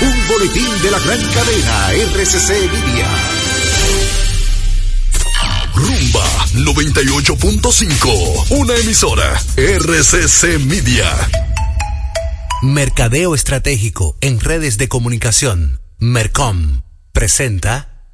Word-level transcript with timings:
un 0.00 0.28
boletín 0.28 0.82
de 0.82 0.90
la 0.90 0.98
gran 0.98 1.20
cadena 1.32 1.92
RCC 1.92 2.50
Media. 2.72 3.08
Rumba 5.74 6.24
98.5, 6.54 8.46
una 8.50 8.76
emisora 8.76 9.40
RCC 9.56 10.58
Media. 10.60 11.14
Mercadeo 12.62 13.34
Estratégico 13.34 14.16
en 14.20 14.40
redes 14.40 14.78
de 14.78 14.88
comunicación. 14.88 15.80
Mercom 15.98 16.82
presenta. 17.12 18.04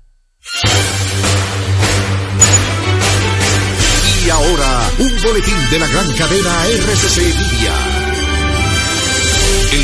Y 4.25 4.31
ahora, 4.31 4.91
un 4.99 5.23
boletín 5.23 5.71
de 5.71 5.79
la 5.79 5.87
gran 5.89 6.13
cadena 6.13 6.67
RCC 6.67 7.19
Media 7.19 8.05
el 9.75 9.84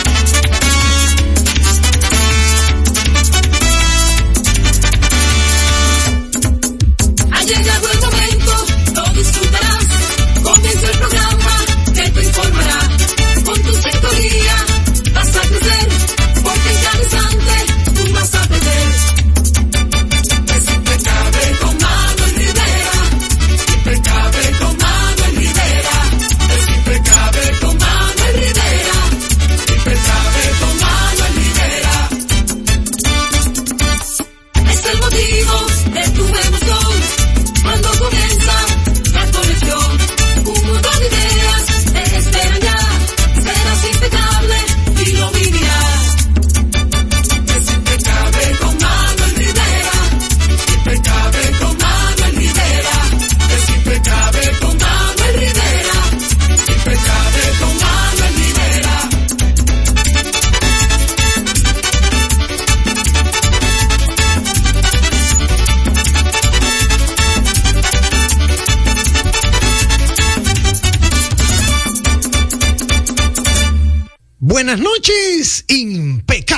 Buenas 74.71 74.89
noches, 74.89 75.65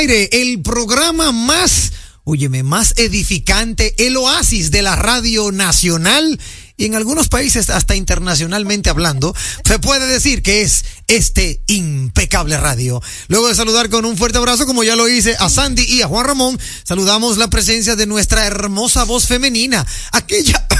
Aire, 0.00 0.30
el 0.32 0.62
programa 0.62 1.30
más, 1.30 1.92
óyeme, 2.24 2.62
más 2.62 2.94
edificante, 2.96 3.94
el 4.06 4.16
oasis 4.16 4.70
de 4.70 4.80
la 4.80 4.96
radio 4.96 5.52
nacional 5.52 6.40
y 6.78 6.86
en 6.86 6.94
algunos 6.94 7.28
países 7.28 7.68
hasta 7.68 7.94
internacionalmente 7.94 8.88
hablando, 8.88 9.34
se 9.62 9.78
puede 9.78 10.06
decir 10.06 10.42
que 10.42 10.62
es 10.62 10.86
este 11.06 11.60
impecable 11.66 12.56
radio. 12.56 13.02
Luego 13.28 13.48
de 13.48 13.54
saludar 13.54 13.90
con 13.90 14.06
un 14.06 14.16
fuerte 14.16 14.38
abrazo, 14.38 14.64
como 14.64 14.84
ya 14.84 14.96
lo 14.96 15.06
hice 15.06 15.36
a 15.38 15.50
Sandy 15.50 15.82
y 15.82 16.00
a 16.00 16.08
Juan 16.08 16.24
Ramón, 16.24 16.58
saludamos 16.82 17.36
la 17.36 17.50
presencia 17.50 17.94
de 17.94 18.06
nuestra 18.06 18.46
hermosa 18.46 19.04
voz 19.04 19.26
femenina, 19.26 19.86
aquella... 20.12 20.66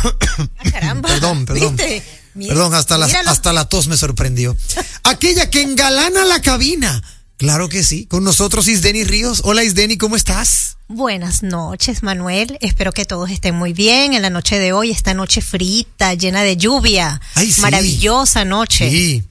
Ah, 0.83 0.95
perdón, 1.03 1.45
perdón. 1.45 1.77
Perdón, 1.77 2.73
hasta 2.73 2.97
la, 2.97 3.05
hasta 3.27 3.53
la 3.53 3.69
tos 3.69 3.89
me 3.89 3.99
sorprendió. 3.99 4.57
Aquella 5.03 5.51
que 5.51 5.61
engalana 5.61 6.25
la 6.25 6.41
cabina 6.41 7.03
Claro 7.41 7.71
que 7.71 7.83
sí. 7.83 8.05
Con 8.05 8.23
nosotros 8.23 8.69
Isdeni 8.69 9.03
Ríos. 9.03 9.41
Hola 9.45 9.65
Isdeni, 9.65 9.97
¿cómo 9.97 10.15
estás? 10.15 10.77
Buenas 10.89 11.43
noches, 11.43 12.03
Manuel. 12.03 12.59
Espero 12.61 12.93
que 12.93 13.07
todos 13.07 13.31
estén 13.31 13.55
muy 13.55 13.73
bien 13.73 14.13
en 14.13 14.21
la 14.21 14.29
noche 14.29 14.59
de 14.59 14.75
hoy, 14.75 14.91
esta 14.91 15.15
noche 15.15 15.41
frita, 15.41 16.13
llena 16.13 16.43
de 16.43 16.59
lluvia. 16.59 17.19
Ay, 17.35 17.51
sí. 17.51 17.63
Maravillosa 17.63 18.45
noche. 18.45 18.91
Sí. 18.91 19.25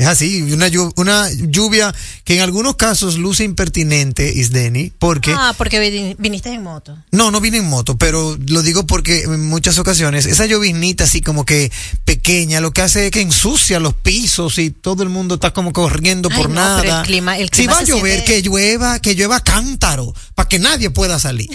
Es 0.00 0.06
así, 0.06 0.40
una 0.40 0.66
lluvia, 0.68 0.92
una 0.96 1.30
lluvia 1.30 1.94
que 2.24 2.34
en 2.36 2.40
algunos 2.40 2.76
casos 2.76 3.18
luce 3.18 3.44
impertinente, 3.44 4.32
Isdeni, 4.34 4.90
porque... 4.98 5.34
Ah, 5.36 5.54
porque 5.58 5.78
vin- 5.78 6.16
viniste 6.18 6.48
en 6.48 6.62
moto. 6.62 6.96
No, 7.12 7.30
no 7.30 7.38
vine 7.42 7.58
en 7.58 7.66
moto, 7.68 7.98
pero 7.98 8.38
lo 8.46 8.62
digo 8.62 8.86
porque 8.86 9.24
en 9.24 9.46
muchas 9.46 9.76
ocasiones 9.78 10.24
esa 10.24 10.46
lloviznita 10.46 11.04
así 11.04 11.20
como 11.20 11.44
que 11.44 11.70
pequeña, 12.06 12.60
lo 12.60 12.72
que 12.72 12.80
hace 12.80 13.06
es 13.06 13.10
que 13.12 13.20
ensucia 13.20 13.78
los 13.78 13.92
pisos 13.92 14.58
y 14.58 14.70
todo 14.70 15.02
el 15.02 15.10
mundo 15.10 15.34
está 15.34 15.52
como 15.52 15.74
corriendo 15.74 16.30
Ay, 16.32 16.36
por 16.38 16.48
no, 16.48 16.54
nada. 16.54 16.80
pero 16.80 16.96
el 17.00 17.04
clima- 17.06 17.36
el 17.38 17.44
si 17.48 17.50
clima 17.50 17.74
va 17.74 17.78
a 17.80 17.84
llover, 17.84 18.20
siente- 18.20 18.24
que 18.24 18.42
llueva, 18.42 18.98
que 19.00 19.14
llueva 19.14 19.40
cántaro, 19.40 20.14
para 20.34 20.48
que 20.48 20.58
nadie 20.58 20.88
pueda 20.88 21.18
salir. 21.18 21.50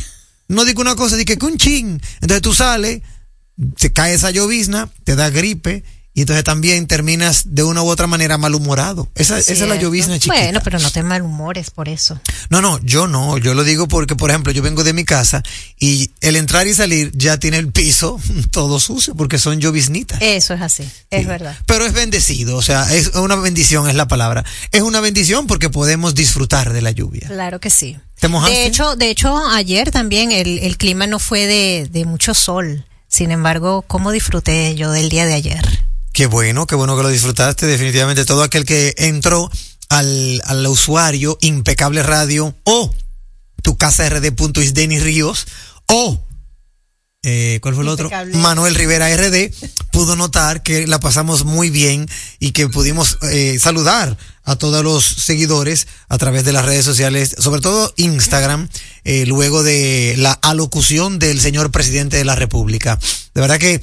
No 0.48 0.66
digo 0.66 0.82
una 0.82 0.96
cosa, 0.96 1.16
digo 1.16 1.36
que 1.36 1.46
un 1.48 1.58
chin. 1.58 2.00
Entonces 2.22 2.44
tú 2.44 2.54
sales, 2.54 3.02
te 3.80 3.92
cae 3.92 4.14
esa 4.14 4.30
llovizna, 4.30 4.88
te 5.04 5.16
da 5.16 5.32
gripe. 5.32 5.84
Y 6.18 6.22
entonces 6.22 6.46
también 6.46 6.88
terminas 6.88 7.44
de 7.54 7.64
una 7.64 7.84
u 7.84 7.90
otra 7.90 8.08
manera 8.08 8.38
malhumorado. 8.38 9.10
Esa, 9.16 9.38
esa 9.38 9.52
es 9.52 9.60
la 9.60 9.76
llovizna 9.76 10.16
chiquita. 10.18 10.34
Bueno, 10.34 10.62
pero 10.64 10.80
no 10.80 10.90
te 10.90 11.04
malhumores 11.04 11.72
por 11.72 11.90
eso. 11.90 12.18
No, 12.50 12.62
no, 12.62 12.80
yo 12.84 13.06
no, 13.06 13.38
yo 13.38 13.54
lo 13.54 13.66
digo 13.66 13.90
porque, 13.90 14.16
por 14.16 14.30
ejemplo, 14.30 14.54
yo 14.54 14.62
vengo 14.62 14.86
de 14.86 14.94
mi 14.94 15.04
casa 15.04 15.44
y 15.78 16.12
el 16.22 16.38
entrar 16.38 16.68
y 16.68 16.74
salir 16.74 17.12
ya 17.14 17.38
tiene 17.38 17.58
el 17.58 17.70
piso 17.70 18.18
todo 18.52 18.80
sucio 18.80 19.14
porque 19.14 19.38
son 19.38 19.60
lloviznitas. 19.60 20.22
Eso 20.22 20.54
es 20.54 20.62
así, 20.62 20.90
es 21.10 21.28
verdad. 21.28 21.58
Pero 21.66 21.86
es 21.86 21.92
bendecido, 21.92 22.56
o 22.56 22.62
sea, 22.62 22.96
es 22.96 23.08
una 23.16 23.36
bendición, 23.36 23.90
es 23.90 23.96
la 23.96 24.08
palabra. 24.08 24.46
Es 24.72 24.84
una 24.84 25.02
bendición 25.02 25.48
porque 25.48 25.70
podemos 25.70 26.16
disfrutar 26.16 26.72
de 26.72 26.82
la 26.82 26.92
lluvia. 26.92 27.28
Claro 27.28 27.60
que 27.60 27.70
sí. 27.70 27.98
¿Te 28.22 28.30
mojaste? 28.30 28.56
De 28.56 28.66
hecho, 28.68 28.96
de 28.96 29.10
hecho 29.10 29.38
ayer 29.50 29.92
también 29.92 30.32
el, 30.32 30.60
el 30.60 30.78
clima 30.78 31.08
no 31.08 31.20
fue 31.20 31.46
de, 31.46 31.90
de 31.92 32.06
mucho 32.06 32.34
sol. 32.34 32.86
Sin 33.10 33.32
embargo, 33.32 33.82
¿cómo 33.82 34.12
disfruté 34.12 34.76
yo 34.76 34.92
del 34.92 35.10
día 35.10 35.26
de 35.26 35.34
ayer? 35.34 35.86
Qué 36.16 36.28
bueno, 36.28 36.66
qué 36.66 36.76
bueno 36.76 36.96
que 36.96 37.04
lo 37.04 37.10
disfrutaste. 37.10 37.66
Definitivamente 37.66 38.24
todo 38.24 38.42
aquel 38.42 38.64
que 38.64 38.94
entró 38.98 39.52
al, 39.90 40.42
al 40.46 40.66
usuario 40.66 41.38
Impecable 41.42 42.04
Radio 42.04 42.56
o 42.64 42.96
tu 43.62 43.76
casa 43.76 44.08
rd.isdeni 44.08 44.98
Ríos 44.98 45.46
o 45.88 46.18
eh, 47.24 47.60
¿cuál 47.62 47.76
fue 47.76 47.84
el 47.84 47.90
otro? 47.90 48.10
Manuel 48.32 48.76
Rivera 48.76 49.14
RD 49.14 49.52
pudo 49.92 50.16
notar 50.16 50.64
que 50.64 50.88
la 50.88 51.02
pasamos 51.02 51.44
muy 51.44 51.70
bien 51.70 52.08
y 52.40 52.52
que 52.52 52.70
pudimos 52.70 53.18
eh, 53.24 53.60
saludar 53.60 54.16
a 54.44 54.56
todos 54.56 54.86
los 54.86 55.04
seguidores 55.04 55.86
a 56.08 56.18
través 56.18 56.46
de 56.46 56.54
las 56.54 56.64
redes 56.64 56.86
sociales, 56.86 57.36
sobre 57.40 57.60
todo 57.60 57.94
Instagram, 57.98 58.70
eh, 59.04 59.26
luego 59.26 59.64
de 59.64 60.16
la 60.18 60.32
alocución 60.32 61.20
del 61.20 61.42
señor 61.42 61.72
presidente 61.72 62.16
de 62.16 62.26
la 62.26 62.36
República. 62.36 63.00
De 63.34 63.42
verdad 63.42 63.58
que 63.58 63.82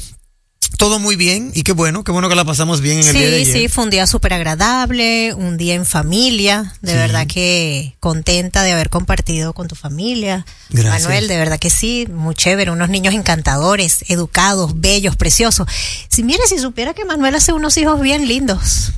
todo 0.78 0.98
muy 0.98 1.16
bien 1.16 1.52
y 1.54 1.62
qué 1.62 1.72
bueno, 1.72 2.02
qué 2.04 2.12
bueno 2.12 2.28
que 2.28 2.34
la 2.34 2.44
pasamos 2.44 2.80
bien 2.80 2.98
en 3.00 3.06
el 3.06 3.12
día 3.12 3.30
de 3.30 3.44
Sí, 3.44 3.50
ayer. 3.50 3.62
sí, 3.62 3.68
fue 3.68 3.84
un 3.84 3.90
día 3.90 4.06
súper 4.06 4.32
agradable, 4.32 5.34
un 5.34 5.56
día 5.56 5.74
en 5.74 5.84
familia, 5.86 6.74
de 6.82 6.92
Sí. 6.92 6.96
verdad 6.98 7.26
que 7.26 7.94
contenta 8.00 8.62
de 8.62 8.72
haber 8.72 8.88
compartido 8.90 9.52
con 9.52 9.68
tu 9.68 9.74
familia. 9.74 10.46
Gracias. 10.70 11.02
Manuel, 11.02 11.28
de 11.28 11.36
verdad 11.36 11.58
que 11.58 11.70
sí, 11.70 12.06
muy 12.12 12.34
chévere, 12.34 12.70
unos 12.70 12.88
niños 12.88 13.14
encantadores, 13.14 14.04
educados, 14.08 14.80
bellos, 14.80 15.16
preciosos. 15.16 15.66
Si 16.08 16.22
mire, 16.22 16.40
si 16.48 16.58
supiera 16.58 16.94
que 16.94 17.04
Manuel 17.04 17.34
hace 17.34 17.52
unos 17.52 17.76
hijos 17.76 18.00
bien 18.00 18.26
lindos 18.26 18.92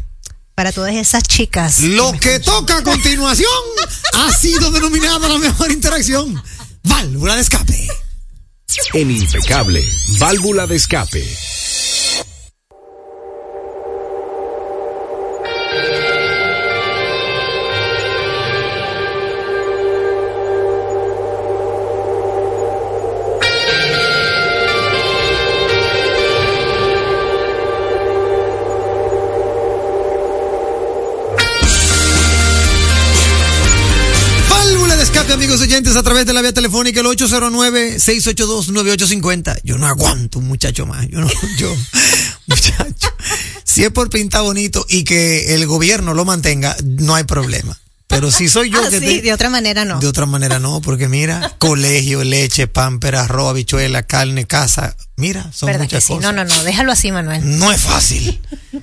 para 0.55 0.71
todas 0.71 0.95
esas 0.95 1.25
chicas. 1.25 1.81
Lo 1.81 2.13
me 2.13 2.21
que 2.21 2.39
toca 2.39 2.79
a 2.79 2.83
continuación 2.83 3.51
ha 4.15 4.31
sido 4.33 4.71
denominada 4.71 5.29
la 5.29 5.39
mejor 5.39 5.73
interacción. 5.73 6.41
Válvula 6.85 7.35
de 7.35 7.43
escape. 7.43 7.89
En 8.95 9.11
Impecable, 9.11 9.85
válvula 10.19 10.67
de 10.67 10.77
escape. 10.77 11.25
Oyentes, 35.75 35.97
a 35.97 36.03
través 36.05 36.25
de 36.27 36.33
la 36.33 36.41
vía 36.41 36.53
telefónica, 36.53 37.01
el 37.01 37.07
809-682-9850. 37.07 39.61
Yo 39.65 39.77
no 39.79 39.87
aguanto 39.87 40.39
un 40.39 40.47
muchacho 40.49 40.87
más. 40.87 41.07
Yo 41.09 41.21
no, 41.21 41.29
yo, 41.59 41.75
muchacho. 42.47 43.09
Si 43.65 43.83
es 43.85 43.91
por 43.91 44.09
pintar 44.11 44.43
bonito 44.43 44.85
y 44.89 45.03
que 45.05 45.55
el 45.55 45.67
gobierno 45.67 46.15
lo 46.15 46.25
mantenga, 46.25 46.77
no 46.85 47.15
hay 47.17 47.25
problema. 47.25 47.77
Pero 48.07 48.31
si 48.31 48.49
soy 48.49 48.71
yo 48.71 48.81
Ah, 48.85 48.91
que 48.91 49.01
sí, 49.01 49.07
te- 49.07 49.23
de 49.23 49.33
otra 49.33 49.51
manera 49.51 49.85
no. 49.85 49.99
De 49.99 50.07
otra 50.07 50.25
manera 50.27 50.61
no, 50.61 50.81
porque 50.81 51.09
mira, 51.09 51.53
colegio, 51.59 52.23
leche, 52.23 52.69
pámpera, 52.69 53.23
arroz, 53.25 53.51
habichuela, 53.51 54.05
carne, 54.05 54.47
casa. 54.47 54.95
Mira, 55.17 55.51
son 55.53 55.67
¿Verdad 55.69 55.89
que 55.89 55.97
muchas 55.97 56.05
sí? 56.05 56.13
cosas. 56.13 56.33
No, 56.35 56.45
no, 56.45 56.55
no, 56.55 56.63
déjalo 56.65 56.93
así, 56.93 57.11
Manuel. 57.11 57.59
No 57.59 57.73
es 57.73 57.81
fácil. 57.81 58.41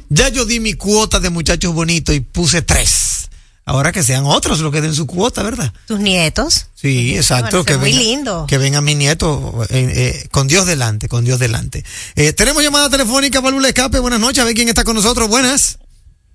Ya 0.10 0.28
yo 0.30 0.44
di 0.46 0.60
mi 0.60 0.74
cuota 0.74 1.20
de 1.22 1.30
muchachos 1.30 1.74
bonitos 1.74 2.14
y 2.16 2.20
puse 2.20 2.62
tres. 2.62 3.21
Ahora 3.64 3.92
que 3.92 4.02
sean 4.04 4.26
otros 4.26 4.60
los 4.60 4.72
que 4.72 4.82
den 4.82 4.94
su 4.96 5.06
cuota, 5.06 5.44
¿verdad? 5.44 5.72
Tus 5.88 6.00
nietos. 6.00 6.68
Sí, 6.74 7.16
exacto. 7.16 7.64
Que 7.64 7.78
muy 7.78 7.92
venga- 7.92 8.02
lindo. 8.04 8.46
Que 8.48 8.58
vengan 8.58 8.84
mis 8.84 8.98
nietos 8.98 9.40
eh, 9.70 9.92
eh, 9.96 10.28
con 10.32 10.48
Dios 10.48 10.66
delante, 10.66 11.08
con 11.08 11.24
Dios 11.24 11.40
delante. 11.40 11.86
Eh, 12.16 12.34
tenemos 12.34 12.64
llamada 12.64 12.90
telefónica, 12.90 13.40
válvula 13.40 13.68
de 13.68 13.70
escape. 13.70 14.00
Buenas 14.00 14.20
noches, 14.20 14.40
a 14.40 14.46
ver 14.46 14.56
quién 14.56 14.68
está 14.68 14.84
con 14.84 14.96
nosotros. 14.96 15.30
Buenas. 15.30 15.78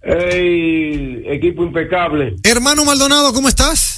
Hey, 0.02 1.24
equipo 1.26 1.64
impecable. 1.64 2.36
Hermano 2.44 2.84
Maldonado, 2.84 3.32
¿cómo 3.32 3.48
estás? 3.48 3.95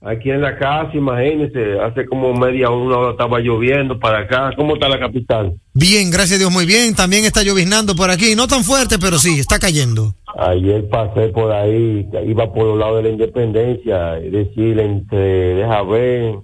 Aquí 0.00 0.30
en 0.30 0.40
la 0.40 0.56
casa, 0.56 0.90
imagínese, 0.94 1.80
hace 1.80 2.06
como 2.06 2.32
media 2.32 2.70
hora, 2.70 2.84
una 2.86 2.96
hora 2.98 3.10
estaba 3.12 3.40
lloviendo 3.40 3.98
para 3.98 4.20
acá. 4.20 4.52
¿Cómo 4.56 4.74
está 4.74 4.88
la 4.88 4.98
capital? 5.00 5.54
Bien, 5.74 6.08
gracias 6.10 6.34
a 6.36 6.38
Dios, 6.38 6.52
muy 6.52 6.66
bien. 6.66 6.94
También 6.94 7.24
está 7.24 7.42
lloviznando 7.42 7.96
por 7.96 8.08
aquí. 8.10 8.36
No 8.36 8.46
tan 8.46 8.62
fuerte, 8.62 8.98
pero 9.00 9.18
sí, 9.18 9.40
está 9.40 9.58
cayendo. 9.58 10.14
Ayer 10.38 10.88
pasé 10.88 11.28
por 11.30 11.50
ahí, 11.52 12.06
iba 12.26 12.52
por 12.52 12.64
los 12.66 12.78
lados 12.78 12.98
de 12.98 13.02
la 13.02 13.08
independencia, 13.08 14.18
es 14.18 14.30
decir, 14.30 14.78
entre, 14.78 15.54
deja 15.56 15.82
ver, 15.82 16.34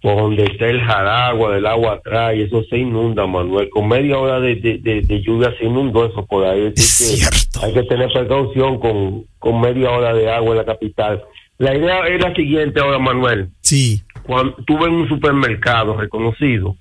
por 0.00 0.16
donde 0.16 0.42
está 0.42 0.66
el 0.66 0.80
jaragua 0.80 1.54
del 1.54 1.66
agua 1.66 1.92
atrás, 1.92 2.34
y 2.34 2.42
eso 2.42 2.64
se 2.68 2.78
inunda, 2.78 3.24
Manuel. 3.28 3.70
Con 3.70 3.86
media 3.86 4.18
hora 4.18 4.40
de, 4.40 4.56
de, 4.56 4.78
de- 4.78 5.02
de 5.02 5.22
lluvia 5.22 5.54
se 5.56 5.66
inundó 5.66 6.04
eso 6.06 6.26
por 6.26 6.44
ahí. 6.44 6.72
Es 6.74 6.80
Así 7.00 7.12
que 7.14 7.16
cierto. 7.20 7.60
Hay 7.64 7.72
que 7.74 7.84
tener 7.84 8.10
precaución 8.12 8.80
con, 8.80 9.24
con 9.38 9.60
media 9.60 9.92
hora 9.92 10.12
de 10.14 10.28
agua 10.28 10.50
en 10.50 10.56
la 10.56 10.64
capital. 10.64 11.22
La 11.62 11.76
idea 11.76 12.08
es 12.08 12.20
la 12.20 12.34
siguiente 12.34 12.80
ahora, 12.80 12.98
Manuel. 12.98 13.48
Sí. 13.60 14.02
cuando 14.24 14.52
tuve 14.66 14.88
en 14.88 14.94
un 14.94 15.08
supermercado 15.08 15.96
reconocido. 15.96 16.76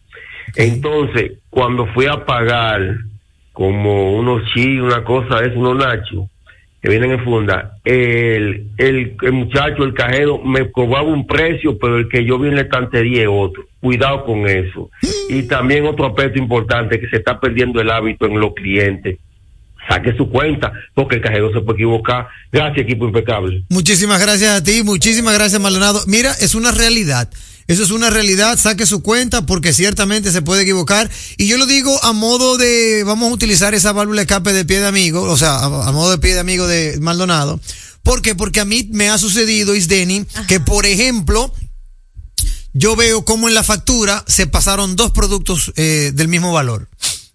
Entonces, 0.55 1.33
cuando 1.51 1.85
fui 1.93 2.07
a 2.07 2.25
pagar 2.25 2.95
como 3.53 4.17
unos 4.17 4.41
chi, 4.51 4.79
una 4.79 5.03
cosa 5.03 5.41
eso, 5.41 5.59
unos 5.59 5.77
nachos, 5.77 6.25
que 6.81 6.89
vienen 6.89 7.11
en 7.11 7.23
funda, 7.23 7.77
el, 7.85 8.71
el, 8.79 9.15
el 9.21 9.31
muchacho, 9.31 9.83
el 9.83 9.93
cajero, 9.93 10.39
me 10.39 10.71
cobraba 10.71 11.07
un 11.07 11.27
precio, 11.27 11.77
pero 11.77 11.99
el 11.99 12.09
que 12.09 12.25
yo 12.25 12.39
vi 12.39 12.47
en 12.47 12.55
la 12.55 12.61
estantería 12.61 13.21
es 13.21 13.29
otro. 13.29 13.63
Cuidado 13.79 14.25
con 14.25 14.47
eso. 14.47 14.89
Y 15.29 15.43
también 15.43 15.85
otro 15.85 16.07
aspecto 16.07 16.39
importante, 16.39 16.99
que 16.99 17.07
se 17.07 17.17
está 17.17 17.39
perdiendo 17.39 17.79
el 17.81 17.91
hábito 17.91 18.25
en 18.25 18.39
los 18.39 18.55
clientes. 18.55 19.19
Saque 19.89 20.15
su 20.15 20.29
cuenta, 20.29 20.71
porque 20.93 21.17
el 21.17 21.21
cajero 21.21 21.51
se 21.51 21.61
puede 21.61 21.79
equivocar. 21.79 22.27
Gracias, 22.51 22.85
equipo 22.85 23.05
impecable. 23.05 23.65
Muchísimas 23.69 24.21
gracias 24.21 24.51
a 24.51 24.63
ti, 24.63 24.83
muchísimas 24.83 25.33
gracias 25.33 25.61
Maldonado. 25.61 26.03
Mira, 26.07 26.33
es 26.39 26.55
una 26.55 26.71
realidad. 26.71 27.29
Eso 27.67 27.83
es 27.83 27.91
una 27.91 28.09
realidad, 28.09 28.59
saque 28.59 28.85
su 28.85 29.01
cuenta 29.01 29.45
porque 29.45 29.71
ciertamente 29.71 30.31
se 30.31 30.41
puede 30.41 30.63
equivocar. 30.63 31.09
Y 31.37 31.47
yo 31.47 31.57
lo 31.57 31.65
digo 31.65 31.97
a 32.03 32.11
modo 32.11 32.57
de, 32.57 33.03
vamos 33.05 33.29
a 33.29 33.33
utilizar 33.33 33.73
esa 33.73 33.93
válvula 33.93 34.21
escape 34.21 34.51
de 34.51 34.65
pie 34.65 34.81
de 34.81 34.87
amigo, 34.87 35.21
o 35.21 35.37
sea, 35.37 35.55
a, 35.55 35.87
a 35.87 35.91
modo 35.91 36.11
de 36.11 36.17
pie 36.17 36.33
de 36.33 36.41
amigo 36.41 36.67
de 36.67 36.97
Maldonado. 36.99 37.59
¿Por 38.03 38.21
qué? 38.21 38.35
Porque 38.35 38.59
a 38.59 38.65
mí 38.65 38.89
me 38.91 39.09
ha 39.09 39.17
sucedido, 39.17 39.75
Isdeni, 39.75 40.25
que 40.47 40.59
por 40.59 40.85
ejemplo, 40.85 41.53
yo 42.73 42.95
veo 42.95 43.23
como 43.25 43.47
en 43.47 43.53
la 43.53 43.63
factura 43.63 44.23
se 44.27 44.47
pasaron 44.47 44.95
dos 44.95 45.11
productos 45.11 45.71
eh, 45.75 46.11
del 46.13 46.27
mismo 46.27 46.51
valor. 46.51 46.89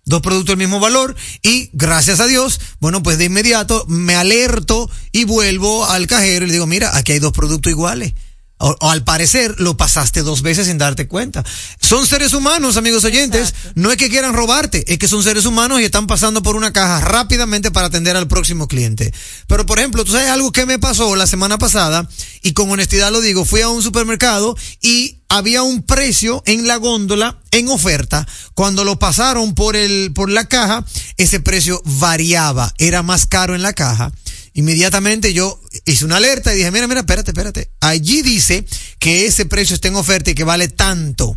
Dos 0.09 0.23
productos 0.23 0.53
del 0.53 0.59
mismo 0.59 0.79
valor 0.79 1.17
y 1.43 1.69
gracias 1.73 2.21
a 2.21 2.29
Dios, 2.29 2.61
bueno, 2.79 3.03
pues 3.03 3.19
de 3.19 3.25
inmediato 3.25 3.85
me 3.89 4.15
alerto 4.15 4.89
y 5.11 5.25
vuelvo 5.25 5.85
al 5.85 6.07
cajero 6.07 6.45
y 6.45 6.47
le 6.47 6.53
digo, 6.53 6.67
mira, 6.69 6.97
aquí 6.97 7.11
hay 7.11 7.19
dos 7.19 7.33
productos 7.33 7.73
iguales. 7.73 8.15
O, 8.59 8.75
o 8.81 8.91
al 8.91 9.05
parecer 9.05 9.55
lo 9.59 9.77
pasaste 9.77 10.23
dos 10.23 10.43
veces 10.43 10.67
sin 10.67 10.79
darte 10.79 11.09
cuenta. 11.09 11.45
Son 11.81 12.07
seres 12.07 12.33
humanos, 12.33 12.77
amigos 12.77 13.05
oyentes. 13.05 13.55
No 13.75 13.91
es 13.91 13.97
que 13.97 14.09
quieran 14.09 14.35
robarte, 14.35 14.85
es 14.91 14.99
que 14.99 15.09
son 15.09 15.23
seres 15.23 15.45
humanos 15.45 15.81
y 15.81 15.85
están 15.85 16.07
pasando 16.07 16.43
por 16.43 16.57
una 16.57 16.73
caja 16.73 17.01
rápidamente 17.01 17.71
para 17.71 17.89
atender 17.89 18.17
al 18.17 18.29
próximo 18.29 18.67
cliente. 18.67 19.13
Pero, 19.47 19.67
por 19.67 19.79
ejemplo, 19.79 20.05
tú 20.05 20.13
sabes 20.13 20.29
algo 20.29 20.53
que 20.53 20.67
me 20.67 20.79
pasó 20.79 21.17
la 21.17 21.27
semana 21.27 21.59
pasada, 21.59 22.09
y 22.43 22.53
con 22.53 22.71
honestidad 22.71 23.13
lo 23.13 23.21
digo, 23.21 23.45
fui 23.45 23.61
a 23.61 23.69
un 23.69 23.83
supermercado 23.83 24.57
y 24.81 25.19
había 25.29 25.63
un 25.63 25.83
precio 25.83 26.43
en 26.47 26.67
la 26.67 26.77
góndola 26.77 27.39
en 27.51 27.69
oferta. 27.69 28.27
Cuando 28.55 28.85
lo 28.85 28.99
pasaron 28.99 29.55
por 29.55 29.77
el, 29.77 30.13
por 30.15 30.31
la 30.31 30.47
caja, 30.47 30.85
ese 31.17 31.41
precio 31.41 31.83
variaba, 31.85 32.73
era 32.79 33.03
más 33.03 33.27
caro 33.27 33.55
en 33.55 33.63
la 33.63 33.73
caja. 33.73 34.13
Inmediatamente 34.55 35.35
yo 35.35 35.61
hice 35.87 36.05
una 36.05 36.17
alerta 36.17 36.53
y 36.53 36.57
dije, 36.57 36.71
mira, 36.71 36.87
mira, 36.87 37.01
espérate, 37.01 37.31
espérate. 37.31 37.71
Allí 37.81 38.23
dice 38.23 38.67
que 38.99 39.27
ese 39.27 39.47
precio 39.47 39.75
está 39.75 39.89
en 39.89 39.97
oferta 39.97 40.31
y 40.31 40.35
que 40.35 40.45
vale 40.45 40.69
tanto. 40.69 41.37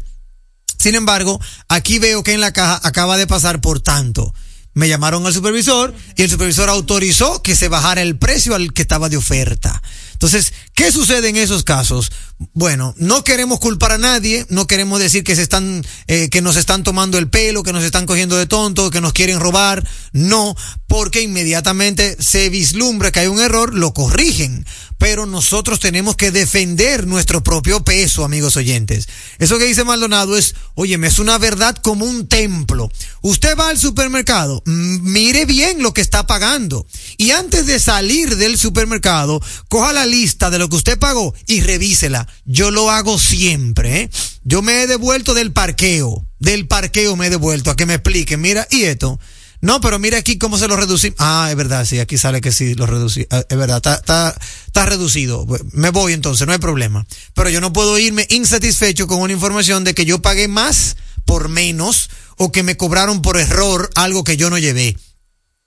Sin 0.78 0.96
embargo, 0.96 1.40
aquí 1.68 2.00
veo 2.00 2.24
que 2.24 2.34
en 2.34 2.42
la 2.42 2.52
caja 2.52 2.80
acaba 2.84 3.18
de 3.18 3.28
pasar 3.28 3.62
por 3.62 3.80
tanto. 3.80 4.34
Me 4.74 4.88
llamaron 4.88 5.26
al 5.26 5.34
supervisor 5.34 5.94
y 6.16 6.24
el 6.24 6.30
supervisor 6.30 6.70
autorizó 6.70 7.42
que 7.42 7.56
se 7.56 7.68
bajara 7.68 8.02
el 8.02 8.18
precio 8.18 8.56
al 8.56 8.74
que 8.74 8.82
estaba 8.82 9.10
de 9.10 9.18
oferta. 9.18 9.82
Entonces, 10.14 10.54
¿qué 10.80 10.94
sucede 10.94 11.28
en 11.28 11.36
esos 11.36 11.66
casos? 11.66 12.10
Bueno, 12.54 12.96
no 12.98 13.26
queremos 13.26 13.60
culpar 13.60 13.92
a 13.92 13.98
nadie, 13.98 14.46
no 14.48 14.66
queremos 14.66 15.02
decir 15.02 15.26
que 15.26 15.36
se 15.36 15.42
están, 15.42 15.86
eh, 16.08 16.30
que 16.30 16.42
nos 16.42 16.56
están 16.56 16.84
tomando 16.84 17.18
el 17.18 17.30
pelo, 17.30 17.64
que 17.64 17.74
nos 17.74 17.84
están 17.84 18.06
cogiendo 18.06 18.38
de 18.38 18.46
tonto, 18.46 18.90
que 18.90 19.02
nos 19.02 19.12
quieren 19.12 19.42
robar. 19.42 19.86
No, 20.14 20.56
porque 20.88 21.22
inmediatamente 21.22 22.16
se 22.20 22.50
vislumbra 22.50 23.12
que 23.12 23.20
hay 23.20 23.28
un 23.28 23.42
error, 23.42 23.74
lo 23.74 23.94
corrigen. 23.94 24.66
Pero 24.98 25.26
nosotros 25.26 25.80
tenemos 25.80 26.16
que 26.16 26.32
defender 26.32 27.08
nuestro 27.08 27.44
propio 27.44 27.84
peso, 27.84 28.24
amigos 28.24 28.56
oyentes. 28.58 29.08
Eso 29.38 29.58
que 29.58 29.66
dice 29.66 29.84
Maldonado 29.84 30.38
es, 30.38 30.56
oye, 30.76 30.98
es 31.04 31.20
una 31.20 31.38
verdad 31.38 31.76
como 31.76 32.06
un 32.06 32.28
templo. 32.28 32.90
Usted 33.22 33.58
va 33.58 33.70
al 33.70 33.78
supermercado, 33.78 34.62
mire 34.66 35.46
bien 35.46 35.82
lo 35.84 35.94
que 35.94 36.02
está 36.02 36.26
pagando. 36.26 36.86
Y 37.18 37.32
antes 37.32 37.66
de 37.66 37.80
salir 37.80 38.38
del 38.38 38.58
supermercado, 38.58 39.42
coja 39.68 39.94
la 39.94 40.06
lista 40.06 40.50
de 40.50 40.60
lo 40.60 40.69
que 40.70 40.76
usted 40.76 41.00
pagó 41.00 41.34
y 41.48 41.62
revísela. 41.62 42.28
Yo 42.46 42.72
lo 42.72 42.92
hago 42.92 43.20
siempre. 43.20 44.02
¿eh? 44.02 44.10
Yo 44.44 44.62
me 44.62 44.84
he 44.84 44.88
devuelto 44.88 45.34
del 45.34 45.52
parqueo. 45.52 46.26
Del 46.40 46.68
parqueo 46.68 47.16
me 47.16 47.28
he 47.28 47.30
devuelto 47.30 47.72
a 47.72 47.76
que 47.76 47.86
me 47.86 47.96
expliquen. 47.96 48.42
Mira, 48.42 48.68
¿y 48.72 48.84
esto? 48.84 49.20
No, 49.62 49.82
pero 49.82 50.00
mira 50.00 50.18
aquí 50.18 50.38
cómo 50.38 50.58
se 50.58 50.68
lo 50.68 50.78
reducimos. 50.78 51.18
Ah, 51.20 51.48
es 51.50 51.58
verdad, 51.58 51.86
sí, 51.86 52.00
aquí 52.00 52.18
sale 52.18 52.40
que 52.40 52.52
sí 52.52 52.76
lo 52.76 52.86
reducí. 52.86 53.28
Es 53.30 53.58
verdad, 53.58 53.78
está, 53.78 53.96
está, 53.96 54.38
está 54.66 54.86
reducido. 54.86 55.46
Me 55.74 55.90
voy 55.90 56.14
entonces, 56.14 56.48
no 56.48 56.54
hay 56.54 56.60
problema. 56.60 57.06
Pero 57.34 57.50
yo 57.50 57.60
no 57.60 57.74
puedo 57.74 57.98
irme 58.00 58.26
insatisfecho 58.30 59.08
con 59.08 59.20
una 59.20 59.34
información 59.34 59.84
de 59.84 59.94
que 59.94 60.06
yo 60.06 60.22
pagué 60.22 60.48
más 60.48 60.96
por 61.26 61.50
menos 61.50 62.10
o 62.38 62.52
que 62.52 62.64
me 62.64 62.78
cobraron 62.78 63.22
por 63.22 63.38
error 63.38 63.90
algo 63.96 64.24
que 64.24 64.38
yo 64.38 64.50
no 64.50 64.58
llevé. 64.58 64.96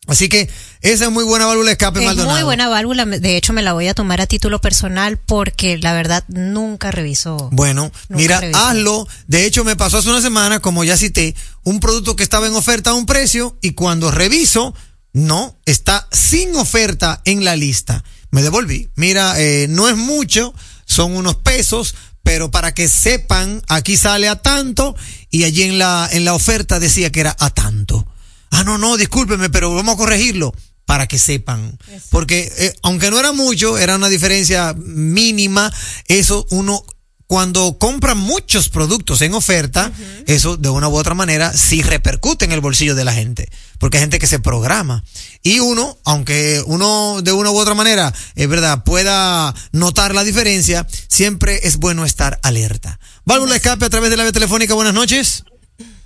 Así 0.09 0.29
que 0.29 0.51
esa 0.81 1.05
es 1.05 1.11
muy 1.13 1.23
buena 1.23 1.47
válvula 1.47 1.67
de 1.69 1.73
escape, 1.73 2.01
Es 2.01 2.05
Maldonado. 2.07 2.35
muy 2.35 2.43
buena 2.43 2.69
válvula, 2.69 3.05
de 3.07 3.37
hecho 3.37 3.53
me 3.53 3.63
la 3.63 3.73
voy 3.73 3.87
a 3.87 3.95
tomar 3.95 4.21
a 4.21 4.27
título 4.27 4.61
personal 4.61 5.17
porque 5.17 5.79
la 5.79 5.93
verdad 5.93 6.25
nunca 6.27 6.91
reviso. 6.91 7.49
Bueno, 7.53 7.85
Nunca 8.09 8.21
mira, 8.21 8.41
reviso. 8.41 8.59
hazlo. 8.59 9.09
De 9.29 9.45
hecho, 9.47 9.63
me 9.63 9.77
pasó 9.77 9.99
hace 9.99 10.11
una 10.11 10.21
semana, 10.21 10.59
como 10.59 10.83
ya 10.83 10.97
cité, 10.97 11.37
un 11.63 11.79
producto 11.79 12.17
que 12.17 12.25
estaba 12.25 12.49
en 12.49 12.55
oferta 12.57 12.91
a 12.91 12.95
un 12.95 13.07
precio 13.07 13.57
y 13.63 13.73
cuando 13.75 14.11
reviso, 14.11 14.75
no, 15.13 15.57
está 15.67 16.09
sin 16.11 16.57
oferta 16.57 17.23
en 17.25 17.45
la 17.45 17.55
lista. 17.55 18.03
Me 18.33 18.43
devolví. 18.43 18.89
Mira, 18.97 19.41
eh, 19.41 19.67
no 19.69 19.89
es 19.89 19.97
mucho, 19.97 20.53
son 20.85 21.15
unos 21.15 21.37
pesos, 21.37 21.95
pero 22.25 22.51
para 22.51 22.75
que 22.75 22.89
sepan, 22.89 23.63
aquí 23.69 23.97
sale 23.97 24.29
a 24.29 24.35
tanto 24.43 24.97
y 25.31 25.45
allí 25.45 25.63
en 25.63 25.79
la, 25.79 26.09
en 26.11 26.25
la 26.25 26.35
oferta 26.35 26.81
decía 26.81 27.11
que 27.13 27.21
era 27.21 27.37
a 27.39 27.51
tanto. 27.51 28.05
Ah, 28.53 28.65
no, 28.65 28.79
no, 28.79 28.97
discúlpeme, 28.97 29.51
pero 29.51 29.75
vamos 29.75 29.95
a 29.95 29.99
corregirlo 29.99 30.55
para 30.85 31.07
que 31.07 31.19
sepan. 31.19 31.79
Porque 32.11 32.53
eh, 32.59 32.75
aunque 32.83 33.11
no 33.11 33.19
era 33.19 33.33
mucho, 33.33 33.79
era 33.79 33.97
una 33.97 34.09
diferencia 34.09 34.75
mínima, 34.77 35.73
eso 36.07 36.47
uno 36.51 36.85
cuando 37.27 37.79
compra 37.79 38.15
muchos 38.15 38.69
productos 38.69 39.23
en 39.23 39.33
oferta, 39.33 39.91
eso 40.27 40.59
de 40.59 40.69
una 40.69 40.91
u 40.91 40.97
otra 40.97 41.15
manera 41.15 41.51
sí 41.55 41.81
repercute 41.81 42.45
en 42.45 42.53
el 42.53 42.61
bolsillo 42.61 42.95
de 42.95 43.07
la 43.07 43.15
gente, 43.15 43.49
porque 43.79 43.97
hay 43.97 44.03
gente 44.03 44.19
que 44.19 44.27
se 44.27 44.39
programa. 44.39 45.03
Y 45.43 45.61
uno, 45.61 45.97
aunque 46.05 46.63
uno 46.67 47.23
de 47.23 47.33
una 47.33 47.51
u 47.51 47.59
otra 47.59 47.73
manera, 47.73 48.13
es 48.35 48.49
verdad, 48.51 48.85
pueda 48.85 49.55
notar 49.73 50.15
la 50.15 50.25
diferencia, 50.25 50.87
siempre 51.09 51.61
es 51.63 51.79
bueno 51.79 52.05
estar 52.05 52.39
alerta. 52.43 53.01
Válvula 53.25 53.53
de 53.53 53.57
escape 53.57 53.87
a 53.87 53.91
través 53.91 54.11
de 54.11 54.19
la 54.19 54.25
vía 54.25 54.33
telefónica, 54.33 54.75
buenas 54.75 54.93
noches. 54.93 55.43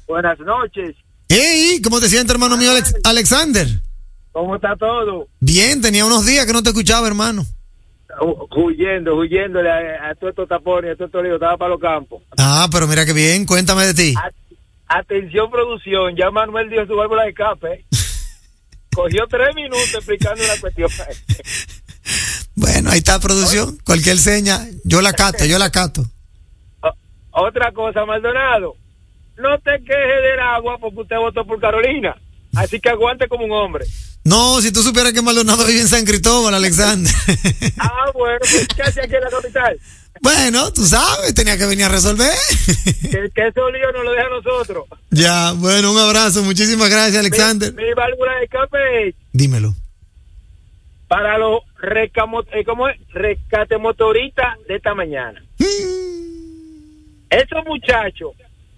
Buenas 0.07 0.39
noches. 0.39 0.95
Hey, 1.29 1.81
¿cómo 1.83 2.01
te 2.01 2.09
sientes, 2.09 2.31
hermano 2.33 2.57
mío 2.57 2.71
Alex- 2.71 2.95
Alexander? 3.05 3.67
¿Cómo 4.33 4.57
está 4.57 4.77
todo? 4.77 5.29
Bien, 5.41 5.81
tenía 5.81 6.05
unos 6.05 6.25
días 6.27 6.47
que 6.47 6.53
no 6.53 6.63
te 6.63 6.71
escuchaba, 6.71 7.07
hermano. 7.07 7.45
Hu- 8.21 8.47
Huyendo, 8.57 9.17
huyéndole 9.17 9.71
a, 9.71 10.11
a 10.11 10.15
todos 10.15 10.31
estos 10.31 10.49
tapones, 10.49 10.93
a 10.93 10.97
todos 10.97 11.09
estos 11.09 11.23
líos. 11.23 11.35
Estaba 11.37 11.57
para 11.57 11.71
los 11.71 11.81
campos. 11.81 12.23
Ah, 12.39 12.69
pero 12.71 12.87
mira 12.87 13.05
qué 13.05 13.13
bien, 13.13 13.45
cuéntame 13.47 13.87
de 13.87 13.95
ti. 13.95 14.15
Atención, 14.89 15.51
producción. 15.51 16.15
Ya 16.17 16.31
Manuel 16.31 16.69
dio 16.71 16.87
su 16.87 16.95
válvula 16.95 17.25
de 17.25 17.31
escape. 17.31 17.85
Cogió 18.95 19.27
tres 19.29 19.55
minutos 19.55 19.95
explicando 19.95 20.43
una 20.45 20.61
cuestión. 20.61 20.89
Bueno, 22.55 22.91
ahí 22.91 22.99
está 22.99 23.19
producción, 23.19 23.79
cualquier 23.85 24.17
seña, 24.17 24.67
yo 24.85 25.03
la 25.03 25.13
cato, 25.13 25.45
yo 25.45 25.59
la 25.59 25.71
cato. 25.71 26.05
O- 26.81 26.95
Otra 27.47 27.73
cosa, 27.73 28.05
Maldonado. 28.07 28.77
No 29.39 29.59
te 29.59 29.73
quejes 29.85 30.23
del 30.23 30.41
agua 30.41 30.79
porque 30.79 31.01
usted 31.01 31.17
votó 31.17 31.45
por 31.47 31.61
Carolina. 31.61 32.17
Así 32.55 32.81
que 32.81 32.89
aguante 32.89 33.29
como 33.29 33.45
un 33.45 33.53
hombre. 33.53 33.85
No, 34.25 34.61
si 34.63 34.73
tú 34.73 34.83
supieras 34.83 35.13
que 35.13 35.21
Maldonado 35.23 35.65
vive 35.67 35.81
en 35.81 35.89
San 35.89 36.05
Cristóbal, 36.05 36.55
Alexander. 36.55 37.13
Ah, 37.79 38.11
bueno, 38.15 38.39
pues 38.41 38.67
¿qué 38.75 38.83
aquí 38.83 39.15
en 39.15 39.21
la 39.21 39.31
capital? 39.31 39.79
bueno, 40.23 40.73
tú 40.73 40.85
sabes, 40.87 41.35
tenía 41.35 41.59
que 41.59 41.67
venir 41.67 41.85
a 41.85 41.89
resolver. 41.91 42.33
Que, 43.03 43.31
que 43.35 43.47
ese 43.49 43.61
lío 43.73 43.93
nos 43.93 44.05
lo 44.05 44.13
deja 44.13 44.27
a 44.27 44.31
nosotros. 44.31 44.85
ya, 45.11 45.53
bueno, 45.53 45.93
un 45.93 45.99
abrazo, 45.99 46.43
muchísimas 46.43 46.89
gracias, 46.89 47.17
Alexander. 47.19 47.73
Mi, 47.75 47.85
mi 47.85 47.93
válvula 47.95 48.33
de 48.39 48.45
escape 48.45 49.09
es 49.09 49.15
Dímelo. 49.33 49.75
para 51.09 51.37
los 51.39 51.61
recamo, 51.81 52.41
eh, 52.53 52.65
¿cómo 52.65 52.89
es? 52.89 52.97
rescatemotoristas 53.13 54.57
de 54.67 54.77
esta 54.77 54.95
mañana. 54.95 55.43
Esos 57.31 57.65
muchachos 57.67 58.31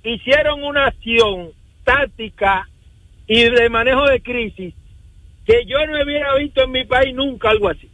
hicieron 0.04 0.62
una 0.62 0.86
acción 0.86 1.50
táctica 1.84 2.68
y 3.26 3.42
de 3.44 3.68
manejo 3.68 4.06
de 4.06 4.20
crisis 4.22 4.74
que 5.46 5.64
yo 5.66 5.84
no 5.86 6.02
hubiera 6.02 6.34
visto 6.36 6.62
en 6.64 6.70
mi 6.70 6.84
país 6.84 7.14
nunca 7.14 7.50
algo 7.50 7.68
así. 7.68 7.88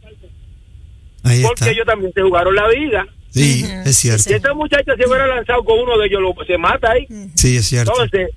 Ahí 1.23 1.41
Porque 1.41 1.61
está. 1.63 1.71
ellos 1.71 1.85
también 1.85 2.11
se 2.13 2.21
jugaron 2.21 2.53
la 2.53 2.67
vida. 2.67 3.05
Sí, 3.29 3.63
es 3.85 3.97
cierto. 3.97 4.23
Si 4.23 4.33
estos 4.33 4.55
muchachos 4.55 4.95
se 4.97 5.07
hubieran 5.07 5.29
lanzado 5.29 5.63
con 5.63 5.79
uno 5.79 5.97
de 5.97 6.07
ellos, 6.07 6.21
lo- 6.21 6.45
se 6.45 6.57
mata 6.57 6.91
ahí. 6.91 7.05
Sí, 7.35 7.57
es 7.57 7.65
cierto. 7.65 7.91
Entonces, 7.91 8.29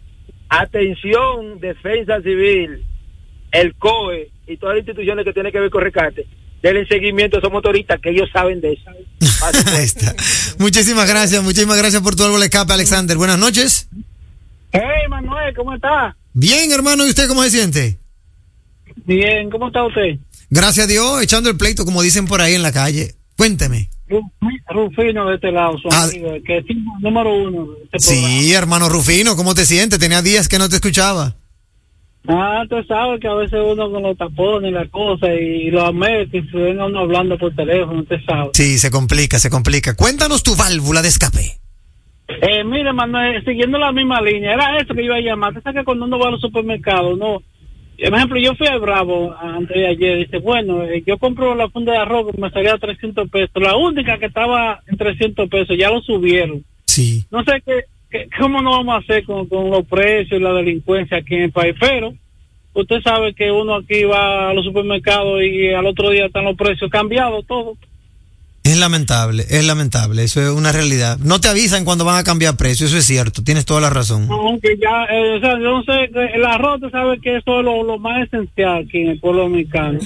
atención, 0.48 1.60
defensa 1.60 2.20
civil, 2.22 2.84
el 3.52 3.74
COE 3.74 4.30
y 4.46 4.56
todas 4.56 4.76
las 4.76 4.80
instituciones 4.86 5.24
que 5.24 5.32
tienen 5.32 5.52
que 5.52 5.60
ver 5.60 5.70
con 5.70 5.82
rescate, 5.82 6.26
denle 6.62 6.86
seguimiento 6.86 7.36
a 7.36 7.40
esos 7.40 7.52
motoristas 7.52 8.00
que 8.02 8.10
ellos 8.10 8.28
saben 8.32 8.60
de 8.60 8.72
eso. 8.72 8.90
Ahí 9.72 9.84
está. 9.84 10.14
Muchísimas 10.58 11.08
gracias, 11.08 11.42
muchísimas 11.42 11.76
gracias 11.78 12.02
por 12.02 12.16
tu 12.16 12.24
árbol 12.24 12.42
escape, 12.42 12.72
Alexander. 12.72 13.16
Buenas 13.16 13.38
noches. 13.38 13.88
Hey, 14.72 14.82
Manuel, 15.08 15.54
¿cómo 15.56 15.74
está? 15.74 16.16
Bien, 16.34 16.70
hermano, 16.72 17.06
¿y 17.06 17.10
usted 17.10 17.28
cómo 17.28 17.42
se 17.44 17.50
siente? 17.50 17.98
Bien, 19.06 19.48
¿cómo 19.50 19.68
está 19.68 19.84
usted? 19.84 20.18
Gracias 20.50 20.84
a 20.84 20.88
Dios, 20.88 21.22
echando 21.22 21.48
el 21.50 21.56
pleito, 21.56 21.84
como 21.84 22.02
dicen 22.02 22.26
por 22.26 22.40
ahí 22.40 22.54
en 22.54 22.62
la 22.62 22.72
calle. 22.72 23.14
Cuénteme. 23.36 23.88
Rufino 24.70 25.28
de 25.28 25.36
este 25.36 25.50
lado, 25.52 25.78
su 25.78 25.88
Ah. 25.90 26.04
amigo, 26.04 26.30
que 26.44 26.58
es 26.58 26.64
número 27.00 27.34
uno. 27.34 27.66
de 27.72 27.84
este 27.92 28.14
Sí, 28.14 28.52
hermano 28.52 28.88
Rufino, 28.88 29.36
¿cómo 29.36 29.54
te 29.54 29.64
sientes? 29.64 29.98
Tenía 29.98 30.22
días 30.22 30.48
que 30.48 30.58
no 30.58 30.68
te 30.68 30.76
escuchaba. 30.76 31.36
Ah, 32.30 32.62
tú 32.68 32.76
sabes 32.86 33.20
que 33.20 33.26
a 33.26 33.32
veces 33.34 33.58
uno 33.64 33.90
con 33.90 34.02
los 34.02 34.16
tapones 34.16 34.70
y 34.70 34.74
la 34.74 34.86
cosa 34.88 35.32
y 35.34 35.70
los 35.70 35.90
que 36.30 36.42
se 36.50 36.56
ven 36.58 36.78
a 36.78 36.84
uno 36.86 36.98
hablando 37.00 37.38
por 37.38 37.54
teléfono, 37.54 38.00
usted 38.02 38.20
sabe. 38.26 38.50
Sí, 38.52 38.76
se 38.78 38.90
complica, 38.90 39.38
se 39.38 39.48
complica. 39.48 39.96
Cuéntanos 39.96 40.42
tu 40.42 40.54
válvula 40.54 41.00
de 41.00 41.08
escape. 41.08 41.56
Eh, 42.28 42.62
mire, 42.64 42.92
Manuel, 42.92 43.42
siguiendo 43.46 43.78
la 43.78 43.92
misma 43.92 44.20
línea, 44.20 44.52
era 44.52 44.76
eso 44.78 44.92
que 44.94 45.02
iba 45.04 45.16
a 45.16 45.20
llamar. 45.20 45.54
Tú 45.54 45.62
sabes 45.62 45.80
que 45.80 45.84
cuando 45.86 46.04
uno 46.04 46.18
va 46.18 46.28
a 46.28 46.32
los 46.32 46.40
supermercados, 46.42 47.16
no. 47.18 47.38
Por 47.98 48.14
ejemplo, 48.14 48.38
yo 48.38 48.54
fui 48.54 48.66
al 48.66 48.78
Bravo 48.80 49.34
antes 49.40 49.74
de 49.74 49.86
ayer. 49.88 50.18
Dice, 50.18 50.38
bueno, 50.38 50.84
eh, 50.84 51.02
yo 51.06 51.16
compro 51.18 51.54
la 51.54 51.68
funda 51.70 51.92
de 51.92 51.98
arroz 51.98 52.30
que 52.30 52.40
me 52.40 52.50
salía 52.50 52.74
a 52.74 52.78
300 52.78 53.28
pesos. 53.30 53.50
La 53.54 53.74
única 53.76 54.18
que 54.18 54.26
estaba 54.26 54.80
en 54.86 54.98
300 54.98 55.48
pesos, 55.48 55.76
ya 55.78 55.90
lo 55.90 56.00
subieron. 56.02 56.62
Sí. 56.86 57.24
No 57.30 57.42
sé 57.44 57.62
qué- 57.64 57.84
cómo 58.38 58.62
nos 58.62 58.78
vamos 58.78 58.94
a 58.94 58.98
hacer 58.98 59.24
con, 59.24 59.46
con 59.48 59.70
los 59.70 59.86
precios 59.86 60.40
y 60.40 60.42
la 60.42 60.52
delincuencia 60.52 61.18
aquí 61.18 61.34
en 61.34 61.42
el 61.42 61.52
país, 61.52 61.74
pero 61.78 62.14
usted 62.74 63.00
sabe 63.02 63.34
que 63.34 63.50
uno 63.50 63.76
aquí 63.76 64.04
va 64.04 64.50
a 64.50 64.54
los 64.54 64.64
supermercados 64.64 65.42
y 65.42 65.70
al 65.70 65.86
otro 65.86 66.10
día 66.10 66.26
están 66.26 66.44
los 66.44 66.56
precios 66.56 66.90
cambiados, 66.90 67.46
todo. 67.46 67.76
Es 68.64 68.76
lamentable, 68.76 69.44
es 69.48 69.64
lamentable, 69.64 70.24
eso 70.24 70.42
es 70.42 70.50
una 70.50 70.72
realidad. 70.72 71.18
No 71.18 71.40
te 71.40 71.48
avisan 71.48 71.84
cuando 71.84 72.04
van 72.04 72.18
a 72.18 72.24
cambiar 72.24 72.56
precio, 72.56 72.86
eso 72.86 72.98
es 72.98 73.06
cierto, 73.06 73.42
tienes 73.42 73.64
toda 73.64 73.80
la 73.80 73.88
razón. 73.88 74.26
Aunque 74.30 74.76
ya, 74.78 75.04
eh, 75.04 75.36
o 75.36 75.40
sea, 75.40 75.54
yo 75.54 75.78
no 75.78 75.82
sé, 75.84 76.10
que 76.12 76.24
el 76.34 76.44
arroz, 76.44 76.80
tú 76.80 76.90
sabes 76.90 77.20
que 77.22 77.36
eso 77.36 77.60
es 77.60 77.64
lo, 77.64 77.82
lo 77.82 77.98
más 77.98 78.26
esencial 78.26 78.84
aquí 78.84 78.98
en 78.98 79.08
el 79.08 79.20
pueblo 79.20 79.42
dominicano. 79.42 79.98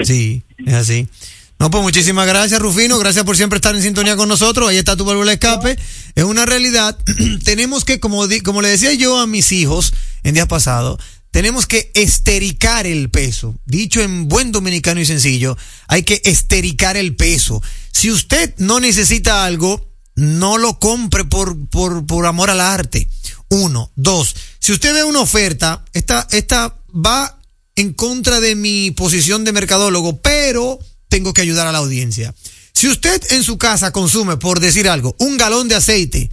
Sí, 0.00 0.42
es 0.66 0.74
así. 0.74 1.08
No, 1.58 1.70
pues 1.70 1.82
muchísimas 1.82 2.26
gracias, 2.26 2.60
Rufino. 2.60 2.98
Gracias 2.98 3.24
por 3.24 3.36
siempre 3.36 3.56
estar 3.56 3.74
en 3.74 3.82
sintonía 3.82 4.16
con 4.16 4.28
nosotros. 4.28 4.68
Ahí 4.68 4.76
está 4.76 4.96
tu 4.96 5.04
válvula 5.04 5.32
escape. 5.32 5.78
Es 6.14 6.24
una 6.24 6.44
realidad. 6.44 6.98
tenemos 7.44 7.84
que, 7.84 7.98
como, 7.98 8.24
como 8.44 8.62
le 8.62 8.68
decía 8.68 8.92
yo 8.92 9.18
a 9.18 9.26
mis 9.26 9.52
hijos 9.52 9.94
en 10.22 10.34
días 10.34 10.48
pasados, 10.48 11.00
tenemos 11.30 11.66
que 11.66 11.90
estericar 11.94 12.86
el 12.86 13.10
peso. 13.10 13.54
Dicho 13.64 14.02
en 14.02 14.28
buen 14.28 14.52
dominicano 14.52 15.00
y 15.00 15.06
sencillo, 15.06 15.56
hay 15.88 16.02
que 16.02 16.20
estericar 16.24 16.96
el 16.96 17.16
peso. 17.16 17.62
Si 17.90 18.10
usted 18.10 18.54
no 18.58 18.78
necesita 18.78 19.44
algo, 19.44 19.88
no 20.14 20.58
lo 20.58 20.78
compre 20.78 21.24
por, 21.24 21.68
por, 21.68 22.06
por 22.06 22.26
amor 22.26 22.50
al 22.50 22.60
arte. 22.60 23.08
Uno. 23.48 23.92
Dos. 23.96 24.34
Si 24.58 24.72
usted 24.72 24.92
ve 24.92 25.04
una 25.04 25.20
oferta, 25.20 25.84
esta, 25.94 26.26
esta 26.30 26.76
va 26.92 27.40
en 27.76 27.92
contra 27.94 28.40
de 28.40 28.54
mi 28.54 28.90
posición 28.90 29.44
de 29.44 29.52
mercadólogo, 29.52 30.20
pero 30.20 30.78
tengo 31.08 31.32
que 31.32 31.42
ayudar 31.42 31.66
a 31.66 31.72
la 31.72 31.78
audiencia. 31.78 32.34
Si 32.72 32.88
usted 32.88 33.22
en 33.30 33.42
su 33.42 33.58
casa 33.58 33.92
consume, 33.92 34.36
por 34.36 34.60
decir 34.60 34.88
algo, 34.88 35.16
un 35.18 35.36
galón 35.36 35.68
de 35.68 35.76
aceite 35.76 36.30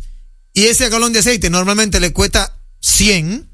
y 0.54 0.64
ese 0.64 0.90
galón 0.90 1.14
de 1.14 1.20
aceite 1.20 1.50
normalmente 1.50 2.00
le 2.00 2.14
cuesta 2.14 2.60
100, 2.82 3.50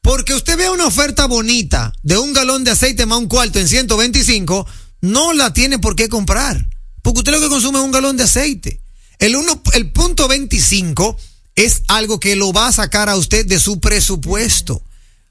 porque 0.00 0.34
usted 0.34 0.56
ve 0.56 0.70
una 0.70 0.86
oferta 0.86 1.26
bonita 1.26 1.92
de 2.02 2.16
un 2.16 2.32
galón 2.32 2.64
de 2.64 2.70
aceite 2.70 3.06
más 3.06 3.18
un 3.18 3.28
cuarto 3.28 3.58
en 3.58 3.68
125, 3.68 4.66
no 5.00 5.32
la 5.32 5.52
tiene 5.52 5.78
por 5.78 5.96
qué 5.96 6.08
comprar. 6.08 6.68
Porque 7.02 7.18
usted 7.18 7.32
lo 7.32 7.40
que 7.40 7.48
consume 7.48 7.78
es 7.78 7.84
un 7.84 7.90
galón 7.90 8.16
de 8.16 8.24
aceite. 8.24 8.80
El, 9.18 9.36
uno, 9.36 9.60
el 9.74 9.90
punto 9.90 10.28
25 10.28 11.16
es 11.54 11.82
algo 11.88 12.20
que 12.20 12.36
lo 12.36 12.52
va 12.52 12.68
a 12.68 12.72
sacar 12.72 13.08
a 13.08 13.16
usted 13.16 13.44
de 13.46 13.58
su 13.58 13.80
presupuesto. 13.80 14.82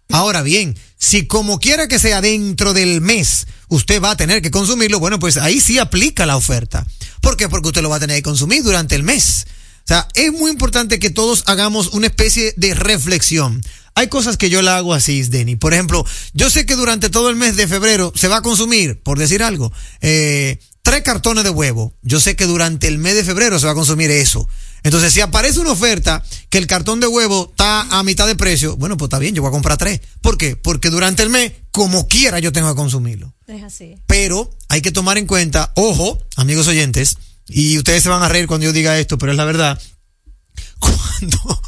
Ahora 0.10 0.42
bien, 0.42 0.78
si 0.98 1.28
como 1.28 1.60
quiera 1.60 1.88
que 1.88 2.00
sea 2.00 2.22
dentro 2.22 2.74
del 2.74 3.02
mes, 3.02 3.48
usted 3.70 4.02
va 4.02 4.12
a 4.12 4.18
tener 4.18 4.42
que 4.42 4.52
consumirlo, 4.52 5.00
bueno, 5.00 5.20
pues 5.20 5.38
ahí 5.38 5.62
sí 5.62 5.78
aplica 5.78 6.26
la 6.26 6.38
oferta. 6.38 6.86
¿Por 7.22 7.38
qué? 7.38 7.50
Porque 7.50 7.70
usted 7.70 7.82
lo 7.82 7.90
va 7.90 7.98
a 7.98 8.02
tener 8.02 8.18
que 8.18 8.24
consumir 8.24 8.64
durante 8.64 8.96
el 8.96 9.04
mes. 9.04 9.46
O 9.84 9.88
sea, 9.88 10.08
es 10.16 10.34
muy 10.34 10.52
importante 10.52 11.00
que 11.00 11.10
todos 11.10 11.44
hagamos 11.46 11.94
una 11.94 12.08
especie 12.08 12.54
de 12.58 12.74
reflexión. 12.74 13.62
Hay 13.96 14.10
cosas 14.10 14.38
que 14.38 14.50
yo 14.50 14.62
la 14.62 14.78
hago 14.78 14.94
así, 14.94 15.24
Denny. 15.24 15.56
Por 15.56 15.74
ejemplo, 15.74 16.06
yo 16.34 16.50
sé 16.50 16.66
que 16.66 16.76
durante 16.76 17.10
todo 17.10 17.30
el 17.30 17.36
mes 17.36 17.56
de 17.56 17.68
febrero 17.68 18.12
se 18.16 18.28
va 18.28 18.38
a 18.38 18.42
consumir, 18.42 19.02
por 19.02 19.18
decir 19.18 19.42
algo, 19.42 19.72
eh, 20.02 20.60
tres 20.84 21.04
cartones 21.04 21.44
de 21.44 21.50
huevo. 21.50 21.94
Yo 22.02 22.20
sé 22.20 22.36
que 22.36 22.46
durante 22.46 22.88
el 22.88 22.98
mes 22.98 23.16
de 23.16 23.24
febrero 23.24 23.60
se 23.60 23.66
va 23.66 23.72
a 23.72 23.76
consumir 23.76 24.12
eso. 24.12 24.48
Entonces, 24.88 25.12
si 25.12 25.20
aparece 25.20 25.60
una 25.60 25.72
oferta 25.72 26.24
que 26.50 26.58
el 26.58 26.66
cartón 26.66 27.02
de 27.02 27.08
huevo 27.08 27.50
está 27.50 27.82
a 27.82 28.04
mitad 28.04 28.26
de 28.26 28.38
precio, 28.38 28.78
bueno, 28.78 28.96
pues 28.96 29.08
está 29.08 29.20
bien, 29.20 29.36
yo 29.36 29.42
voy 29.42 29.50
a 29.50 29.52
comprar 29.52 29.78
tres. 29.78 30.00
¿Por 30.22 30.38
qué? 30.38 30.56
Porque 30.56 30.90
durante 30.90 31.24
el 31.24 31.30
mes, 31.30 31.52
como 31.72 32.08
quiera, 32.08 32.40
yo 32.40 32.54
tengo 32.54 32.70
que 32.70 32.76
consumirlo. 32.76 33.34
Es 33.48 33.64
así. 33.64 33.96
Pero 34.08 34.50
hay 34.70 34.82
que 34.82 34.94
tomar 34.94 35.18
en 35.18 35.28
cuenta, 35.28 35.74
ojo, 35.76 36.18
amigos 36.38 36.68
oyentes, 36.68 37.18
y 37.50 37.78
ustedes 37.78 38.02
se 38.02 38.08
van 38.08 38.24
a 38.24 38.30
reír 38.30 38.48
cuando 38.48 38.64
yo 38.64 38.72
diga 38.72 38.98
esto, 38.98 39.18
pero 39.18 39.34
es 39.34 39.38
la 39.38 39.44
verdad. 39.44 39.78
Cuando, 40.80 41.62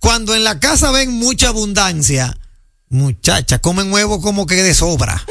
cuando 0.00 0.34
en 0.34 0.42
la 0.42 0.58
casa 0.58 0.90
ven 0.90 1.12
mucha 1.12 1.48
abundancia, 1.48 2.36
muchacha, 2.88 3.60
comen 3.60 3.92
huevo 3.92 4.20
como 4.20 4.46
que 4.46 4.56
de 4.56 4.74
sobra. 4.74 5.24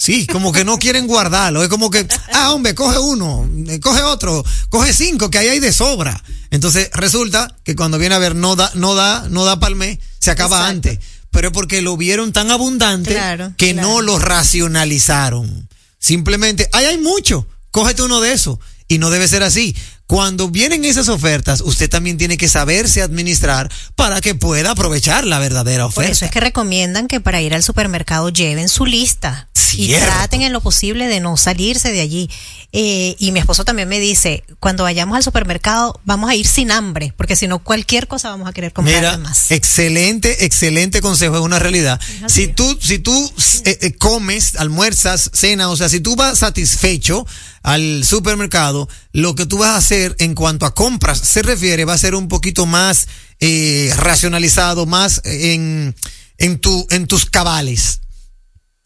Sí, 0.00 0.26
como 0.26 0.50
que 0.50 0.64
no 0.64 0.78
quieren 0.78 1.06
guardarlo. 1.06 1.62
Es 1.62 1.68
como 1.68 1.90
que, 1.90 2.08
ah, 2.32 2.54
hombre, 2.54 2.74
coge 2.74 2.98
uno, 2.98 3.46
eh, 3.68 3.80
coge 3.80 4.00
otro, 4.00 4.42
coge 4.70 4.94
cinco, 4.94 5.30
que 5.30 5.36
ahí 5.36 5.48
hay 5.48 5.60
de 5.60 5.74
sobra. 5.74 6.24
Entonces 6.50 6.88
resulta 6.94 7.54
que 7.64 7.76
cuando 7.76 7.98
viene 7.98 8.14
a 8.14 8.18
ver 8.18 8.34
no 8.34 8.56
da, 8.56 8.70
no 8.76 8.94
da, 8.94 9.28
no 9.28 9.44
da 9.44 9.56
mes, 9.74 9.98
se 10.18 10.30
acaba 10.30 10.56
Exacto. 10.56 10.88
antes. 10.88 10.98
Pero 11.30 11.48
es 11.48 11.52
porque 11.52 11.82
lo 11.82 11.98
vieron 11.98 12.32
tan 12.32 12.50
abundante 12.50 13.10
Claro, 13.12 13.52
que 13.58 13.74
claro. 13.74 13.88
no 13.88 14.00
lo 14.00 14.18
racionalizaron. 14.18 15.68
Simplemente, 15.98 16.70
ahí 16.72 16.86
hay 16.86 16.96
mucho, 16.96 17.46
cógete 17.70 18.02
uno 18.02 18.22
de 18.22 18.32
esos. 18.32 18.58
Y 18.88 18.96
no 18.96 19.10
debe 19.10 19.28
ser 19.28 19.42
así. 19.42 19.76
Cuando 20.10 20.48
vienen 20.48 20.84
esas 20.84 21.08
ofertas, 21.08 21.60
usted 21.60 21.88
también 21.88 22.18
tiene 22.18 22.36
que 22.36 22.48
saberse 22.48 23.00
administrar 23.00 23.70
para 23.94 24.20
que 24.20 24.34
pueda 24.34 24.72
aprovechar 24.72 25.24
la 25.24 25.38
verdadera 25.38 25.84
Por 25.84 25.90
oferta. 25.92 26.10
eso 26.10 26.24
es 26.24 26.32
que 26.32 26.40
recomiendan 26.40 27.06
que 27.06 27.20
para 27.20 27.40
ir 27.40 27.54
al 27.54 27.62
supermercado 27.62 28.28
lleven 28.28 28.68
su 28.68 28.86
lista 28.86 29.48
y 29.74 29.86
Cierto. 29.86 30.06
traten 30.06 30.42
en 30.42 30.52
lo 30.52 30.60
posible 30.60 31.06
de 31.06 31.20
no 31.20 31.36
salirse 31.36 31.92
de 31.92 32.00
allí. 32.00 32.28
Eh, 32.72 33.14
y 33.20 33.30
mi 33.30 33.38
esposo 33.38 33.64
también 33.64 33.88
me 33.88 34.00
dice, 34.00 34.42
cuando 34.58 34.82
vayamos 34.82 35.16
al 35.16 35.22
supermercado 35.22 36.00
vamos 36.04 36.28
a 36.28 36.34
ir 36.34 36.44
sin 36.48 36.72
hambre, 36.72 37.14
porque 37.16 37.36
si 37.36 37.46
no 37.46 37.60
cualquier 37.60 38.08
cosa 38.08 38.30
vamos 38.30 38.48
a 38.48 38.52
querer 38.52 38.72
comprar 38.72 38.96
Mira, 38.96 39.16
más. 39.18 39.52
excelente, 39.52 40.44
excelente 40.44 41.00
consejo, 41.00 41.36
es 41.36 41.42
una 41.42 41.60
realidad. 41.60 42.00
Si 42.26 42.48
tú, 42.48 42.76
si 42.82 42.98
tú 42.98 43.32
eh, 43.64 43.78
eh, 43.80 43.92
comes, 43.94 44.56
almuerzas, 44.56 45.30
cenas, 45.32 45.68
o 45.68 45.76
sea, 45.76 45.88
si 45.88 46.00
tú 46.00 46.16
vas 46.16 46.38
satisfecho 46.40 47.24
al 47.62 48.04
supermercado, 48.04 48.88
lo 49.12 49.34
que 49.34 49.46
tú 49.46 49.58
vas 49.58 49.70
a 49.70 49.76
hacer 49.76 50.16
en 50.18 50.34
cuanto 50.34 50.66
a 50.66 50.74
compras 50.74 51.18
se 51.18 51.42
refiere 51.42 51.84
va 51.84 51.92
a 51.94 51.98
ser 51.98 52.14
un 52.14 52.28
poquito 52.28 52.66
más 52.66 53.08
eh, 53.40 53.90
racionalizado, 53.96 54.86
más 54.86 55.20
en, 55.24 55.94
en 56.38 56.58
tu, 56.58 56.86
en 56.90 57.06
tus 57.06 57.26
cabales, 57.26 58.00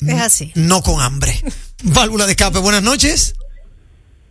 Es 0.00 0.20
así. 0.20 0.52
no 0.54 0.82
con 0.82 1.00
hambre. 1.00 1.40
Válvula 1.84 2.26
de 2.26 2.32
escape, 2.32 2.58
buenas 2.58 2.82
noches. 2.82 3.34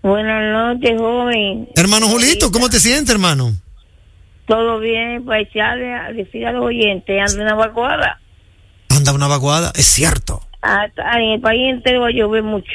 Buenas 0.01 0.51
noches, 0.51 0.91
joven. 0.97 1.69
Hermano 1.75 2.07
Julito, 2.09 2.51
¿cómo 2.51 2.69
te 2.69 2.79
sientes, 2.79 3.09
hermano? 3.11 3.53
¿Todo 4.47 4.79
bien? 4.79 5.23
Para 5.23 5.39
echarle 5.39 5.93
a 5.93 6.11
decir 6.11 6.45
a 6.45 6.51
los 6.51 6.65
oyentes, 6.65 7.15
anda 7.21 7.43
una 7.43 7.55
vacuada. 7.55 8.19
Anda 8.89 9.13
una 9.13 9.27
vaguada, 9.27 9.71
es 9.75 9.85
cierto. 9.85 10.41
Hasta 10.61 11.13
en 11.21 11.31
el 11.35 11.41
país 11.41 11.61
entero 11.73 12.01
va 12.01 12.07
a 12.07 12.11
llover 12.11 12.43
mucho. 12.43 12.67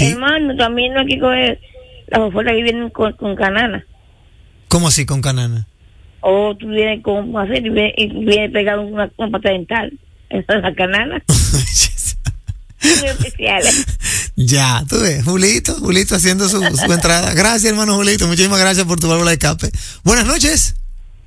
Sí. 0.00 0.12
Hermano, 0.12 0.56
también 0.56 0.94
no 0.94 1.00
hay 1.00 1.06
que 1.06 1.18
coger 1.18 1.60
las 2.08 2.20
ofertas 2.20 2.54
que 2.54 2.62
vienen 2.62 2.90
con, 2.90 3.12
con 3.12 3.36
canana. 3.36 3.84
¿Cómo 4.68 4.88
así 4.88 5.04
con 5.06 5.20
canana? 5.20 5.66
O 6.20 6.56
tú 6.56 6.68
vienes 6.68 7.02
con 7.02 7.36
hacer 7.36 7.66
y 7.66 7.70
viene, 7.70 7.94
y 7.96 8.08
viene 8.24 8.50
pegado 8.50 8.82
una, 8.82 9.10
una 9.16 9.30
pata 9.30 9.50
dental. 9.50 9.92
Esa 10.28 10.56
es 10.56 10.62
la 10.62 10.74
canana. 10.74 11.22
Muy 12.82 13.08
especiales. 13.08 13.84
Ya, 14.36 14.82
tú 14.88 15.00
ves, 15.00 15.22
Julito, 15.24 15.74
Julito 15.74 16.14
haciendo 16.14 16.48
su, 16.48 16.62
su 16.62 16.92
entrada. 16.92 17.34
Gracias, 17.34 17.66
hermano 17.66 17.94
Julito, 17.96 18.26
muchísimas 18.26 18.58
gracias 18.58 18.86
por 18.86 18.98
tu 18.98 19.08
válvula 19.08 19.30
de 19.30 19.34
escape. 19.34 19.70
Buenas 20.02 20.26
noches. 20.26 20.76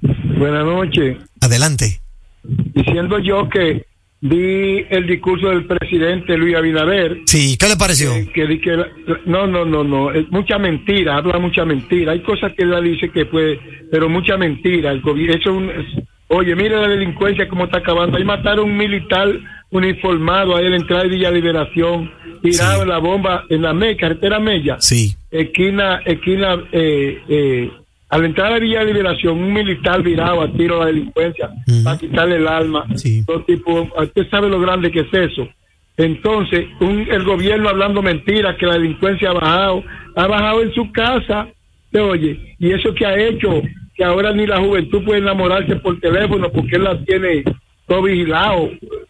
Buenas 0.01 0.65
noches. 0.65 1.17
Adelante. 1.41 2.01
Diciendo 2.43 3.19
yo 3.19 3.47
que 3.49 3.85
vi 4.25 4.85
el 4.89 5.05
discurso 5.05 5.49
del 5.49 5.65
presidente 5.65 6.37
Luis 6.37 6.55
Abinader. 6.55 7.19
Sí, 7.25 7.57
¿qué 7.59 7.67
le 7.67 7.75
pareció? 7.75 8.13
eh, 8.13 8.29
que, 8.33 8.59
que 8.61 8.77
no, 9.25 9.45
no, 9.47 9.65
no, 9.65 9.83
no, 9.83 10.11
es 10.11 10.29
mucha 10.31 10.57
mentira, 10.57 11.17
habla 11.17 11.39
mucha 11.39 11.65
mentira. 11.65 12.13
Hay 12.13 12.21
cosas 12.21 12.53
que 12.53 12.63
él 12.63 12.73
dice 12.83 13.09
que 13.09 13.25
puede, 13.25 13.59
pero 13.91 14.07
mucha 14.07 14.37
mentira. 14.37 14.91
El 14.91 15.01
gobierno, 15.01 15.35
eso 15.35 15.49
es 15.51 15.55
un, 15.57 15.69
es- 15.69 16.03
oye, 16.29 16.55
mira 16.55 16.79
la 16.79 16.87
delincuencia 16.87 17.49
cómo 17.49 17.65
está 17.65 17.79
acabando. 17.79 18.17
Ahí 18.17 18.23
mataron 18.23 18.69
un 18.71 18.77
militar 18.77 19.29
uniformado 19.71 20.55
ahí 20.55 20.65
en 20.65 20.71
la 20.71 20.77
entrada 20.77 21.03
de 21.03 21.09
Villa 21.09 21.29
Liberación, 21.31 22.09
Sí. 22.43 22.51
en 22.81 22.87
la 22.89 22.97
bomba 22.99 23.43
en 23.49 23.61
la 23.61 23.73
Meca, 23.73 24.01
carretera 24.07 24.39
Mella 24.39 24.77
Sí. 24.79 25.15
esquina, 25.31 26.01
esquina, 26.05 26.55
eh, 26.71 27.19
eh, 27.27 27.71
a 28.13 28.17
la 28.19 28.25
entrada 28.27 28.53
de 28.55 28.59
Villa 28.59 28.83
Liberación, 28.83 29.37
un 29.41 29.53
militar 29.53 30.03
virado 30.03 30.41
a 30.41 30.51
tiro 30.51 30.75
a 30.75 30.79
la 30.81 30.85
delincuencia 30.87 31.49
Ujú. 31.67 31.83
para 31.83 31.97
quitarle 31.97 32.35
el 32.35 32.47
alma. 32.47 32.85
Sí. 32.95 33.25
Todo 33.25 33.43
tipo, 33.43 33.89
usted 33.97 34.29
sabe 34.29 34.49
lo 34.49 34.59
grande 34.59 34.91
que 34.91 34.99
es 34.99 35.13
eso. 35.13 35.47
Entonces, 35.97 36.65
un- 36.79 37.07
el 37.09 37.23
gobierno 37.23 37.69
hablando 37.69 38.01
mentiras, 38.01 38.55
que 38.57 38.65
la 38.65 38.73
delincuencia 38.73 39.29
ha 39.29 39.33
bajado, 39.33 39.83
ha 40.15 40.27
bajado 40.27 40.61
en 40.61 40.73
su 40.73 40.91
casa, 40.91 41.47
¿te 41.91 41.99
oye? 41.99 42.55
Y 42.59 42.71
eso 42.71 42.93
que 42.93 43.05
ha 43.05 43.15
hecho, 43.17 43.61
que 43.95 44.03
ahora 44.03 44.31
ni 44.31 44.45
la 44.47 44.59
juventud 44.59 45.03
puede 45.03 45.19
enamorarse 45.19 45.75
por 45.77 45.99
teléfono 45.99 46.51
porque 46.51 46.75
él 46.77 46.83
la 46.83 47.03
tiene 47.05 47.43
todo 47.87 48.03
vigilado, 48.03 48.69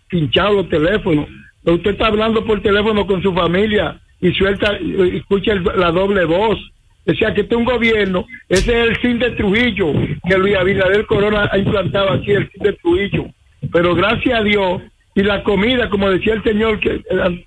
pinchado 0.10 0.54
los 0.56 0.70
teléfonos. 0.70 1.28
Pero 1.64 1.76
usted 1.78 1.92
está 1.92 2.08
hablando 2.08 2.44
por 2.46 2.62
teléfono 2.62 3.06
con 3.08 3.22
su 3.22 3.34
familia 3.34 4.00
y 4.22 4.32
suelta, 4.34 4.78
escucha 5.14 5.54
el- 5.54 5.64
la 5.78 5.92
doble 5.92 6.26
voz. 6.26 6.58
O 7.06 7.14
sea 7.14 7.34
que 7.34 7.42
este 7.42 7.54
es 7.56 7.60
un 7.60 7.66
gobierno, 7.66 8.26
ese 8.50 8.72
es 8.82 8.88
el 8.90 8.96
fin 8.98 9.20
de 9.20 9.32
Trujillo, 9.32 9.92
que 10.28 10.38
Luis 10.38 10.56
Abinader 10.56 11.06
Corona 11.06 11.50
ha 11.52 11.58
implantado 11.58 12.12
aquí, 12.14 12.32
el 12.32 12.48
fin 12.48 12.64
de 12.64 12.74
Trujillo. 12.74 13.26
Pero 13.72 13.94
gracias 13.96 14.40
a 14.40 14.44
Dios, 14.44 14.82
y 15.16 15.22
la 15.22 15.44
comida, 15.44 15.90
como 15.90 16.10
decía 16.10 16.34
el 16.34 16.44
señor 16.44 16.80
que 16.80 17.02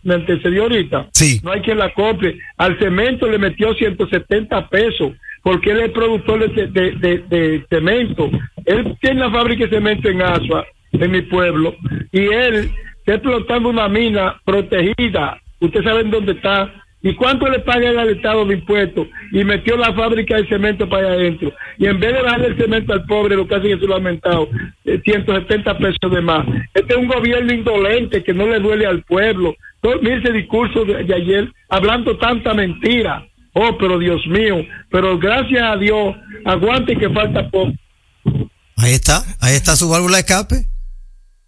me 0.05 0.14
antecedió 0.14 0.64
ahorita, 0.64 1.09
Sí. 1.12 1.40
no 1.42 1.51
hay 1.53 1.61
quien 1.62 1.79
la 1.79 1.92
compre. 1.95 2.38
Al 2.59 2.79
cemento 2.79 3.29
le 3.29 3.38
metió 3.38 3.75
170 3.75 4.69
pesos, 4.69 5.12
porque 5.42 5.71
él 5.73 5.81
es 5.81 5.90
productor 5.90 6.49
de, 6.53 6.66
de, 6.69 6.90
de- 6.92 7.19
de 7.29 7.64
cemento. 7.71 8.31
Él 8.66 8.97
tiene 9.01 9.21
la 9.21 9.31
fábrica 9.31 9.64
de 9.64 9.71
cemento 9.71 10.09
en 10.09 10.23
Asua, 10.23 10.64
en 10.92 11.11
mi 11.11 11.23
pueblo, 11.23 11.75
y 12.12 12.21
él 12.27 12.71
está 12.99 13.14
explotando 13.14 13.69
una 13.71 13.88
mina 13.88 14.40
protegida. 14.45 15.40
Ustedes 15.61 15.85
saben 15.87 16.11
dónde 16.11 16.33
está, 16.33 16.73
¿Y 17.02 17.14
cuánto 17.14 17.46
le 17.48 17.61
paga 17.61 17.88
al 17.90 18.09
Estado 18.11 18.44
de 18.46 18.54
impuestos? 18.54 19.06
Y 19.32 19.44
metió 19.44 19.76
la 19.76 19.94
fábrica 19.94 20.37
de 20.37 20.48
cemento 20.48 20.88
para 20.88 21.09
allá 21.09 21.16
adentro. 21.16 21.52
Y 21.78 21.87
en 21.87 22.00
vez 22.00 22.14
de 22.14 22.22
darle 22.22 22.46
el 22.48 22.56
cemento 22.59 22.92
al 22.92 23.04
pobre, 23.04 23.37
lo 23.37 23.46
que 23.46 23.54
hacen 23.54 23.72
es 23.72 23.80
lo 23.80 23.94
ha 23.94 23.98
aumentado 23.98 24.48
eh, 24.85 25.00
170 25.04 25.78
pesos 25.78 26.11
de 26.11 26.20
más. 26.20 26.46
Este 26.74 26.94
es 26.94 26.98
un 26.98 27.06
gobierno 27.06 27.52
indolente 27.52 28.24
que 28.24 28.35
no 28.35 28.46
le 28.46 28.59
duele 28.59 28.87
al 28.87 29.02
pueblo. 29.04 29.54
Todo, 29.80 30.00
mire 30.00 30.18
ese 30.18 30.32
discurso 30.32 30.85
de, 30.85 31.04
de 31.04 31.14
ayer, 31.14 31.52
hablando 31.68 32.16
tanta 32.18 32.54
mentira. 32.54 33.24
Oh, 33.52 33.78
pero 33.78 33.98
Dios 33.98 34.20
mío, 34.26 34.56
pero 34.90 35.18
gracias 35.18 35.62
a 35.62 35.76
Dios, 35.76 36.14
aguante 36.44 36.96
que 36.96 37.09
falta 37.09 37.48
poco. 37.50 37.72
Ahí 38.76 38.92
está, 38.92 39.24
ahí 39.40 39.54
está 39.54 39.76
su 39.76 39.88
válvula 39.88 40.16
de 40.16 40.20
escape. 40.20 40.66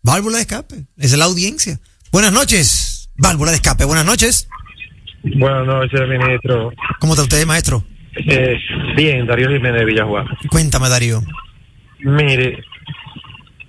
Válvula 0.03 0.37
de 0.37 0.43
escape. 0.43 0.87
Es 0.97 1.17
la 1.17 1.27
audiencia. 1.27 1.79
Buenas 2.11 2.33
noches. 2.33 3.11
Válvula 3.17 3.51
de 3.51 3.57
escape. 3.57 3.85
Buenas 3.85 4.07
noches. 4.07 4.49
Buenas 5.23 5.67
noches, 5.67 6.01
ministro. 6.09 6.73
¿Cómo 7.01 7.13
está 7.15 7.23
usted, 7.25 7.47
maestro? 7.47 7.83
Eh, 8.17 8.59
bien, 8.97 9.27
Darío 9.27 9.49
Jiménez 9.49 9.81
de 9.81 9.85
Villajuá. 9.85 10.25
Cuéntame, 10.49 10.89
Darío. 10.89 11.21
Mire, 12.01 12.59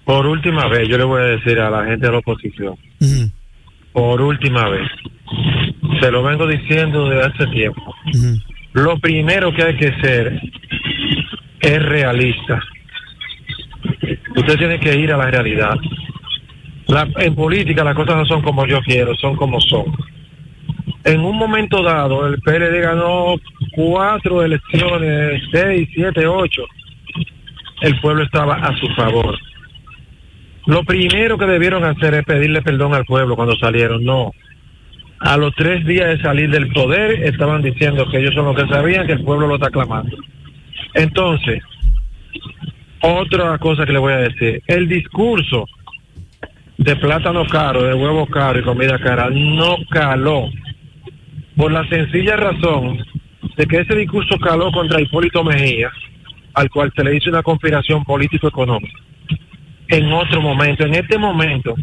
por 0.06 0.26
última 0.28 0.68
vez, 0.68 0.88
yo 0.88 0.98
le 0.98 1.04
voy 1.04 1.22
a 1.22 1.26
decir 1.26 1.60
a 1.60 1.70
la 1.70 1.86
gente 1.86 2.06
de 2.06 2.12
la 2.12 2.20
oposición, 2.20 2.76
por 3.92 4.22
última 4.22 4.70
vez, 4.70 4.88
se 6.00 6.12
lo 6.12 6.24
vengo 6.24 6.48
diciendo 6.48 7.10
desde 7.10 7.28
hace 7.28 7.48
tiempo. 7.48 7.94
Lo 8.74 8.98
primero 9.00 9.52
que 9.54 9.64
hay 9.64 9.78
que 9.78 9.92
ser 10.02 10.40
es 11.62 11.84
realista. 11.84 12.62
Usted 14.36 14.58
tiene 14.58 14.80
que 14.80 14.96
ir 14.98 15.12
a 15.12 15.18
la 15.18 15.26
realidad. 15.30 15.76
La- 16.88 17.08
en 17.18 17.36
política 17.36 17.84
las 17.84 17.96
cosas 17.96 18.16
no 18.16 18.26
son 18.26 18.42
como 18.42 18.66
yo 18.66 18.80
quiero, 18.82 19.14
son 19.16 19.36
como 19.36 19.60
son. 19.62 19.86
En 21.04 21.22
un 21.22 21.38
momento 21.38 21.82
dado, 21.82 22.28
el 22.28 22.42
PLD 22.42 22.82
ganó 22.82 23.36
cuatro 23.72 24.44
elecciones, 24.44 25.42
seis, 25.52 25.88
siete, 25.94 26.28
ocho. 26.28 26.66
El 27.82 28.00
pueblo 28.02 28.24
estaba 28.24 28.56
a 28.56 28.78
su 28.78 28.88
favor. 28.90 29.38
Lo 30.66 30.84
primero 30.84 31.38
que 31.38 31.46
debieron 31.46 31.84
hacer 31.86 32.14
es 32.16 32.26
pedirle 32.26 32.62
perdón 32.62 32.94
al 32.94 33.06
pueblo 33.06 33.36
cuando 33.36 33.56
salieron. 33.56 34.04
No. 34.04 34.32
A 35.20 35.38
los 35.38 35.54
tres 35.56 35.86
días 35.86 36.10
de 36.10 36.22
salir 36.22 36.50
del 36.50 36.72
poder 36.72 37.24
estaban 37.24 37.62
diciendo 37.62 38.10
que 38.10 38.20
ellos 38.20 38.34
son 38.34 38.46
los 38.46 38.56
que 38.56 38.68
sabían 38.68 39.08
que 39.08 39.14
el 39.14 39.24
pueblo 39.24 39.48
lo 39.48 39.56
está 39.56 39.70
clamando. 39.70 40.18
Entonces, 40.94 41.64
otra 43.02 43.58
cosa 43.58 43.86
que 43.86 43.94
le 43.94 44.00
voy 44.00 44.14
a 44.14 44.18
decir, 44.18 44.62
el 44.68 44.88
discurso 44.88 45.66
de 46.78 46.96
plátano 46.98 47.46
caro, 47.46 47.84
de 47.84 47.94
huevo 47.94 48.26
caro 48.28 48.60
y 48.60 48.64
comida 48.64 49.00
cara 49.00 49.30
no 49.30 49.78
caló 49.90 50.50
por 51.60 51.74
la 51.74 51.86
sencilla 51.90 52.38
razón 52.38 53.04
de 53.58 53.66
que 53.66 53.82
ese 53.82 53.94
discurso 53.94 54.40
caló 54.40 54.72
contra 54.72 55.02
Hipólito 55.02 55.44
Mejía, 55.44 55.92
al 56.54 56.70
cual 56.70 56.90
se 56.96 57.04
le 57.04 57.18
hizo 57.18 57.30
una 57.30 57.44
conspiración 57.44 58.06
político-económica. 58.06 58.98
En 59.90 60.10
otro 60.14 60.42
momento, 60.42 60.86
en 60.86 60.96
este 60.96 61.18
momento, 61.18 61.76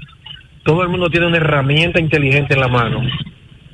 todo 0.62 0.82
el 0.82 0.88
mundo 0.88 1.10
tiene 1.10 1.26
una 1.26 1.36
herramienta 1.36 2.00
inteligente 2.00 2.54
en 2.54 2.60
la 2.60 2.68
mano 2.68 3.02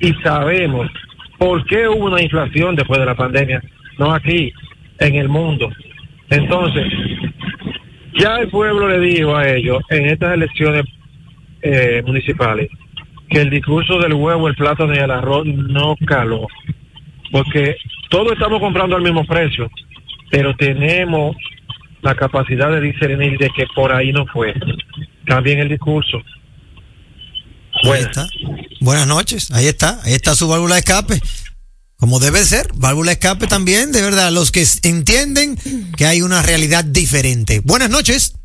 y 0.01 0.11
sabemos 0.15 0.91
por 1.37 1.63
qué 1.67 1.87
hubo 1.87 2.07
una 2.07 2.21
inflación 2.21 2.75
después 2.75 2.99
de 2.99 3.05
la 3.05 3.15
pandemia, 3.15 3.63
no 3.97 4.11
aquí, 4.11 4.51
en 4.99 5.15
el 5.15 5.29
mundo. 5.29 5.69
Entonces, 6.29 6.83
ya 8.19 8.39
el 8.39 8.49
pueblo 8.49 8.89
le 8.89 8.99
dijo 8.99 9.37
a 9.37 9.47
ellos 9.47 9.81
en 9.89 10.07
estas 10.07 10.33
elecciones 10.33 10.83
eh, 11.61 12.03
municipales 12.05 12.69
que 13.33 13.41
el 13.41 13.49
discurso 13.49 13.97
del 13.97 14.13
huevo, 14.13 14.47
el 14.47 14.55
plátano 14.55 14.93
y 14.93 14.99
el 14.99 15.09
arroz 15.09 15.45
no 15.45 15.95
caló, 16.05 16.47
porque 17.31 17.75
todos 18.09 18.31
estamos 18.33 18.59
comprando 18.59 18.95
al 18.95 19.01
mismo 19.01 19.25
precio, 19.25 19.69
pero 20.29 20.55
tenemos 20.55 21.35
la 22.03 22.15
capacidad 22.15 22.69
de 22.69 22.81
discernir 22.81 23.39
de 23.39 23.49
que 23.49 23.65
por 23.75 23.91
ahí 23.91 24.11
no 24.11 24.25
fue. 24.27 24.53
Cambien 25.25 25.59
el 25.59 25.69
discurso. 25.69 26.21
Ahí 27.83 28.01
está. 28.01 28.27
Buenas 28.81 29.07
noches. 29.07 29.49
Ahí 29.51 29.65
está. 29.65 29.99
Ahí 30.03 30.13
está 30.13 30.35
su 30.35 30.47
válvula 30.47 30.75
de 30.75 30.79
escape. 30.79 31.21
Como 31.95 32.19
debe 32.19 32.43
ser. 32.43 32.67
Válvula 32.75 33.11
de 33.11 33.13
escape 33.13 33.47
también, 33.47 33.91
de 33.91 34.01
verdad. 34.01 34.31
Los 34.31 34.51
que 34.51 34.65
entienden 34.83 35.57
que 35.97 36.05
hay 36.05 36.21
una 36.21 36.43
realidad 36.43 36.83
diferente. 36.83 37.61
Buenas 37.63 37.89
noches. 37.89 38.37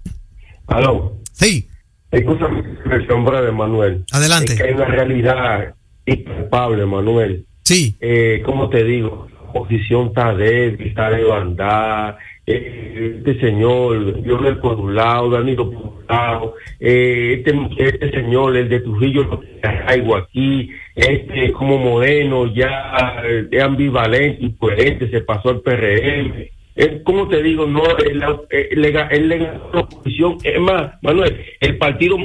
Aló. 0.69 1.21
Sí. 1.33 1.68
Escúchame, 2.11 2.61
expresión 2.61 3.25
breve, 3.25 3.53
Manuel. 3.53 4.05
Adelante. 4.13 4.53
Es 4.53 4.59
que 4.61 4.69
hay 4.69 4.75
una 4.75 4.87
realidad 4.87 5.75
impalpable, 6.07 6.87
Manuel. 6.87 7.45
Sí. 7.65 7.97
Eh, 8.01 8.43
¿Cómo 8.45 8.71
te 8.71 8.83
digo? 8.83 9.29
La 9.31 9.51
oposición 9.51 10.09
está 10.09 10.35
débil, 10.35 10.89
está 10.89 11.11
desbandada. 11.11 12.19
Eh, 12.47 13.17
este 13.19 13.39
señor, 13.41 13.99
Lionel 14.25 14.57
por 14.57 14.81
un 14.81 14.95
lado, 14.95 15.29
Danilo 15.29 15.71
por 15.71 15.83
un 15.83 16.07
lado. 16.09 16.55
Eh, 16.81 17.43
este, 17.45 17.55
este 17.77 18.11
señor, 18.11 18.57
el 18.57 18.71
de 18.71 18.81
Trujillo, 18.81 19.25
lo 19.25 19.43
traigo 19.61 20.17
aquí. 20.17 20.71
Este, 20.95 21.53
como 21.53 21.77
Moreno, 21.77 22.47
ya 22.55 23.21
eh, 23.23 23.49
es 23.51 23.63
ambivalente, 23.63 24.43
incoherente, 24.43 25.11
se 25.11 25.21
pasó 25.21 25.51
al 25.51 25.61
PRM. 25.61 26.49
Eh, 26.81 27.03
¿Cómo 27.05 27.27
te 27.29 27.43
digo? 27.43 27.67
No, 27.67 27.83
él, 27.99 28.23
eh, 28.51 28.69
le, 28.77 28.93
ga- 28.95 29.09
él 29.11 29.29
le 29.29 29.39
ganó 29.39 29.71
la 29.75 29.81
oposición. 29.81 30.39
Es 30.45 30.61
más, 30.61 30.93
Manuel, 31.03 31.37
el 31.61 31.77
partido 31.77 32.17
es 32.17 32.25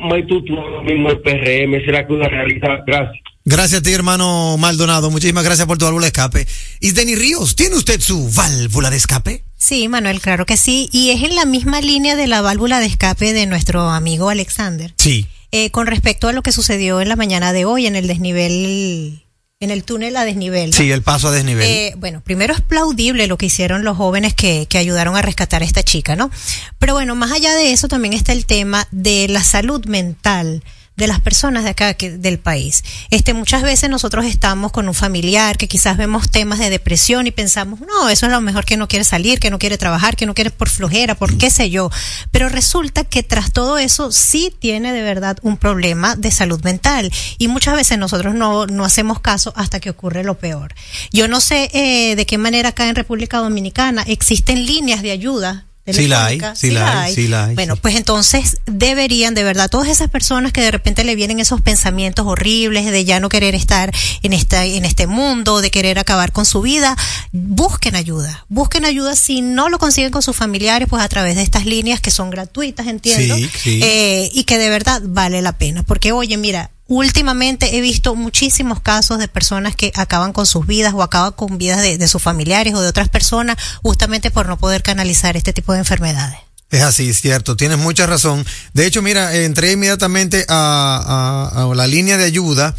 lo 0.49 0.83
mismo 0.83 1.09
el 1.09 1.19
PRM. 1.21 1.83
¿Será 1.83 2.05
que 2.05 2.13
una 2.13 2.27
realidad? 2.29 2.81
Gracias. 2.85 3.23
Gracias 3.45 3.81
a 3.81 3.83
ti, 3.83 3.91
hermano 3.91 4.55
Maldonado. 4.57 5.09
Muchísimas 5.09 5.43
gracias 5.43 5.67
por 5.67 5.77
tu 5.79 5.85
válvula 5.85 6.03
de 6.03 6.07
escape. 6.09 6.45
Y 6.79 6.91
Denny 6.91 7.15
Ríos, 7.15 7.55
¿tiene 7.55 7.75
usted 7.75 7.99
su 7.99 8.29
válvula 8.31 8.89
de 8.91 8.97
escape? 8.97 9.43
Sí, 9.57 9.87
Manuel, 9.87 10.21
claro 10.21 10.45
que 10.45 10.55
sí. 10.55 10.87
Y 10.91 11.09
es 11.09 11.23
en 11.23 11.35
la 11.35 11.45
misma 11.45 11.81
línea 11.81 12.15
de 12.15 12.27
la 12.27 12.41
válvula 12.41 12.79
de 12.79 12.85
escape 12.85 13.33
de 13.33 13.47
nuestro 13.47 13.81
amigo 13.89 14.29
Alexander. 14.29 14.93
Sí. 14.97 15.25
Eh, 15.51 15.71
con 15.71 15.87
respecto 15.87 16.27
a 16.27 16.33
lo 16.33 16.41
que 16.43 16.51
sucedió 16.51 17.01
en 17.01 17.09
la 17.09 17.15
mañana 17.15 17.53
de 17.53 17.65
hoy 17.65 17.85
en 17.87 17.95
el 17.95 18.07
desnivel, 18.07 19.22
en 19.63 19.71
el 19.71 19.83
túnel 19.83 20.15
a 20.17 20.25
desnivel. 20.25 20.73
Sí, 20.73 20.91
el 20.91 21.01
paso 21.01 21.29
a 21.29 21.31
desnivel. 21.31 21.65
Eh, 21.67 21.93
bueno, 21.97 22.21
primero 22.21 22.53
es 22.53 22.61
plaudible 22.61 23.27
lo 23.27 23.37
que 23.37 23.47
hicieron 23.47 23.83
los 23.83 23.97
jóvenes 23.97 24.33
que, 24.33 24.67
que 24.69 24.77
ayudaron 24.77 25.15
a 25.15 25.21
rescatar 25.21 25.61
a 25.61 25.65
esta 25.65 25.83
chica, 25.83 26.15
¿no? 26.15 26.29
Pero 26.79 26.93
bueno, 26.93 27.15
más 27.15 27.31
allá 27.31 27.55
de 27.55 27.71
eso 27.71 27.87
también 27.87 28.13
está 28.13 28.33
el 28.33 28.45
tema 28.45 28.87
de 28.91 29.27
la 29.27 29.43
salud 29.43 29.85
mental 29.85 30.63
de 30.95 31.07
las 31.07 31.19
personas 31.19 31.63
de 31.63 31.71
acá 31.71 31.93
que, 31.95 32.11
del 32.11 32.39
país. 32.39 32.83
Este, 33.09 33.33
muchas 33.33 33.63
veces 33.63 33.89
nosotros 33.89 34.25
estamos 34.25 34.71
con 34.71 34.87
un 34.87 34.93
familiar 34.93 35.57
que 35.57 35.67
quizás 35.67 35.97
vemos 35.97 36.29
temas 36.29 36.59
de 36.59 36.69
depresión 36.69 37.25
y 37.27 37.31
pensamos, 37.31 37.79
no, 37.81 38.09
eso 38.09 38.27
es 38.27 38.31
lo 38.31 38.41
mejor 38.41 38.65
que 38.65 38.77
no 38.77 38.87
quiere 38.87 39.03
salir, 39.03 39.39
que 39.39 39.49
no 39.49 39.59
quiere 39.59 39.77
trabajar, 39.77 40.15
que 40.15 40.25
no 40.25 40.33
quiere 40.33 40.51
por 40.51 40.69
flojera, 40.69 41.15
por 41.15 41.37
qué 41.37 41.49
sé 41.49 41.69
yo. 41.69 41.89
Pero 42.31 42.49
resulta 42.49 43.03
que 43.03 43.23
tras 43.23 43.51
todo 43.51 43.77
eso 43.77 44.11
sí 44.11 44.53
tiene 44.57 44.93
de 44.93 45.01
verdad 45.01 45.37
un 45.41 45.57
problema 45.57 46.15
de 46.15 46.31
salud 46.31 46.63
mental 46.63 47.11
y 47.37 47.47
muchas 47.47 47.75
veces 47.75 47.97
nosotros 47.97 48.35
no, 48.35 48.67
no 48.67 48.85
hacemos 48.85 49.19
caso 49.19 49.53
hasta 49.55 49.79
que 49.79 49.89
ocurre 49.89 50.23
lo 50.23 50.37
peor. 50.37 50.75
Yo 51.11 51.27
no 51.27 51.41
sé 51.41 51.69
eh, 51.73 52.15
de 52.15 52.25
qué 52.25 52.37
manera 52.37 52.69
acá 52.69 52.87
en 52.87 52.95
República 52.95 53.37
Dominicana 53.37 54.03
existen 54.07 54.65
líneas 54.65 55.01
de 55.01 55.11
ayuda 55.11 55.65
Sí 55.85 56.07
la 56.07 56.25
hay, 56.25 56.39
sí 56.55 56.71
la 56.71 57.01
hay, 57.01 57.13
sí 57.13 57.27
la 57.27 57.45
hay, 57.45 57.55
Bueno, 57.55 57.75
sí. 57.75 57.81
pues 57.81 57.95
entonces 57.95 58.57
deberían 58.65 59.33
de 59.33 59.43
verdad 59.43 59.69
todas 59.69 59.89
esas 59.89 60.09
personas 60.09 60.53
que 60.53 60.61
de 60.61 60.71
repente 60.71 61.03
le 61.03 61.13
vienen 61.15 61.41
esos 61.41 61.59
pensamientos 61.59 62.25
horribles 62.25 62.85
de 62.85 63.03
ya 63.03 63.19
no 63.19 63.27
querer 63.27 63.53
estar 63.53 63.91
en 64.21 64.31
esta 64.31 64.63
en 64.63 64.85
este 64.85 65.07
mundo, 65.07 65.59
de 65.59 65.71
querer 65.71 65.99
acabar 65.99 66.31
con 66.31 66.45
su 66.45 66.61
vida, 66.61 66.95
busquen 67.33 67.97
ayuda. 67.97 68.45
Busquen 68.47 68.85
ayuda 68.85 69.15
si 69.17 69.41
no 69.41 69.67
lo 69.67 69.77
consiguen 69.77 70.11
con 70.11 70.21
sus 70.21 70.37
familiares, 70.37 70.87
pues 70.89 71.03
a 71.03 71.09
través 71.09 71.35
de 71.35 71.41
estas 71.41 71.65
líneas 71.65 71.99
que 71.99 72.11
son 72.11 72.29
gratuitas, 72.29 72.87
entiendo, 72.87 73.35
eh, 73.65 74.29
y 74.33 74.45
que 74.45 74.57
de 74.57 74.69
verdad 74.69 75.01
vale 75.03 75.41
la 75.41 75.57
pena, 75.57 75.83
porque 75.83 76.13
oye, 76.13 76.37
mira, 76.37 76.71
últimamente 76.87 77.77
he 77.77 77.81
visto 77.81 78.15
muchísimos 78.15 78.79
casos 78.79 79.19
de 79.19 79.27
personas 79.27 79.75
que 79.75 79.91
acaban 79.95 80.33
con 80.33 80.45
sus 80.45 80.65
vidas 80.67 80.93
o 80.93 81.03
acaban 81.03 81.31
con 81.33 81.57
vidas 81.57 81.81
de, 81.81 81.97
de 81.97 82.07
sus 82.07 82.21
familiares 82.21 82.73
o 82.73 82.81
de 82.81 82.89
otras 82.89 83.09
personas 83.09 83.57
justamente 83.81 84.31
por 84.31 84.47
no 84.47 84.57
poder 84.57 84.83
canalizar 84.83 85.37
este 85.37 85.53
tipo 85.53 85.73
de 85.73 85.79
enfermedades. 85.79 86.39
Es 86.73 86.81
así, 86.81 87.09
es 87.09 87.21
cierto, 87.21 87.55
tienes 87.55 87.77
mucha 87.77 88.07
razón. 88.07 88.43
De 88.73 88.87
hecho, 88.87 89.03
mira, 89.03 89.35
entré 89.35 89.73
inmediatamente 89.73 90.43
a, 90.49 91.49
a- 91.55 91.63
a 91.71 91.75
la 91.75 91.85
línea 91.85 92.17
de 92.17 92.23
ayuda. 92.25 92.75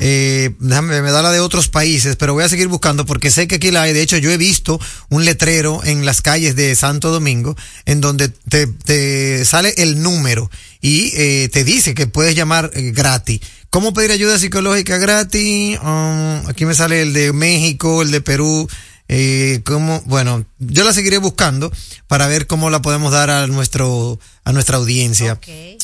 Eh, 0.00 0.50
déjame, 0.58 1.00
me 1.00 1.10
da 1.12 1.22
la 1.22 1.30
de 1.30 1.38
otros 1.40 1.68
países, 1.68 2.16
pero 2.16 2.34
voy 2.34 2.42
a 2.44 2.48
seguir 2.48 2.66
buscando 2.68 3.06
porque 3.06 3.30
sé 3.30 3.46
que 3.46 3.54
aquí 3.54 3.70
la 3.70 3.82
hay. 3.82 3.92
De 3.92 4.02
hecho, 4.02 4.16
yo 4.18 4.32
he 4.32 4.36
visto 4.36 4.80
un 5.10 5.24
letrero 5.24 5.80
en 5.84 6.04
las 6.04 6.22
calles 6.22 6.56
de 6.56 6.74
Santo 6.74 7.10
Domingo 7.12 7.56
en 7.86 8.00
donde 8.00 8.28
te, 8.28 8.66
te 8.66 9.44
sale 9.44 9.72
el 9.78 10.02
número 10.02 10.50
y 10.80 11.12
eh, 11.14 11.48
te 11.52 11.62
dice 11.62 11.94
que 11.94 12.08
puedes 12.08 12.34
llamar 12.34 12.72
eh, 12.74 12.90
gratis. 12.90 13.40
¿Cómo 13.70 13.92
pedir 13.94 14.10
ayuda 14.10 14.38
psicológica 14.38 14.98
gratis? 14.98 15.78
Um, 15.82 16.48
aquí 16.48 16.64
me 16.66 16.74
sale 16.74 17.02
el 17.02 17.12
de 17.12 17.32
México, 17.32 18.02
el 18.02 18.10
de 18.10 18.20
Perú. 18.20 18.68
Eh, 19.08 19.60
cómo, 19.64 20.02
bueno, 20.06 20.44
yo 20.58 20.84
la 20.84 20.92
seguiré 20.92 21.18
buscando 21.18 21.70
para 22.08 22.26
ver 22.26 22.46
cómo 22.46 22.70
la 22.70 22.82
podemos 22.82 23.12
dar 23.12 23.30
a 23.30 23.46
nuestro, 23.46 24.18
a 24.44 24.52
nuestra 24.52 24.78
audiencia. 24.78 25.38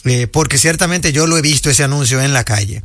Eh, 0.05 0.27
porque 0.27 0.59
ciertamente 0.59 1.13
yo 1.13 1.27
lo 1.27 1.37
he 1.39 1.43
visto 1.43 1.71
ese 1.71 1.85
anuncio 1.85 2.21
en 2.21 2.33
la 2.33 2.45
calle. 2.45 2.83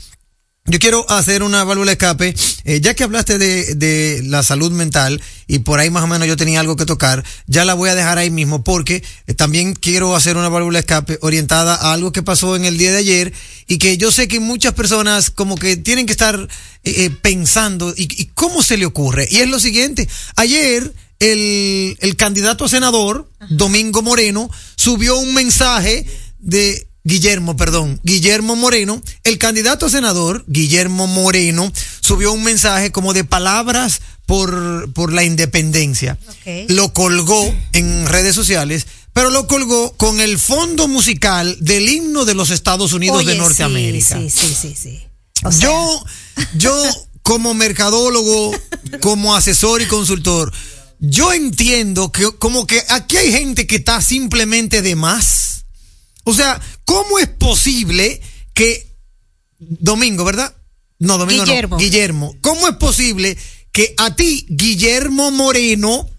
Yo 0.69 0.80
quiero 0.80 1.10
hacer 1.10 1.43
una 1.43 1.63
válvula 1.63 1.91
de 1.91 1.93
escape, 1.93 2.36
eh, 2.65 2.82
ya 2.82 2.93
que 2.93 3.06
hablaste 3.06 3.38
de, 3.38 3.75
de, 3.75 4.21
la 4.25 4.43
salud 4.43 4.69
mental 4.69 5.21
y 5.47 5.60
por 5.60 5.80
ahí 5.80 5.89
más 5.89 6.03
o 6.03 6.08
menos 6.08 6.27
yo 6.27 6.36
tenía 6.36 6.60
algo 6.60 6.75
que 6.75 6.86
tocar, 6.86 7.23
ya 7.45 7.63
la 7.63 7.73
voy 7.73 7.89
a 7.89 7.95
dejar 7.95 8.17
ahí 8.17 8.30
mismo 8.30 8.65
porque 8.65 9.01
eh, 9.27 9.34
también 9.34 9.75
quiero 9.75 10.13
hacer 10.13 10.36
una 10.36 10.49
válvula 10.49 10.80
de 10.80 10.82
escape 10.82 11.19
orientada 11.21 11.73
a 11.73 11.93
algo 11.93 12.12
que 12.12 12.21
pasó 12.21 12.58
en 12.58 12.65
el 12.65 12.77
día 12.77 12.91
de 12.91 12.97
ayer 12.97 13.34
y 13.65 13.77
que 13.77 13.97
yo 13.97 14.12
sé 14.12 14.27
que 14.27 14.41
muchas 14.41 14.73
personas 14.73 15.30
como 15.32 15.56
que 15.56 15.77
tienen 15.77 16.06
que 16.06 16.12
estar 16.12 16.49
eh, 16.84 17.12
pensando 17.21 17.93
y, 17.95 18.10
y, 18.21 18.25
cómo 18.34 18.62
se 18.62 18.75
le 18.75 18.86
ocurre. 18.86 19.25
Y 19.32 19.38
es 19.38 19.47
lo 19.47 19.62
siguiente, 19.62 20.10
ayer 20.36 20.93
el, 21.19 21.97
el 22.01 22.15
candidato 22.17 22.65
a 22.65 22.69
senador, 22.69 23.30
Domingo 23.49 24.01
Moreno, 24.01 24.49
subió 24.75 25.17
un 25.17 25.34
mensaje 25.34 26.06
de 26.39 26.87
Guillermo, 27.07 27.55
perdón, 27.55 28.01
Guillermo 28.03 28.57
Moreno, 28.57 29.01
el 29.23 29.37
candidato 29.37 29.85
a 29.85 29.89
senador, 29.89 30.43
Guillermo 30.47 31.07
Moreno, 31.07 31.71
subió 32.01 32.33
un 32.33 32.43
mensaje 32.43 32.91
como 32.91 33.13
de 33.13 33.23
palabras 33.23 34.01
por, 34.25 34.91
por 34.91 35.13
la 35.13 35.23
independencia. 35.23 36.17
Okay. 36.41 36.65
Lo 36.67 36.91
colgó 36.91 37.55
en 37.71 38.07
redes 38.07 38.35
sociales, 38.35 38.87
pero 39.13 39.29
lo 39.29 39.47
colgó 39.47 39.95
con 39.95 40.19
el 40.19 40.37
fondo 40.37 40.89
musical 40.89 41.55
del 41.61 41.87
himno 41.87 42.25
de 42.25 42.33
los 42.33 42.49
Estados 42.49 42.91
Unidos 42.91 43.19
Oye, 43.19 43.31
de 43.31 43.37
Norteamérica. 43.37 44.19
Sí, 44.19 44.29
sí, 44.29 44.53
sí, 44.61 44.75
sí. 44.75 44.99
O 45.45 45.51
sea... 45.53 45.61
Yo, 45.61 46.03
yo 46.57 46.73
como 47.23 47.53
mercadólogo, 47.53 48.51
como 48.99 49.33
asesor 49.33 49.81
y 49.81 49.87
consultor, 49.87 50.51
yo 50.99 51.31
entiendo 51.31 52.11
que 52.11 52.31
como 52.37 52.67
que 52.67 52.83
aquí 52.89 53.15
hay 53.15 53.31
gente 53.31 53.65
que 53.65 53.77
está 53.77 54.01
simplemente 54.01 54.81
de 54.81 54.95
más. 54.95 55.46
O 56.27 56.33
sea, 56.33 56.59
¿cómo 56.83 57.19
es 57.19 57.29
posible 57.29 58.19
que 58.53 58.85
Domingo, 59.59 60.25
¿verdad? 60.25 60.53
No, 60.99 61.17
Domingo 61.17 61.45
Guillermo. 61.45 61.75
no. 61.77 61.79
Guillermo. 61.79 62.35
¿Cómo 62.41 62.67
es 62.67 62.75
posible 62.75 63.37
que 63.71 63.93
a 63.97 64.13
ti, 64.13 64.45
Guillermo 64.49 65.31
Moreno, 65.31 66.09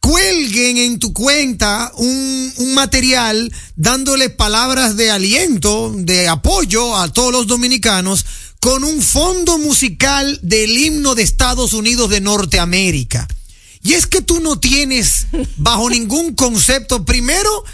cuelguen 0.00 0.78
en 0.78 0.98
tu 0.98 1.12
cuenta 1.12 1.92
un, 1.94 2.52
un, 2.56 2.74
material 2.74 3.52
dándole 3.76 4.30
palabras 4.30 4.96
de 4.96 5.12
aliento, 5.12 5.92
de 5.96 6.26
apoyo 6.26 6.96
a 6.96 7.12
todos 7.12 7.30
los 7.30 7.46
dominicanos 7.46 8.26
con 8.58 8.82
un 8.82 9.00
fondo 9.00 9.58
musical 9.58 10.40
del 10.42 10.76
himno 10.76 11.14
de 11.14 11.22
Estados 11.22 11.72
Unidos 11.72 12.10
de 12.10 12.20
Norteamérica? 12.20 13.28
Y 13.80 13.92
es 13.92 14.08
que 14.08 14.22
tú 14.22 14.40
no 14.40 14.58
tienes 14.58 15.28
bajo 15.56 15.88
ningún 15.88 16.34
concepto, 16.34 17.04
primero, 17.04 17.64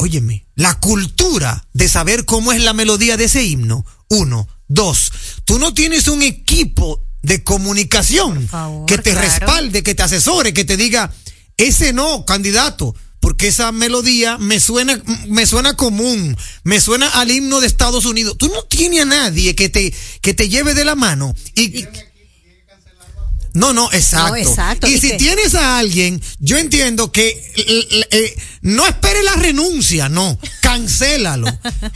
óyeme, 0.00 0.46
la 0.54 0.78
cultura 0.80 1.66
de 1.72 1.88
saber 1.88 2.24
cómo 2.24 2.52
es 2.52 2.62
la 2.62 2.72
melodía 2.72 3.16
de 3.16 3.24
ese 3.24 3.44
himno. 3.44 3.84
Uno. 4.08 4.48
Dos, 4.66 5.12
tú 5.44 5.58
no 5.58 5.74
tienes 5.74 6.06
un 6.06 6.22
equipo 6.22 7.02
de 7.22 7.42
comunicación 7.42 8.46
favor, 8.46 8.86
que 8.86 8.98
te 8.98 9.10
claro. 9.10 9.28
respalde, 9.28 9.82
que 9.82 9.96
te 9.96 10.02
asesore, 10.04 10.54
que 10.54 10.64
te 10.64 10.76
diga, 10.76 11.12
ese 11.56 11.92
no, 11.92 12.24
candidato, 12.24 12.94
porque 13.18 13.48
esa 13.48 13.72
melodía 13.72 14.38
me 14.38 14.60
suena, 14.60 15.02
me 15.26 15.44
suena 15.44 15.76
común, 15.76 16.36
me 16.62 16.80
suena 16.80 17.08
al 17.08 17.32
himno 17.32 17.60
de 17.60 17.66
Estados 17.66 18.06
Unidos. 18.06 18.38
Tú 18.38 18.46
no 18.46 18.62
tienes 18.62 19.02
a 19.02 19.06
nadie 19.06 19.56
que 19.56 19.68
te, 19.68 19.92
que 20.22 20.34
te 20.34 20.48
lleve 20.48 20.72
de 20.74 20.84
la 20.84 20.94
mano 20.94 21.34
y, 21.54 21.80
y 21.80 21.88
no, 23.54 23.72
no, 23.72 23.90
exacto. 23.92 24.28
No, 24.28 24.36
exacto. 24.36 24.88
Y, 24.88 24.94
¿Y 24.94 25.00
si 25.00 25.16
tienes 25.16 25.54
a 25.54 25.78
alguien, 25.78 26.20
yo 26.38 26.58
entiendo 26.58 27.12
que 27.12 27.28
eh, 27.28 28.06
eh, 28.10 28.36
no 28.62 28.86
espere 28.86 29.22
la 29.22 29.34
renuncia, 29.34 30.08
no, 30.08 30.38
cancélalo. 30.60 31.46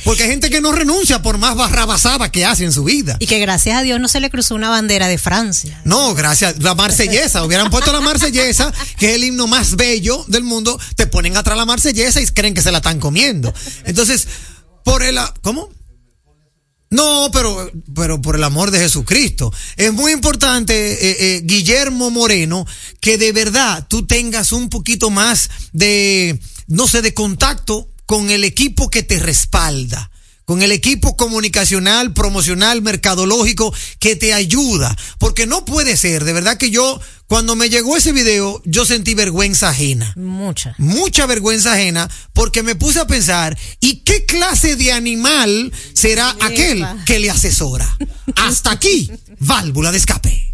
Porque 0.04 0.24
hay 0.24 0.30
gente 0.30 0.50
que 0.50 0.60
no 0.60 0.72
renuncia 0.72 1.22
por 1.22 1.38
más 1.38 1.54
barrabasada 1.56 2.30
que 2.32 2.44
hace 2.44 2.64
en 2.64 2.72
su 2.72 2.84
vida. 2.84 3.16
Y 3.20 3.26
que 3.26 3.38
gracias 3.38 3.78
a 3.78 3.82
Dios 3.82 4.00
no 4.00 4.08
se 4.08 4.20
le 4.20 4.30
cruzó 4.30 4.54
una 4.54 4.70
bandera 4.70 5.08
de 5.08 5.18
Francia. 5.18 5.80
No, 5.84 6.14
gracias. 6.14 6.62
La 6.62 6.74
marsellesa. 6.74 7.44
Hubieran 7.44 7.70
puesto 7.70 7.92
la 7.92 8.00
marsellesa, 8.00 8.72
que 8.98 9.10
es 9.10 9.14
el 9.16 9.24
himno 9.24 9.46
más 9.46 9.76
bello 9.76 10.24
del 10.28 10.42
mundo. 10.42 10.78
Te 10.96 11.06
ponen 11.06 11.36
atrás 11.36 11.56
la 11.56 11.66
marsellesa 11.66 12.20
y 12.20 12.26
creen 12.26 12.54
que 12.54 12.62
se 12.62 12.72
la 12.72 12.78
están 12.78 12.98
comiendo. 12.98 13.52
Entonces, 13.84 14.26
por 14.84 15.02
el... 15.02 15.18
¿Cómo? 15.42 15.70
No, 16.94 17.28
pero, 17.32 17.72
pero 17.92 18.22
por 18.22 18.36
el 18.36 18.44
amor 18.44 18.70
de 18.70 18.78
Jesucristo. 18.78 19.52
Es 19.76 19.92
muy 19.92 20.12
importante, 20.12 20.92
eh, 20.92 21.16
eh, 21.18 21.40
Guillermo 21.42 22.10
Moreno, 22.10 22.64
que 23.00 23.18
de 23.18 23.32
verdad 23.32 23.84
tú 23.88 24.06
tengas 24.06 24.52
un 24.52 24.68
poquito 24.68 25.10
más 25.10 25.50
de, 25.72 26.38
no 26.68 26.86
sé, 26.86 27.02
de 27.02 27.12
contacto 27.12 27.90
con 28.06 28.30
el 28.30 28.44
equipo 28.44 28.90
que 28.90 29.02
te 29.02 29.18
respalda 29.18 30.12
con 30.44 30.62
el 30.62 30.72
equipo 30.72 31.16
comunicacional, 31.16 32.12
promocional, 32.12 32.82
mercadológico 32.82 33.74
que 33.98 34.16
te 34.16 34.34
ayuda. 34.34 34.96
Porque 35.18 35.46
no 35.46 35.64
puede 35.64 35.96
ser, 35.96 36.24
de 36.24 36.32
verdad 36.32 36.58
que 36.58 36.70
yo, 36.70 37.00
cuando 37.26 37.56
me 37.56 37.70
llegó 37.70 37.96
ese 37.96 38.12
video, 38.12 38.62
yo 38.64 38.84
sentí 38.84 39.14
vergüenza 39.14 39.70
ajena. 39.70 40.12
Mucha. 40.16 40.74
Mucha 40.78 41.26
vergüenza 41.26 41.72
ajena 41.72 42.10
porque 42.32 42.62
me 42.62 42.74
puse 42.74 43.00
a 43.00 43.06
pensar, 43.06 43.58
¿y 43.80 43.96
qué 43.96 44.24
clase 44.26 44.76
de 44.76 44.92
animal 44.92 45.72
será 45.94 46.36
aquel 46.40 46.84
que 47.06 47.18
le 47.18 47.30
asesora? 47.30 47.96
Hasta 48.36 48.70
aquí, 48.70 49.10
válvula 49.38 49.92
de 49.92 49.98
escape. 49.98 50.53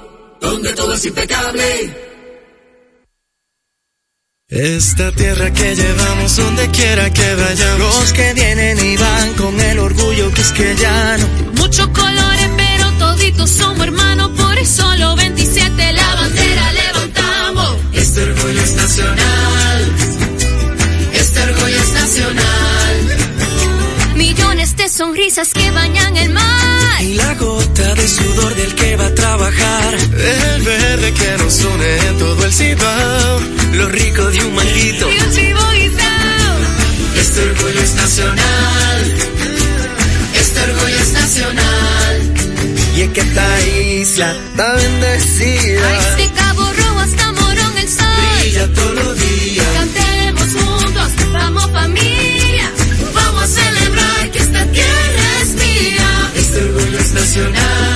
donde 0.41 0.73
todo 0.73 0.93
es 0.93 1.05
impecable. 1.05 2.11
Esta 4.49 5.11
tierra 5.13 5.49
que 5.53 5.75
llevamos 5.75 6.35
donde 6.35 6.67
quiera 6.71 7.09
que 7.09 7.35
vayamos. 7.35 7.79
Los 7.79 8.11
que 8.11 8.33
vienen 8.33 8.77
y 8.85 8.97
van 8.97 9.33
con 9.35 9.57
el 9.61 9.79
orgullo 9.79 10.33
que 10.33 10.41
es 10.41 10.51
que 10.51 10.75
ya 10.75 11.17
no. 11.19 11.27
Muchos 11.53 11.87
colores, 11.87 12.49
pero 12.57 12.91
toditos 12.99 13.49
somos 13.49 13.87
hermanos. 13.87 14.31
Por 14.31 14.57
eso 14.57 14.93
los 14.97 15.15
27 15.15 15.93
la 15.93 16.15
bandera 16.15 16.73
levantamos. 16.73 17.77
Este 17.93 18.23
orgullo 18.23 18.61
es 18.61 18.75
nacional, 18.75 19.91
este 21.13 21.41
orgullo 21.43 21.81
es 21.81 21.93
nacional. 21.93 22.60
Sonrisas 24.91 25.53
que 25.53 25.71
bañan 25.71 26.17
el 26.17 26.29
mar. 26.29 27.01
Y 27.01 27.13
la 27.13 27.33
gota 27.35 27.95
de 27.95 28.07
sudor 28.07 28.53
del 28.55 28.75
que 28.75 28.95
va 28.97 29.05
a 29.05 29.15
trabajar. 29.15 29.95
El 29.95 30.61
verde 30.63 31.13
que 31.13 31.37
nos 31.43 31.61
une 31.63 31.97
en 32.07 32.17
todo 32.17 32.45
el 32.45 32.53
cibao. 32.53 33.39
Lo 33.73 33.89
rico 33.89 34.25
de 34.25 34.45
un 34.45 34.55
maldito. 34.55 35.09
Y 35.09 35.17
un 35.17 35.31
chivo. 35.31 35.61
Este 37.21 37.43
orgullo 37.43 37.81
es 37.81 37.93
nacional, 37.95 39.15
este 40.35 40.59
orgullo 40.59 40.97
es 40.97 41.13
nacional. 41.13 42.33
Y 42.97 43.01
es 43.01 43.09
que 43.11 43.21
esta 43.21 43.67
isla 43.67 44.35
está 44.49 44.73
bendecida. 44.73 45.87
Ay, 45.87 46.23
de 46.23 46.31
Cabo 46.33 46.61
Rojo 46.61 46.99
hasta 46.99 47.31
Morón 47.31 47.77
el 47.77 47.87
sol. 47.87 48.05
Brilla 48.41 48.73
todos 48.73 48.95
los 48.95 49.19
días. 49.19 49.60
Nacional. 57.21 57.90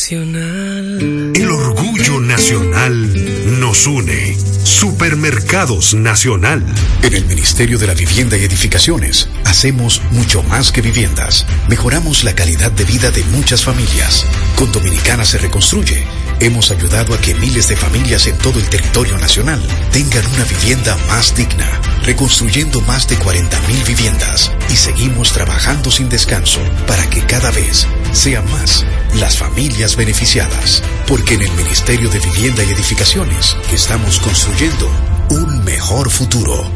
Nacional. 0.00 1.32
El 1.34 1.50
orgullo 1.50 2.20
nacional 2.20 3.60
nos 3.60 3.86
une. 3.86 4.34
Supermercados 4.64 5.92
Nacional. 5.92 6.64
En 7.02 7.12
el 7.12 7.26
Ministerio 7.26 7.78
de 7.78 7.86
la 7.86 7.92
Vivienda 7.92 8.38
y 8.38 8.44
Edificaciones 8.44 9.28
hacemos 9.44 10.00
mucho 10.12 10.42
más 10.44 10.72
que 10.72 10.80
viviendas. 10.80 11.44
Mejoramos 11.68 12.24
la 12.24 12.34
calidad 12.34 12.70
de 12.70 12.84
vida 12.84 13.10
de 13.10 13.22
muchas 13.24 13.62
familias. 13.62 14.24
Con 14.56 14.72
Dominicana 14.72 15.26
se 15.26 15.36
reconstruye. 15.36 16.02
Hemos 16.40 16.70
ayudado 16.70 17.12
a 17.12 17.20
que 17.20 17.34
miles 17.34 17.68
de 17.68 17.76
familias 17.76 18.26
en 18.26 18.38
todo 18.38 18.58
el 18.58 18.70
territorio 18.70 19.18
nacional 19.18 19.60
tengan 19.92 20.24
una 20.34 20.44
vivienda 20.44 20.96
más 21.08 21.34
digna, 21.36 21.78
reconstruyendo 22.04 22.80
más 22.82 23.06
de 23.06 23.18
40.000 23.18 23.86
viviendas 23.86 24.50
y 24.70 24.76
seguimos 24.76 25.34
trabajando 25.34 25.90
sin 25.90 26.08
descanso 26.08 26.60
para 26.86 27.10
que 27.10 27.20
cada 27.26 27.50
vez 27.50 27.86
sean 28.12 28.50
más 28.50 28.84
las 29.18 29.38
familias 29.38 29.96
beneficiadas, 29.96 30.82
porque 31.06 31.34
en 31.34 31.42
el 31.42 31.52
Ministerio 31.52 32.08
de 32.10 32.20
Vivienda 32.20 32.62
y 32.64 32.70
Edificaciones 32.70 33.56
estamos 33.72 34.20
construyendo 34.20 34.90
un 35.30 35.64
mejor 35.64 36.10
futuro. 36.10 36.70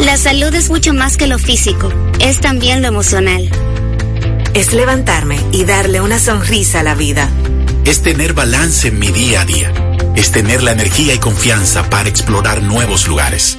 La 0.00 0.16
salud 0.16 0.54
es 0.54 0.70
mucho 0.70 0.94
más 0.94 1.16
que 1.16 1.26
lo 1.26 1.38
físico, 1.38 1.92
es 2.20 2.40
también 2.40 2.82
lo 2.82 2.88
emocional. 2.88 3.48
Es 4.54 4.72
levantarme 4.72 5.38
y 5.52 5.64
darle 5.64 6.00
una 6.00 6.18
sonrisa 6.18 6.80
a 6.80 6.82
la 6.82 6.94
vida. 6.94 7.30
Es 7.84 8.02
tener 8.02 8.32
balance 8.32 8.88
en 8.88 8.98
mi 8.98 9.08
día 9.08 9.42
a 9.42 9.44
día. 9.44 9.72
Es 10.16 10.32
tener 10.32 10.62
la 10.62 10.72
energía 10.72 11.14
y 11.14 11.18
confianza 11.18 11.88
para 11.90 12.08
explorar 12.08 12.62
nuevos 12.62 13.06
lugares. 13.06 13.58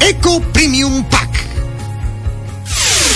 Eco 0.00 0.40
Premium 0.52 1.04
Pack. 1.08 1.28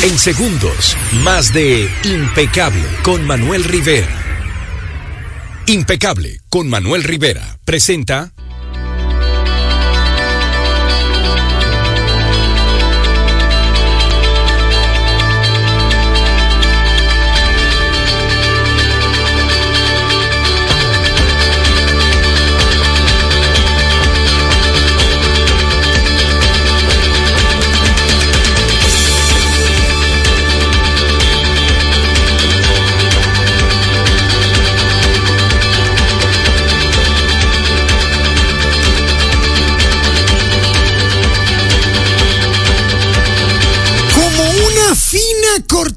En 0.02 0.18
segundos, 0.18 0.96
más 1.22 1.52
de 1.52 1.88
Impecable 2.04 2.84
con 3.02 3.24
Manuel 3.24 3.64
Rivera. 3.64 4.08
Impecable 5.66 6.40
con 6.50 6.68
Manuel 6.68 7.04
Rivera 7.04 7.58
presenta 7.64 8.32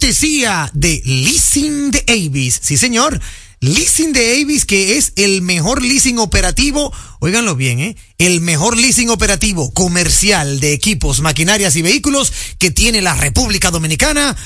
de 0.05 1.01
Leasing 1.03 1.89
de 1.89 2.03
Avis. 2.07 2.59
Sí, 2.61 2.77
señor. 2.77 3.19
Leasing 3.59 4.13
de 4.13 4.39
Avis, 4.39 4.65
que 4.65 4.97
es 4.97 5.13
el 5.15 5.41
mejor 5.41 5.81
leasing 5.81 6.19
operativo, 6.19 6.93
óiganlo 7.19 7.55
bien, 7.55 7.79
¿eh? 7.79 7.95
El 8.19 8.39
mejor 8.39 8.77
leasing 8.77 9.09
operativo 9.09 9.73
comercial 9.73 10.59
de 10.59 10.73
equipos, 10.73 11.21
maquinarias 11.21 11.75
y 11.75 11.81
vehículos 11.81 12.31
que 12.59 12.69
tiene 12.69 13.01
la 13.01 13.15
República 13.15 13.71
Dominicana. 13.71 14.37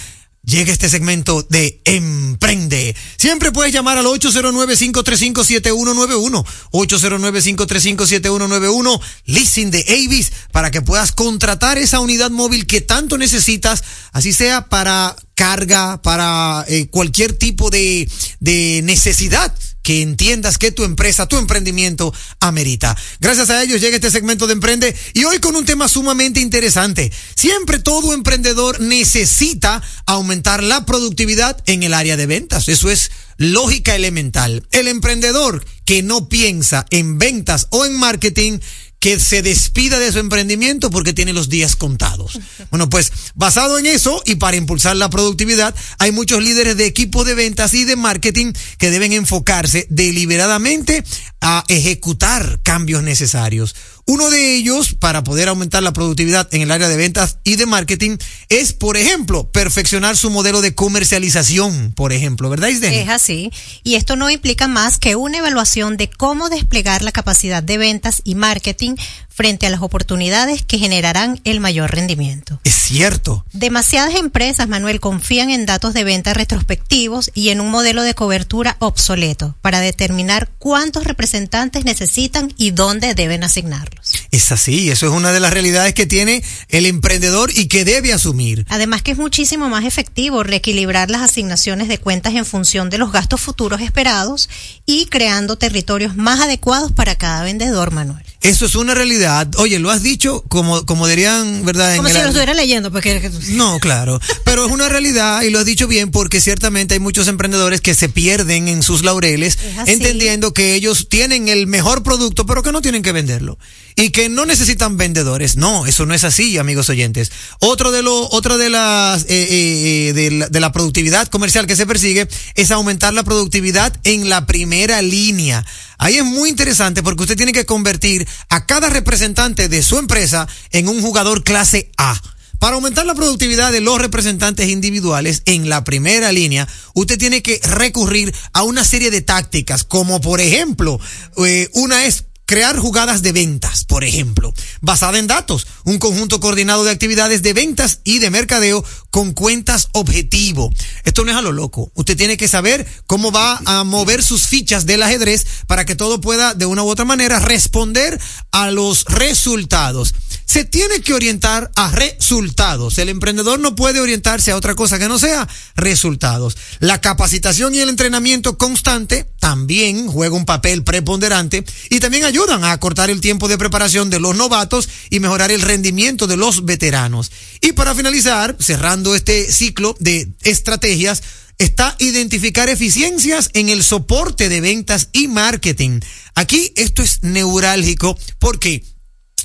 Llega 0.43 0.71
este 0.71 0.87
segmento 0.89 1.45
de 1.49 1.81
Emprende. 1.83 2.95
Siempre 3.17 3.51
puedes 3.51 3.73
llamar 3.73 3.97
al 3.97 4.05
809-535-7191. 4.05 6.45
809-535-7191. 6.71 9.01
Leasing 9.25 9.69
de 9.69 9.85
Avis 9.87 10.31
para 10.51 10.71
que 10.71 10.81
puedas 10.81 11.11
contratar 11.11 11.77
esa 11.77 11.99
unidad 11.99 12.31
móvil 12.31 12.65
que 12.65 12.81
tanto 12.81 13.15
necesitas, 13.17 13.83
así 14.11 14.33
sea 14.33 14.69
para 14.69 15.15
carga, 15.35 16.01
para 16.01 16.65
eh, 16.67 16.87
cualquier 16.87 17.33
tipo 17.33 17.69
de, 17.69 18.09
de 18.39 18.81
necesidad 18.83 19.53
que 19.89 20.03
entiendas 20.03 20.59
que 20.59 20.71
tu 20.71 20.83
empresa, 20.83 21.27
tu 21.27 21.37
emprendimiento 21.37 22.13
amerita. 22.39 22.95
Gracias 23.19 23.49
a 23.49 23.63
ellos 23.63 23.81
llega 23.81 23.95
este 23.95 24.11
segmento 24.11 24.45
de 24.45 24.53
Emprende 24.53 24.95
y 25.15 25.23
hoy 25.23 25.39
con 25.39 25.55
un 25.55 25.65
tema 25.65 25.87
sumamente 25.87 26.39
interesante. 26.41 27.11
Siempre 27.33 27.79
todo 27.79 28.13
emprendedor 28.13 28.81
necesita 28.81 29.81
aumentar 30.05 30.61
la 30.61 30.85
productividad 30.85 31.57
en 31.65 31.81
el 31.81 31.95
área 31.95 32.17
de 32.17 32.27
ventas. 32.27 32.69
Eso 32.69 32.91
es 32.91 33.09
lógica 33.37 33.95
elemental. 33.95 34.67
El 34.69 34.87
emprendedor 34.87 35.65
que 35.85 36.03
no 36.03 36.29
piensa 36.29 36.85
en 36.91 37.17
ventas 37.17 37.65
o 37.71 37.83
en 37.83 37.97
marketing 37.97 38.59
que 38.99 39.19
se 39.19 39.41
despida 39.41 39.99
de 39.99 40.11
su 40.11 40.19
emprendimiento 40.19 40.89
porque 40.89 41.13
tiene 41.13 41.33
los 41.33 41.49
días 41.49 41.75
contados. 41.75 42.39
Bueno, 42.69 42.89
pues 42.89 43.11
basado 43.35 43.79
en 43.79 43.85
eso 43.85 44.21
y 44.25 44.35
para 44.35 44.57
impulsar 44.57 44.95
la 44.95 45.09
productividad, 45.09 45.73
hay 45.97 46.11
muchos 46.11 46.43
líderes 46.43 46.75
de 46.77 46.85
equipos 46.85 47.25
de 47.25 47.33
ventas 47.33 47.73
y 47.73 47.85
de 47.85 47.95
marketing 47.95 48.53
que 48.77 48.91
deben 48.91 49.13
enfocarse 49.13 49.87
deliberadamente 49.89 51.03
a 51.41 51.63
ejecutar 51.67 52.59
cambios 52.63 53.03
necesarios. 53.03 53.75
Uno 54.05 54.29
de 54.29 54.55
ellos, 54.55 54.95
para 54.95 55.23
poder 55.23 55.49
aumentar 55.49 55.83
la 55.83 55.93
productividad 55.93 56.51
en 56.53 56.63
el 56.63 56.71
área 56.71 56.87
de 56.87 56.97
ventas 56.97 57.37
y 57.43 57.57
de 57.57 57.67
marketing, 57.67 58.17
es, 58.49 58.73
por 58.73 58.97
ejemplo, 58.97 59.51
perfeccionar 59.51 60.17
su 60.17 60.31
modelo 60.31 60.61
de 60.61 60.73
comercialización, 60.73 61.93
por 61.95 62.11
ejemplo, 62.11 62.49
¿verdad, 62.49 62.69
Isden? 62.69 62.93
Es 62.93 63.09
así. 63.09 63.51
Y 63.83 63.95
esto 63.95 64.15
no 64.15 64.29
implica 64.31 64.67
más 64.67 64.97
que 64.97 65.15
una 65.15 65.37
evaluación 65.37 65.95
de 65.95 66.09
cómo 66.09 66.49
desplegar 66.49 67.03
la 67.03 67.11
capacidad 67.11 67.61
de 67.61 67.77
ventas 67.77 68.21
y 68.23 68.33
marketing 68.33 68.95
frente 69.39 69.67
a 69.67 69.69
las 69.69 69.81
oportunidades 69.81 70.63
que 70.63 70.79
generarán 70.79 71.39
el 71.45 71.61
mayor 71.61 71.91
rendimiento. 71.91 72.59
Es 72.65 72.75
cierto. 72.75 73.45
Demasiadas 73.53 74.15
empresas, 74.15 74.67
Manuel, 74.67 74.99
confían 74.99 75.49
en 75.49 75.65
datos 75.65 75.93
de 75.93 76.03
venta 76.03 76.33
retrospectivos 76.33 77.31
y 77.33 77.47
en 77.47 77.61
un 77.61 77.71
modelo 77.71 78.03
de 78.03 78.13
cobertura 78.13 78.75
obsoleto 78.79 79.55
para 79.61 79.79
determinar 79.79 80.49
cuántos 80.59 81.05
representantes 81.05 81.85
necesitan 81.85 82.53
y 82.57 82.71
dónde 82.71 83.13
deben 83.13 83.45
asignarlos. 83.45 84.11
Es 84.31 84.51
así, 84.51 84.91
eso 84.91 85.05
es 85.05 85.13
una 85.13 85.31
de 85.31 85.39
las 85.39 85.53
realidades 85.53 85.93
que 85.93 86.05
tiene 86.05 86.43
el 86.67 86.85
emprendedor 86.85 87.49
y 87.55 87.69
que 87.69 87.85
debe 87.85 88.11
asumir. 88.11 88.65
Además 88.67 89.03
que 89.03 89.11
es 89.11 89.17
muchísimo 89.17 89.69
más 89.69 89.85
efectivo 89.85 90.43
reequilibrar 90.43 91.09
las 91.09 91.21
asignaciones 91.21 91.87
de 91.87 91.97
cuentas 91.97 92.33
en 92.33 92.45
función 92.45 92.89
de 92.89 92.97
los 92.97 93.13
gastos 93.13 93.39
futuros 93.39 93.79
esperados 93.79 94.49
y 94.85 95.05
creando 95.05 95.57
territorios 95.57 96.17
más 96.17 96.41
adecuados 96.41 96.91
para 96.91 97.15
cada 97.15 97.45
vendedor, 97.45 97.91
Manuel. 97.91 98.28
Eso 98.41 98.65
es 98.65 98.75
una 98.75 98.93
realidad. 98.93 99.49
Oye, 99.57 99.79
lo 99.79 99.91
has 99.91 100.01
dicho 100.01 100.43
como, 100.47 100.85
como 100.85 101.07
dirían, 101.07 101.65
¿verdad? 101.65 101.97
Como 101.97 102.07
En 102.07 102.13
si 102.13 102.17
el- 102.19 102.23
lo 102.23 102.29
estuviera 102.29 102.53
leyendo, 102.53 102.89
porque 102.91 103.29
No, 103.49 103.79
claro. 103.79 104.19
Pero 104.45 104.65
es 104.65 104.71
una 104.71 104.87
realidad 104.87 105.41
y 105.41 105.49
lo 105.49 105.59
has 105.59 105.65
dicho 105.65 105.87
bien 105.87 106.09
porque 106.09 106.39
ciertamente 106.39 106.93
hay 106.93 106.99
muchos 107.01 107.27
emprendedores 107.27 107.81
que 107.81 107.93
se 107.95 108.07
pierden 108.07 108.67
en 108.69 108.81
sus 108.81 109.03
laureles 109.03 109.57
entendiendo 109.87 110.53
que 110.53 110.73
ellos 110.75 111.07
tienen 111.09 111.49
el 111.49 111.67
mejor 111.67 112.01
producto 112.01 112.45
pero 112.45 112.63
que 112.63 112.71
no 112.71 112.81
tienen 112.81 113.01
que 113.01 113.11
venderlo 113.11 113.57
y 113.95 114.11
que 114.11 114.29
no 114.29 114.45
necesitan 114.45 114.95
vendedores. 114.95 115.57
No, 115.57 115.85
eso 115.85 116.05
no 116.05 116.13
es 116.13 116.23
así, 116.23 116.57
amigos 116.57 116.87
oyentes. 116.89 117.31
Otro 117.59 117.91
de 117.91 118.01
lo, 118.03 118.29
otra 118.29 118.55
de 118.55 118.69
las, 118.69 119.23
eh, 119.23 119.25
eh, 119.29 120.07
eh, 120.09 120.13
de, 120.13 120.31
la, 120.31 120.47
de 120.47 120.59
la 120.61 120.71
productividad 120.71 121.27
comercial 121.27 121.67
que 121.67 121.75
se 121.75 121.85
persigue 121.85 122.27
es 122.55 122.71
aumentar 122.71 123.13
la 123.13 123.23
productividad 123.23 123.93
en 124.05 124.29
la 124.29 124.45
primera 124.45 125.01
línea. 125.01 125.65
Ahí 125.99 126.17
es 126.17 126.25
muy 126.25 126.49
interesante 126.49 127.03
porque 127.03 127.23
usted 127.23 127.35
tiene 127.37 127.51
que 127.51 127.65
convertir 127.65 128.27
a 128.49 128.65
cada 128.65 128.89
representante 128.89 129.67
de 129.67 129.83
su 129.83 129.97
empresa 129.99 130.47
en 130.71 130.87
un 130.87 131.01
jugador 131.01 131.43
clase 131.43 131.91
A. 131.97 132.19
Para 132.57 132.75
aumentar 132.75 133.05
la 133.05 133.15
productividad 133.15 133.71
de 133.71 133.81
los 133.81 133.99
representantes 133.99 134.69
individuales 134.69 135.43
en 135.45 135.69
la 135.69 135.83
primera 135.83 136.31
línea, 136.31 136.67
usted 136.93 137.17
tiene 137.17 137.41
que 137.41 137.59
recurrir 137.63 138.33
a 138.53 138.63
una 138.63 138.83
serie 138.83 139.11
de 139.11 139.21
tácticas, 139.21 139.83
como 139.83 140.19
por 140.19 140.41
ejemplo, 140.41 140.99
eh, 141.37 141.69
una 141.73 142.05
es 142.05 142.25
crear 142.49 142.79
jugadas 142.79 143.21
de 143.21 143.31
ventas, 143.31 143.85
por 143.85 144.03
ejemplo, 144.03 144.51
basada 144.81 145.19
en 145.19 145.27
datos, 145.27 145.67
un 145.83 145.99
conjunto 145.99 146.39
coordinado 146.39 146.83
de 146.83 146.89
actividades 146.89 147.43
de 147.43 147.53
ventas 147.53 147.99
y 148.03 148.17
de 148.17 148.31
mercadeo 148.31 148.83
con 149.11 149.33
cuentas 149.33 149.89
objetivo. 149.91 150.73
Esto 151.03 151.23
no 151.23 151.29
es 151.29 151.37
a 151.37 151.43
lo 151.43 151.51
loco. 151.51 151.91
Usted 151.93 152.17
tiene 152.17 152.37
que 152.37 152.47
saber 152.47 152.87
cómo 153.05 153.31
va 153.31 153.61
a 153.65 153.83
mover 153.83 154.23
sus 154.23 154.47
fichas 154.47 154.87
del 154.87 155.03
ajedrez 155.03 155.45
para 155.67 155.85
que 155.85 155.95
todo 155.95 156.21
pueda 156.21 156.55
de 156.55 156.65
una 156.65 156.81
u 156.81 156.87
otra 156.87 157.05
manera 157.05 157.37
responder 157.37 158.19
a 158.49 158.71
los 158.71 159.05
resultados. 159.05 160.15
Se 160.49 160.65
tiene 160.65 161.01
que 161.01 161.13
orientar 161.13 161.69
a 161.75 161.91
resultados. 161.91 162.97
El 162.97 163.09
emprendedor 163.09 163.59
no 163.59 163.75
puede 163.75 163.99
orientarse 163.99 164.49
a 164.49 164.55
otra 164.55 164.73
cosa 164.73 164.97
que 164.97 165.07
no 165.07 165.19
sea 165.19 165.47
resultados. 165.75 166.57
La 166.79 166.99
capacitación 167.01 167.75
y 167.75 167.81
el 167.81 167.89
entrenamiento 167.89 168.57
constante 168.57 169.27
también 169.39 170.07
juega 170.07 170.35
un 170.35 170.45
papel 170.45 170.83
preponderante 170.83 171.63
y 171.91 171.99
también 171.99 172.23
ayudan 172.23 172.63
a 172.63 172.71
acortar 172.71 173.11
el 173.11 173.21
tiempo 173.21 173.47
de 173.47 173.59
preparación 173.59 174.09
de 174.09 174.19
los 174.19 174.35
novatos 174.35 174.89
y 175.11 175.19
mejorar 175.19 175.51
el 175.51 175.61
rendimiento 175.61 176.25
de 176.25 176.37
los 176.37 176.65
veteranos. 176.65 177.31
Y 177.61 177.73
para 177.73 177.93
finalizar, 177.93 178.57
cerrando 178.59 179.13
este 179.13 179.51
ciclo 179.51 179.95
de 179.99 180.29
estrategias, 180.41 181.21
está 181.59 181.95
identificar 181.99 182.69
eficiencias 182.69 183.51
en 183.53 183.69
el 183.69 183.83
soporte 183.83 184.49
de 184.49 184.61
ventas 184.61 185.09
y 185.11 185.27
marketing. 185.27 185.99
Aquí 186.33 186.73
esto 186.75 187.03
es 187.03 187.21
neurálgico 187.21 188.17
porque 188.39 188.83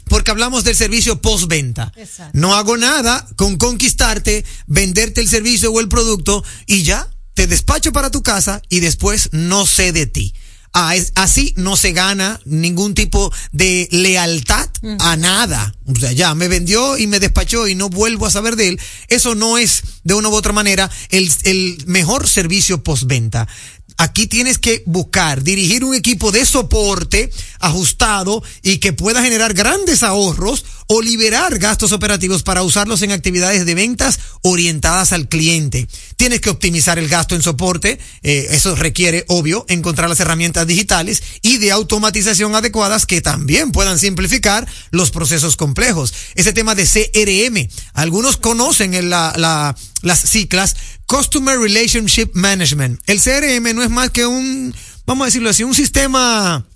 porque 0.05 0.31
hablamos 0.31 0.65
del 0.65 0.77
servicio 0.77 1.21
postventa. 1.21 1.93
No 2.33 2.55
hago 2.55 2.77
nada 2.77 3.27
con 3.37 3.57
conquistarte, 3.57 4.45
venderte 4.67 5.21
el 5.21 5.29
servicio 5.29 5.73
o 5.73 5.81
el 5.81 5.89
producto 5.89 6.45
y 6.67 6.83
ya 6.83 7.09
te 7.35 7.47
despacho 7.47 7.93
para 7.93 8.11
tu 8.11 8.23
casa 8.23 8.63
y 8.69 8.81
después 8.81 9.29
no 9.33 9.67
sé 9.67 9.93
de 9.93 10.07
ti. 10.07 10.35
Ah, 10.77 10.97
es- 10.97 11.13
así 11.15 11.55
no 11.57 11.77
se 11.77 11.93
gana 11.93 12.41
ningún 12.45 12.95
tipo 12.95 13.33
de 13.53 13.89
lealtad 13.93 14.69
a 14.99 15.17
nada. 15.17 15.73
O 15.87 15.95
sea, 15.95 16.11
ya 16.13 16.35
me 16.35 16.49
vendió 16.49 16.99
y 16.99 17.07
me 17.07 17.21
despachó 17.21 17.69
y 17.69 17.75
no 17.77 17.89
vuelvo 17.91 18.27
a 18.27 18.31
saber 18.33 18.57
de 18.57 18.69
él. 18.71 18.81
Eso 19.09 19.35
no 19.37 19.57
es, 19.57 19.83
de 20.03 20.15
una 20.15 20.29
u 20.31 20.35
otra 20.35 20.53
manera, 20.53 20.91
el, 21.11 21.31
el 21.45 21.83
mejor 21.87 22.29
servicio 22.29 22.83
postventa. 22.83 23.47
Aquí 23.97 24.27
tienes 24.27 24.59
que 24.59 24.83
buscar, 24.87 25.43
dirigir 25.43 25.85
un 25.85 25.95
equipo 25.95 26.33
de 26.33 26.45
soporte 26.45 27.31
ajustado 27.61 28.43
y 28.63 28.79
que 28.79 28.93
pueda 28.93 29.23
generar 29.23 29.55
grandes 29.55 30.03
ahorros 30.03 30.65
o 30.87 31.01
liberar 31.01 31.59
gastos 31.59 31.93
operativos 31.93 32.43
para 32.43 32.63
usarlos 32.63 33.01
en 33.03 33.13
actividades 33.13 33.65
de 33.65 33.75
ventas 33.75 34.19
orientadas 34.43 35.13
al 35.13 35.29
cliente. 35.29 35.89
Tienes 36.17 36.41
que 36.41 36.51
optimizar 36.51 36.99
el 36.99 37.09
gasto 37.09 37.35
en 37.35 37.43
soporte, 37.43 37.99
eh, 38.23 38.49
eso 38.51 38.75
requiere, 38.77 39.25
obvio, 39.29 39.65
encontrar 39.69 40.09
las 40.11 40.21
herramientas 40.21 40.67
digitales 40.67 41.23
y 41.41 41.57
de 41.59 41.71
automatización 41.73 42.55
adecuadas 42.55 43.07
que 43.07 43.23
también 43.23 43.73
puedan 43.73 43.99
simplificar 43.99 44.67
los 44.91 45.11
procesos 45.11 45.57
complejos. 45.57 46.13
Ese 46.35 46.53
tema 46.53 46.75
de 46.75 46.85
CRM, 46.85 47.69
algunos 47.95 48.37
conocen 48.37 49.09
la, 49.09 49.33
la- 49.37 49.75
las 50.03 50.21
ciclas 50.29 50.77
Customer 51.07 51.59
Relationship 51.59 52.31
Management. 52.35 53.01
El 53.07 53.21
CRM 53.21 53.75
no 53.75 53.83
es 53.83 53.91
más 53.91 54.11
que 54.11 54.27
un, 54.27 54.75
vamos 55.07 55.25
a 55.25 55.27
decirlo 55.27 55.51
así, 55.51 55.65
un 55.65 55.75
sistema, 55.75 56.67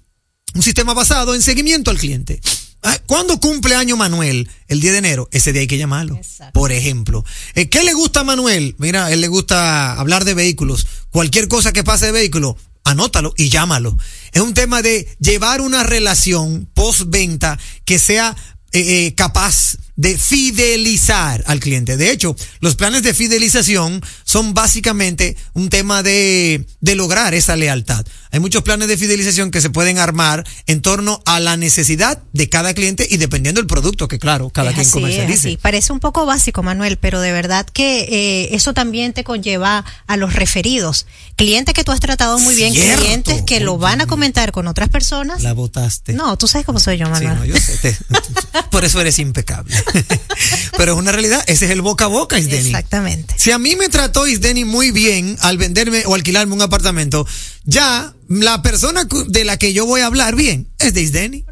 un 0.55 0.63
sistema 0.63 0.95
basado 0.95 1.35
en 1.35 1.43
seguimiento 1.43 1.91
al 1.91 1.99
cliente. 1.99 2.41
Ah, 2.83 2.97
¿Cuándo 3.07 3.41
cumple 3.41 3.75
año 3.75 3.97
Manuel? 3.97 4.49
El 4.69 4.81
10 4.81 4.93
de 4.93 4.99
enero. 4.99 5.29
Ese 5.33 5.53
día 5.53 5.63
hay 5.63 5.67
que 5.67 5.79
llamarlo. 5.79 6.19
Por 6.53 6.71
ejemplo. 6.71 7.25
Eh, 7.55 7.69
¿Qué 7.69 7.83
le 7.83 7.93
gusta 7.93 8.21
a 8.21 8.25
Manuel? 8.25 8.77
Mira, 8.79 9.11
él 9.11 9.21
le 9.21 9.29
gusta 9.29 9.95
hablar 9.95 10.25
de 10.25 10.35
vehículos. 10.35 10.87
Cualquier 11.11 11.49
cosa 11.49 11.73
que 11.73 11.83
pase 11.83 12.07
de 12.07 12.13
vehículo, 12.13 12.57
anótalo 12.85 13.35
y 13.37 13.49
llámalo. 13.49 13.99
Es 14.33 14.43
un 14.43 14.55
tema 14.55 14.81
de 14.81 15.09
llevar 15.19 15.61
una 15.61 15.83
relación 15.83 16.69
postventa 16.73 17.59
que 17.85 17.99
sea 17.99 18.37
eh, 18.73 19.07
eh, 19.07 19.15
capaz 19.17 19.77
de 19.99 20.17
fidelizar 20.17 21.43
al 21.47 21.59
cliente. 21.59 21.97
De 21.97 22.11
hecho, 22.13 22.37
los 22.61 22.77
planes 22.77 23.03
de 23.03 23.15
fidelización 23.15 24.01
son 24.25 24.55
básicamente 24.55 25.37
un 25.55 25.69
tema 25.71 26.03
de, 26.05 26.65
de 26.81 26.95
lograr 26.95 27.35
esa 27.35 27.57
lealtad. 27.57 28.07
Hay 28.31 28.39
muchos 28.41 28.63
planes 28.63 28.87
de 28.89 28.97
fidelización 28.97 29.51
que 29.51 29.61
se 29.61 29.71
pueden 29.71 29.99
armar 29.99 30.47
en 30.67 30.83
torno 30.83 31.21
a 31.27 31.41
la 31.41 31.57
necesidad 31.57 32.23
de 32.33 32.49
cada 32.49 32.75
cliente 32.75 33.09
y 33.11 33.17
dependiendo 33.17 33.61
del 33.61 33.67
producto 33.67 34.07
que, 34.07 34.19
claro, 34.21 34.51
cada 34.51 34.71
Es 34.71 34.75
quien 34.77 34.87
así, 34.87 34.93
comercialice. 34.93 35.49
así. 35.49 35.57
Parece 35.57 35.93
un 35.93 35.99
poco 36.01 36.27
básico, 36.27 36.63
Manuel, 36.63 36.99
pero 36.99 37.21
de 37.21 37.33
verdad 37.33 37.67
que 37.67 38.01
eh, 38.03 38.55
eso 38.55 38.75
también 38.75 39.15
te 39.15 39.25
conlleva 39.25 39.85
a 40.07 40.17
los 40.17 40.35
referidos. 40.35 41.07
Clientes 41.37 41.75
que 41.75 41.83
tú 41.85 41.91
has 41.91 42.01
tratado 42.01 42.39
muy 42.39 42.55
bien, 42.55 42.73
Cierto. 42.73 43.01
clientes 43.03 43.43
que 43.43 43.59
lo 43.61 43.79
van 43.79 44.01
a 44.03 44.07
comentar 44.07 44.53
con 44.53 44.69
otras 44.69 44.91
personas. 44.91 45.43
La 45.43 45.55
votaste. 45.55 46.13
No, 46.13 46.37
tú 46.37 46.47
sabes 46.47 46.65
cómo 46.67 46.79
soy 46.79 46.99
yo, 46.99 47.07
Sí, 47.07 47.13
Manuel. 47.25 47.39
no, 47.39 47.45
yo 47.45 47.57
sé, 47.57 47.79
te- 47.79 47.97
por 48.71 48.85
eso 48.85 49.01
eres 49.01 49.19
impecable. 49.19 49.75
Pero 50.77 50.93
es 50.93 50.99
una 50.99 51.13
realidad, 51.13 51.43
ese 51.47 51.67
es 51.67 51.71
el 51.71 51.83
boca 51.83 52.07
a 52.07 52.09
boca, 52.09 52.39
Isdeni. 52.39 52.67
Exactamente. 52.67 53.35
Si 53.39 53.51
a 53.51 53.59
mí 53.59 53.77
me 53.77 53.89
trató 53.89 54.27
Isdeni 54.27 54.65
muy 54.65 54.91
bien 54.91 55.37
al 55.41 55.59
venderme 55.59 56.05
o 56.07 56.15
alquilarme 56.15 56.55
un 56.55 56.63
apartamento, 56.63 57.27
ya 57.65 58.15
la 58.29 58.63
persona 58.63 59.07
de 59.29 59.45
la 59.45 59.57
que 59.57 59.73
yo 59.73 59.87
voy 59.87 60.01
a 60.01 60.07
hablar 60.07 60.35
bien 60.37 60.69
es 60.79 60.95
de 60.95 61.03
Isdeni. 61.03 61.45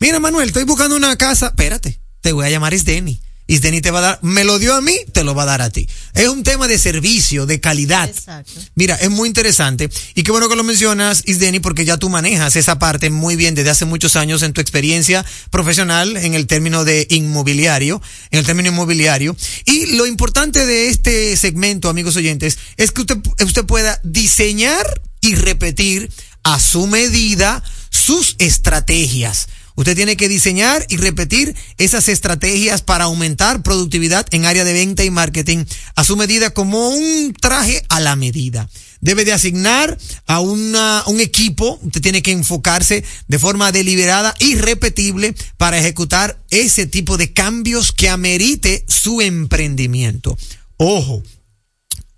Mira, 0.00 0.18
Manuel, 0.20 0.48
estoy 0.48 0.64
buscando 0.64 0.96
una 0.96 1.16
casa. 1.16 1.48
Espérate, 1.48 2.00
te 2.20 2.32
voy 2.32 2.46
a 2.46 2.50
llamar 2.50 2.74
Isdeni. 2.74 3.20
Isdeni 3.46 3.80
te 3.80 3.90
va 3.90 3.98
a 3.98 4.02
dar, 4.02 4.18
me 4.22 4.42
lo 4.44 4.58
dio 4.58 4.74
a 4.74 4.80
mí, 4.80 4.96
te 5.12 5.22
lo 5.22 5.34
va 5.34 5.42
a 5.42 5.46
dar 5.46 5.62
a 5.62 5.70
ti. 5.70 5.86
Es 6.14 6.28
un 6.28 6.42
tema 6.42 6.66
de 6.66 6.78
servicio, 6.78 7.44
de 7.44 7.60
calidad. 7.60 8.10
Mira, 8.74 8.94
es 8.96 9.10
muy 9.10 9.28
interesante. 9.28 9.90
Y 10.14 10.22
qué 10.22 10.30
bueno 10.30 10.48
que 10.48 10.56
lo 10.56 10.64
mencionas, 10.64 11.22
Isdeni, 11.26 11.60
porque 11.60 11.84
ya 11.84 11.98
tú 11.98 12.08
manejas 12.08 12.56
esa 12.56 12.78
parte 12.78 13.10
muy 13.10 13.36
bien 13.36 13.54
desde 13.54 13.70
hace 13.70 13.84
muchos 13.84 14.16
años 14.16 14.42
en 14.42 14.54
tu 14.54 14.60
experiencia 14.60 15.24
profesional 15.50 16.16
en 16.16 16.34
el 16.34 16.46
término 16.46 16.84
de 16.84 17.06
inmobiliario, 17.10 18.00
en 18.30 18.38
el 18.38 18.46
término 18.46 18.70
inmobiliario. 18.70 19.36
Y 19.66 19.96
lo 19.96 20.06
importante 20.06 20.64
de 20.64 20.88
este 20.88 21.36
segmento, 21.36 21.90
amigos 21.90 22.16
oyentes, 22.16 22.58
es 22.76 22.92
que 22.92 23.02
usted, 23.02 23.18
usted 23.44 23.64
pueda 23.66 24.00
diseñar 24.02 25.00
y 25.20 25.34
repetir 25.34 26.10
a 26.44 26.60
su 26.60 26.86
medida 26.86 27.62
sus 27.90 28.36
estrategias. 28.38 29.48
Usted 29.76 29.96
tiene 29.96 30.16
que 30.16 30.28
diseñar 30.28 30.86
y 30.88 30.96
repetir 30.96 31.54
esas 31.78 32.08
estrategias 32.08 32.82
para 32.82 33.04
aumentar 33.04 33.62
productividad 33.62 34.26
en 34.30 34.44
área 34.44 34.64
de 34.64 34.72
venta 34.72 35.04
y 35.04 35.10
marketing 35.10 35.64
a 35.96 36.04
su 36.04 36.16
medida 36.16 36.50
como 36.50 36.90
un 36.90 37.34
traje 37.40 37.84
a 37.88 37.98
la 37.98 38.14
medida. 38.14 38.68
Debe 39.00 39.24
de 39.24 39.32
asignar 39.32 39.98
a 40.26 40.40
una, 40.40 41.02
un 41.06 41.20
equipo, 41.20 41.78
usted 41.82 42.00
tiene 42.00 42.22
que 42.22 42.30
enfocarse 42.30 43.04
de 43.26 43.38
forma 43.38 43.72
deliberada 43.72 44.34
y 44.38 44.54
repetible 44.54 45.34
para 45.56 45.78
ejecutar 45.78 46.40
ese 46.50 46.86
tipo 46.86 47.16
de 47.16 47.32
cambios 47.32 47.92
que 47.92 48.08
amerite 48.08 48.84
su 48.88 49.20
emprendimiento. 49.20 50.38
Ojo, 50.76 51.22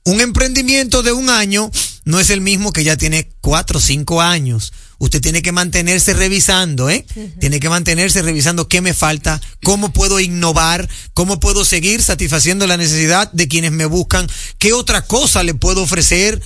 un 0.04 0.20
emprendimiento 0.20 1.02
de 1.02 1.12
un 1.12 1.30
año 1.30 1.70
no 2.04 2.20
es 2.20 2.30
el 2.30 2.40
mismo 2.40 2.72
que 2.72 2.84
ya 2.84 2.96
tiene 2.96 3.28
cuatro 3.40 3.78
o 3.78 3.82
cinco 3.82 4.20
años. 4.22 4.72
Usted 4.98 5.20
tiene 5.20 5.42
que 5.42 5.52
mantenerse 5.52 6.14
revisando, 6.14 6.90
¿eh? 6.90 7.06
Tiene 7.40 7.60
que 7.60 7.68
mantenerse 7.68 8.22
revisando 8.22 8.68
qué 8.68 8.80
me 8.80 8.94
falta, 8.94 9.40
cómo 9.62 9.92
puedo 9.92 10.20
innovar, 10.20 10.88
cómo 11.14 11.40
puedo 11.40 11.64
seguir 11.64 12.02
satisfaciendo 12.02 12.66
la 12.66 12.76
necesidad 12.76 13.30
de 13.32 13.48
quienes 13.48 13.72
me 13.72 13.86
buscan, 13.86 14.26
qué 14.58 14.72
otra 14.72 15.02
cosa 15.02 15.42
le 15.42 15.54
puedo 15.54 15.82
ofrecer. 15.82 16.40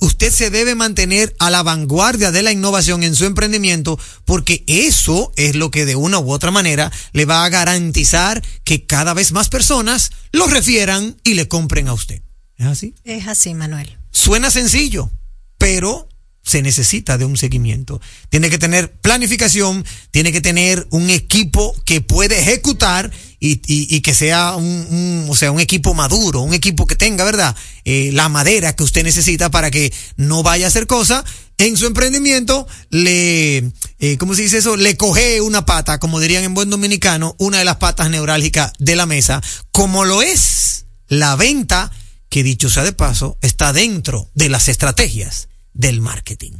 Usted 0.00 0.32
se 0.32 0.50
debe 0.50 0.74
mantener 0.74 1.34
a 1.38 1.50
la 1.50 1.62
vanguardia 1.62 2.32
de 2.32 2.42
la 2.42 2.52
innovación 2.52 3.04
en 3.04 3.14
su 3.14 3.24
emprendimiento 3.24 3.98
porque 4.24 4.64
eso 4.66 5.32
es 5.36 5.54
lo 5.54 5.70
que 5.70 5.84
de 5.84 5.94
una 5.94 6.18
u 6.18 6.32
otra 6.32 6.50
manera 6.50 6.90
le 7.12 7.24
va 7.24 7.44
a 7.44 7.48
garantizar 7.48 8.42
que 8.64 8.84
cada 8.86 9.14
vez 9.14 9.32
más 9.32 9.48
personas 9.48 10.10
lo 10.32 10.46
refieran 10.48 11.16
y 11.22 11.34
le 11.34 11.48
compren 11.48 11.88
a 11.88 11.94
usted. 11.94 12.22
¿Es 12.56 12.66
así? 12.66 12.94
Es 13.04 13.28
así, 13.28 13.54
Manuel. 13.54 13.98
Suena 14.10 14.50
sencillo, 14.50 15.10
pero 15.58 16.08
se 16.44 16.62
necesita 16.62 17.18
de 17.18 17.24
un 17.24 17.36
seguimiento. 17.36 18.00
Tiene 18.28 18.50
que 18.50 18.58
tener 18.58 18.92
planificación, 18.92 19.84
tiene 20.10 20.30
que 20.30 20.40
tener 20.40 20.86
un 20.90 21.10
equipo 21.10 21.74
que 21.84 22.00
puede 22.02 22.38
ejecutar 22.38 23.10
y, 23.40 23.60
y, 23.66 24.00
que 24.00 24.14
sea 24.14 24.54
un, 24.56 24.64
un, 24.64 25.26
o 25.28 25.36
sea, 25.36 25.52
un 25.52 25.60
equipo 25.60 25.92
maduro, 25.92 26.40
un 26.40 26.54
equipo 26.54 26.86
que 26.86 26.96
tenga, 26.96 27.24
¿verdad? 27.24 27.54
Eh, 27.84 28.10
la 28.12 28.30
madera 28.30 28.74
que 28.74 28.84
usted 28.84 29.02
necesita 29.04 29.50
para 29.50 29.70
que 29.70 29.92
no 30.16 30.42
vaya 30.42 30.64
a 30.64 30.68
hacer 30.68 30.86
cosas 30.86 31.24
en 31.58 31.76
su 31.76 31.86
emprendimiento, 31.86 32.66
le, 32.88 33.70
eh, 33.98 34.16
¿cómo 34.18 34.34
se 34.34 34.42
dice 34.42 34.58
eso? 34.58 34.76
Le 34.76 34.96
coge 34.96 35.42
una 35.42 35.66
pata, 35.66 35.98
como 35.98 36.20
dirían 36.20 36.44
en 36.44 36.54
buen 36.54 36.70
dominicano, 36.70 37.36
una 37.38 37.58
de 37.58 37.66
las 37.66 37.76
patas 37.76 38.08
neurálgicas 38.08 38.72
de 38.78 38.96
la 38.96 39.04
mesa, 39.04 39.42
como 39.72 40.04
lo 40.04 40.22
es 40.22 40.86
la 41.08 41.36
venta, 41.36 41.90
que 42.30 42.42
dicho 42.42 42.70
sea 42.70 42.82
de 42.82 42.92
paso, 42.92 43.36
está 43.42 43.74
dentro 43.74 44.30
de 44.34 44.48
las 44.48 44.68
estrategias 44.68 45.48
del 45.74 46.00
marketing. 46.00 46.52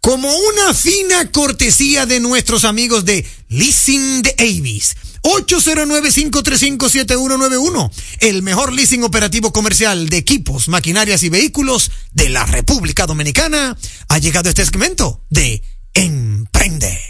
Como 0.00 0.34
una 0.34 0.72
fina 0.74 1.30
cortesía 1.30 2.06
de 2.06 2.20
nuestros 2.20 2.64
amigos 2.64 3.04
de 3.04 3.26
Leasing 3.48 4.22
de 4.22 4.34
Avis. 4.38 4.96
809-535-7191. 5.24 7.90
El 8.20 8.42
mejor 8.42 8.72
leasing 8.72 9.02
operativo 9.02 9.52
comercial 9.52 10.08
de 10.10 10.18
equipos, 10.18 10.68
maquinarias 10.68 11.22
y 11.22 11.30
vehículos 11.30 11.90
de 12.12 12.28
la 12.28 12.44
República 12.44 13.06
Dominicana. 13.06 13.78
Ha 14.08 14.18
llegado 14.18 14.50
este 14.50 14.64
segmento 14.64 15.22
de 15.30 15.62
Emprende. 15.94 17.00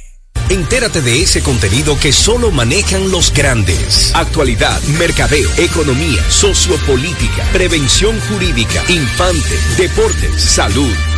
Entérate 0.51 1.01
de 1.01 1.22
ese 1.22 1.42
contenido 1.42 1.99
que 1.99 2.12
solo 2.12 2.51
manejan 2.51 3.11
los 3.11 3.32
grandes. 3.32 4.14
Actualidad, 4.14 4.80
mercadeo, 4.99 5.49
economía, 5.57 6.22
sociopolítica, 6.30 7.51
prevención 7.53 8.20
jurídica, 8.28 8.84
infante, 8.88 9.59
deportes, 9.78 10.42
salud, 10.42 10.92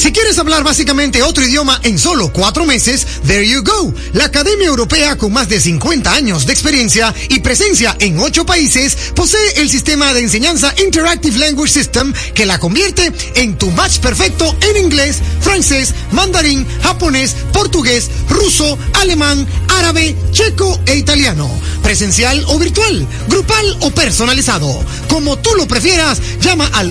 Si 0.00 0.12
quieres 0.12 0.38
hablar 0.38 0.64
básicamente 0.64 1.22
otro 1.22 1.44
idioma 1.44 1.78
en 1.82 1.98
solo 1.98 2.32
cuatro 2.32 2.64
meses, 2.64 3.06
there 3.26 3.46
you 3.46 3.62
go. 3.62 3.92
La 4.14 4.24
Academia 4.24 4.66
Europea 4.66 5.18
con 5.18 5.30
más 5.30 5.50
de 5.50 5.60
50 5.60 6.10
años 6.10 6.46
de 6.46 6.54
experiencia 6.54 7.14
y 7.28 7.40
presencia 7.40 7.94
en 7.98 8.18
ocho 8.18 8.46
países 8.46 8.96
posee 9.14 9.60
el 9.60 9.68
sistema 9.68 10.14
de 10.14 10.20
enseñanza 10.20 10.72
Interactive 10.82 11.36
Language 11.36 11.70
System 11.70 12.14
que 12.34 12.46
la 12.46 12.58
convierte 12.58 13.12
en 13.34 13.58
tu 13.58 13.70
match 13.72 13.98
perfecto 13.98 14.56
en 14.62 14.82
inglés, 14.82 15.18
francés, 15.42 15.92
mandarín, 16.12 16.66
japonés, 16.82 17.36
portugués, 17.52 18.10
ruso, 18.30 18.78
alemán, 19.02 19.46
árabe, 19.80 20.16
checo 20.32 20.80
e 20.86 20.96
italiano. 20.96 21.50
Presencial 21.82 22.42
o 22.48 22.58
virtual, 22.58 23.06
grupal 23.28 23.76
o 23.80 23.90
personalizado. 23.90 24.82
Como 25.08 25.36
tú 25.38 25.50
lo 25.56 25.68
prefieras, 25.68 26.22
llama 26.40 26.70
al 26.72 26.90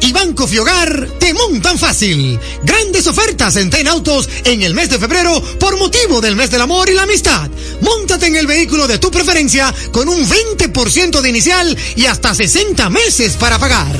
Y 0.00 0.10
Banco 0.10 0.48
Fiogar 0.48 1.06
te 1.20 1.34
montan 1.34 1.78
fácil. 1.78 2.40
Grandes 2.62 3.06
ofertas 3.06 3.56
en 3.56 3.68
Ten 3.68 3.86
Autos 3.86 4.26
en 4.44 4.62
el 4.62 4.72
mes 4.72 4.88
de 4.88 4.98
febrero 4.98 5.42
por 5.60 5.76
motivo 5.76 6.22
del 6.22 6.34
mes 6.34 6.50
del 6.50 6.62
amor 6.62 6.88
y 6.88 6.94
la 6.94 7.02
amistad. 7.02 7.50
Móntate 7.82 8.26
en 8.26 8.36
el 8.36 8.46
vehículo 8.46 8.86
de 8.86 8.98
tu 8.98 9.10
preferencia 9.10 9.72
con 9.92 10.08
un 10.08 10.26
20% 10.26 11.20
de 11.20 11.28
inicial 11.28 11.76
y 11.94 12.06
hasta 12.06 12.34
60 12.34 12.88
meses 12.88 13.34
para 13.34 13.58
pagar. 13.58 13.94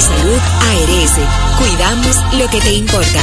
Salud 0.00 0.38
ARS, 0.38 1.12
cuidamos 1.58 2.16
lo 2.38 2.48
que 2.48 2.60
te 2.60 2.72
importa. 2.72 3.20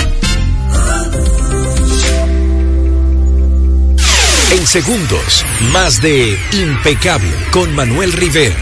En 4.51 4.67
segundos, 4.67 5.45
más 5.71 5.99
de 6.01 6.37
Impecable 6.53 7.33
con 7.51 7.73
Manuel 7.73 8.13
Rivera. 8.13 8.55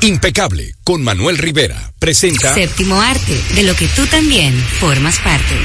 Impecable 0.00 0.74
con 0.82 1.04
Manuel 1.04 1.36
Rivera 1.36 1.92
presenta 1.98 2.54
Séptimo 2.54 3.00
arte, 3.00 3.38
de 3.54 3.62
lo 3.62 3.74
que 3.74 3.88
tú 3.88 4.06
también 4.06 4.54
formas 4.80 5.18
parte. 5.18 5.56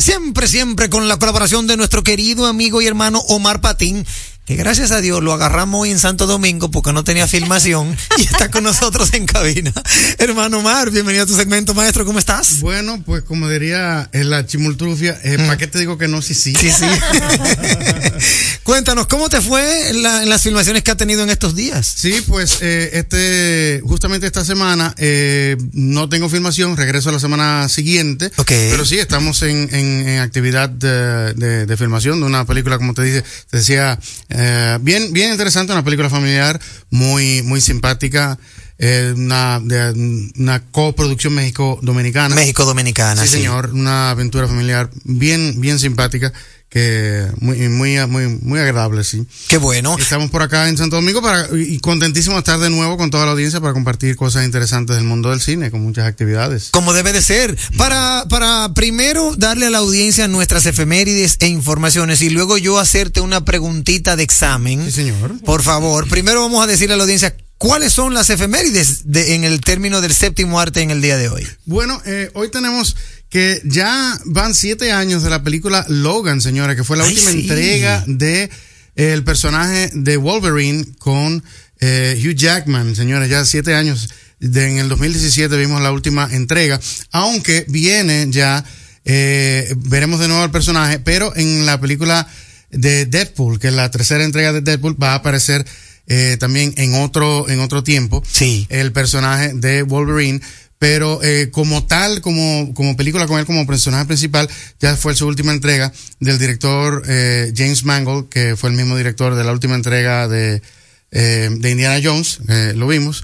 Siempre, 0.00 0.48
siempre 0.48 0.88
con 0.88 1.08
la 1.08 1.18
colaboración 1.18 1.66
de 1.66 1.76
nuestro 1.76 2.02
querido 2.02 2.46
amigo 2.46 2.80
y 2.80 2.86
hermano 2.86 3.18
Omar 3.28 3.60
Patín, 3.60 4.06
que 4.50 4.56
gracias 4.56 4.90
a 4.90 5.00
Dios 5.00 5.22
lo 5.22 5.32
agarramos 5.32 5.80
hoy 5.82 5.92
en 5.92 6.00
Santo 6.00 6.26
Domingo 6.26 6.72
porque 6.72 6.92
no 6.92 7.04
tenía 7.04 7.28
filmación 7.28 7.96
y 8.18 8.22
está 8.22 8.50
con 8.50 8.64
nosotros 8.64 9.10
en 9.14 9.24
cabina. 9.24 9.72
Hermano 10.18 10.58
Omar, 10.58 10.90
bienvenido 10.90 11.22
a 11.22 11.26
tu 11.28 11.36
segmento, 11.36 11.72
maestro, 11.72 12.04
¿cómo 12.04 12.18
estás? 12.18 12.58
Bueno, 12.58 13.00
pues 13.06 13.22
como 13.22 13.48
diría 13.48 14.10
en 14.12 14.28
la 14.28 14.44
chimultrufia, 14.46 15.20
eh, 15.22 15.36
¿para 15.38 15.56
qué 15.56 15.68
te 15.68 15.78
digo 15.78 15.98
que 15.98 16.08
no? 16.08 16.20
Sí, 16.20 16.34
sí. 16.34 16.52
Sí, 16.58 16.68
sí. 16.68 16.84
Cuéntanos, 18.64 19.06
¿cómo 19.06 19.28
te 19.28 19.40
fue 19.40 19.90
en, 19.90 20.02
la- 20.02 20.24
en 20.24 20.28
las 20.28 20.42
filmaciones 20.42 20.82
que 20.82 20.90
ha 20.90 20.96
tenido 20.96 21.22
en 21.22 21.30
estos 21.30 21.54
días? 21.54 21.86
Sí, 21.86 22.14
pues 22.26 22.58
eh, 22.60 22.90
este, 22.94 23.80
justamente 23.84 24.26
esta 24.26 24.44
semana 24.44 24.94
eh, 24.98 25.56
no 25.72 26.08
tengo 26.08 26.28
filmación, 26.28 26.76
regreso 26.76 27.12
la 27.12 27.20
semana 27.20 27.68
siguiente. 27.68 28.32
Pero 28.70 28.84
sí, 28.84 28.98
estamos 28.98 29.42
en, 29.42 29.68
en- 29.72 30.08
en 30.08 30.18
actividad 30.20 30.68
de, 30.68 31.34
de- 31.34 31.66
de 31.66 31.76
filmación 31.76 32.18
de 32.18 32.26
una 32.26 32.44
película, 32.46 32.78
como 32.78 32.94
te 32.94 33.02
dice, 33.04 33.24
te 33.48 33.58
decía, 33.58 33.98
eh, 34.40 34.78
bien, 34.80 35.12
bien 35.12 35.32
interesante, 35.32 35.72
una 35.72 35.84
película 35.84 36.08
familiar, 36.08 36.60
muy, 36.90 37.42
muy 37.42 37.60
simpática. 37.60 38.38
eh, 38.78 39.12
una, 39.14 39.60
de, 39.60 40.30
una 40.36 40.62
coproducción 40.70 41.34
México-Dominicana. 41.34 42.34
México-Dominicana, 42.34 43.22
sí. 43.26 43.28
señor. 43.28 43.70
Una 43.74 44.10
aventura 44.10 44.48
familiar 44.48 44.90
bien, 45.04 45.60
bien 45.60 45.78
simpática 45.78 46.32
que 46.70 47.26
muy, 47.40 47.68
muy, 47.68 48.06
muy, 48.06 48.38
muy 48.42 48.60
agradable, 48.60 49.02
sí. 49.02 49.26
Qué 49.48 49.58
bueno. 49.58 49.96
Estamos 49.98 50.30
por 50.30 50.42
acá 50.42 50.68
en 50.68 50.78
Santo 50.78 50.96
Domingo 50.96 51.20
para, 51.20 51.48
y 51.52 51.80
contentísimo 51.80 52.36
de 52.36 52.38
estar 52.38 52.60
de 52.60 52.70
nuevo 52.70 52.96
con 52.96 53.10
toda 53.10 53.26
la 53.26 53.32
audiencia 53.32 53.60
para 53.60 53.72
compartir 53.72 54.14
cosas 54.14 54.44
interesantes 54.44 54.94
del 54.94 55.04
mundo 55.04 55.30
del 55.30 55.40
cine, 55.40 55.72
con 55.72 55.82
muchas 55.82 56.06
actividades. 56.06 56.70
Como 56.70 56.92
debe 56.92 57.12
de 57.12 57.22
ser. 57.22 57.58
Para, 57.76 58.24
para 58.30 58.72
primero 58.72 59.34
darle 59.36 59.66
a 59.66 59.70
la 59.70 59.78
audiencia 59.78 60.28
nuestras 60.28 60.64
efemérides 60.64 61.38
e 61.40 61.48
informaciones 61.48 62.22
y 62.22 62.30
luego 62.30 62.56
yo 62.56 62.78
hacerte 62.78 63.20
una 63.20 63.44
preguntita 63.44 64.14
de 64.14 64.22
examen. 64.22 64.84
Sí, 64.84 64.92
señor. 64.92 65.40
Por 65.40 65.62
favor, 65.62 66.08
primero 66.08 66.40
vamos 66.40 66.62
a 66.62 66.68
decirle 66.68 66.94
a 66.94 66.96
la 66.98 67.02
audiencia 67.02 67.36
cuáles 67.58 67.92
son 67.92 68.14
las 68.14 68.30
efemérides 68.30 69.02
de, 69.10 69.34
en 69.34 69.42
el 69.42 69.60
término 69.60 70.00
del 70.00 70.14
séptimo 70.14 70.60
arte 70.60 70.82
en 70.82 70.92
el 70.92 71.02
día 71.02 71.16
de 71.16 71.28
hoy. 71.28 71.46
Bueno, 71.66 72.00
eh, 72.06 72.30
hoy 72.34 72.48
tenemos 72.50 72.96
que 73.30 73.62
ya 73.64 74.20
van 74.26 74.54
siete 74.54 74.92
años 74.92 75.22
de 75.22 75.30
la 75.30 75.42
película 75.42 75.86
Logan, 75.88 76.40
señora, 76.40 76.76
que 76.76 76.84
fue 76.84 76.96
la 76.96 77.04
Ay, 77.04 77.14
última 77.14 77.30
sí. 77.30 77.40
entrega 77.40 78.04
de 78.06 78.42
eh, 78.42 79.12
el 79.12 79.24
personaje 79.24 79.90
de 79.94 80.16
Wolverine 80.16 80.84
con 80.98 81.42
eh, 81.80 82.20
Hugh 82.22 82.34
Jackman, 82.34 82.94
señora, 82.94 83.26
ya 83.26 83.44
siete 83.44 83.74
años. 83.74 84.10
De, 84.40 84.68
en 84.70 84.78
el 84.78 84.88
2017 84.88 85.54
vimos 85.56 85.82
la 85.82 85.92
última 85.92 86.28
entrega, 86.32 86.80
aunque 87.12 87.66
viene 87.68 88.26
ya, 88.30 88.64
eh, 89.04 89.72
veremos 89.76 90.18
de 90.18 90.28
nuevo 90.28 90.42
al 90.42 90.50
personaje, 90.50 90.98
pero 90.98 91.36
en 91.36 91.66
la 91.66 91.78
película 91.78 92.26
de 92.70 93.04
Deadpool, 93.06 93.58
que 93.58 93.68
es 93.68 93.74
la 93.74 93.90
tercera 93.90 94.24
entrega 94.24 94.52
de 94.52 94.62
Deadpool, 94.62 95.00
va 95.00 95.12
a 95.12 95.16
aparecer 95.16 95.66
eh, 96.06 96.36
también 96.40 96.74
en 96.76 96.94
otro, 96.94 97.48
en 97.48 97.60
otro 97.60 97.84
tiempo. 97.84 98.22
Sí. 98.28 98.66
El 98.70 98.92
personaje 98.92 99.52
de 99.54 99.82
Wolverine. 99.82 100.40
Pero 100.80 101.20
eh, 101.22 101.50
como 101.52 101.84
tal, 101.86 102.22
como, 102.22 102.72
como 102.72 102.96
película 102.96 103.26
con 103.26 103.38
él 103.38 103.44
como 103.44 103.66
personaje 103.66 104.06
principal, 104.06 104.48
ya 104.80 104.96
fue 104.96 105.14
su 105.14 105.26
última 105.26 105.52
entrega 105.52 105.92
del 106.20 106.38
director 106.38 107.02
eh, 107.06 107.52
James 107.54 107.84
Mangold, 107.84 108.30
que 108.30 108.56
fue 108.56 108.70
el 108.70 108.76
mismo 108.76 108.96
director 108.96 109.34
de 109.34 109.44
la 109.44 109.52
última 109.52 109.74
entrega 109.74 110.26
de, 110.26 110.62
eh, 111.10 111.50
de 111.52 111.70
Indiana 111.70 112.00
Jones, 112.02 112.38
eh, 112.48 112.72
lo 112.74 112.88
vimos. 112.88 113.22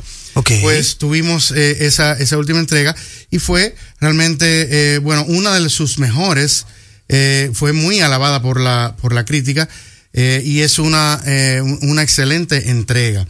Pues 0.61 0.99
tuvimos 0.99 1.51
eh, 1.53 1.87
esa, 1.87 2.13
esa 2.13 2.37
última 2.37 2.59
entrega 2.61 2.95
y 3.31 3.39
fue 3.39 3.75
realmente, 4.03 4.95
eh, 4.97 4.99
bueno, 4.99 5.25
una 5.27 5.59
de 5.59 5.71
sus 5.71 5.99
mejores, 5.99 6.67
eh, 7.09 7.51
fue 7.55 7.73
muy 7.73 8.01
alabada 8.01 8.43
por 8.43 8.61
la, 8.61 8.97
por 9.01 9.15
la 9.15 9.25
crítica 9.25 9.67
eh, 10.13 10.43
y 10.45 10.61
es 10.61 10.79
una, 10.79 11.23
eh, 11.25 11.63
un- 11.63 11.79
una 11.89 12.03
excelente 12.03 12.69
entrega. 12.69 13.27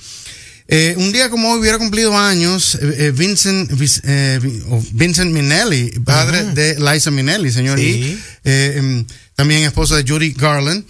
Eh, 0.68 0.94
un 0.98 1.12
día 1.12 1.30
como 1.30 1.52
hoy 1.52 1.60
hubiera 1.60 1.78
cumplido 1.78 2.16
años 2.18 2.74
eh, 2.76 2.94
eh, 3.06 3.10
Vincent, 3.12 3.70
eh, 4.04 4.40
Vi- 4.42 4.62
o 4.68 4.82
Vincent 4.92 5.32
Minnelli, 5.32 5.90
padre 6.04 6.42
de 6.54 6.76
Liza 6.80 7.10
Minnelli, 7.12 7.52
señor. 7.52 7.78
Sí. 7.78 7.84
Y, 7.84 8.18
em, 8.44 9.04
también 9.36 9.62
esposa 9.62 9.96
de 9.96 10.04
Judy 10.10 10.32
Garland. 10.32 10.84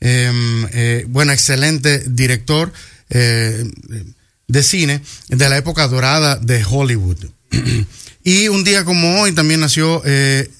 Em, 0.00 0.66
bueno, 1.10 1.32
excelente 1.32 2.02
director 2.08 2.72
de 3.08 4.62
cine 4.62 5.00
de 5.28 5.48
la 5.48 5.56
época 5.56 5.86
dorada 5.88 6.36
de 6.36 6.64
Hollywood. 6.68 7.18
y 8.24 8.48
un 8.48 8.64
día 8.64 8.84
como 8.84 9.20
hoy 9.20 9.32
también 9.32 9.60
nació 9.60 10.02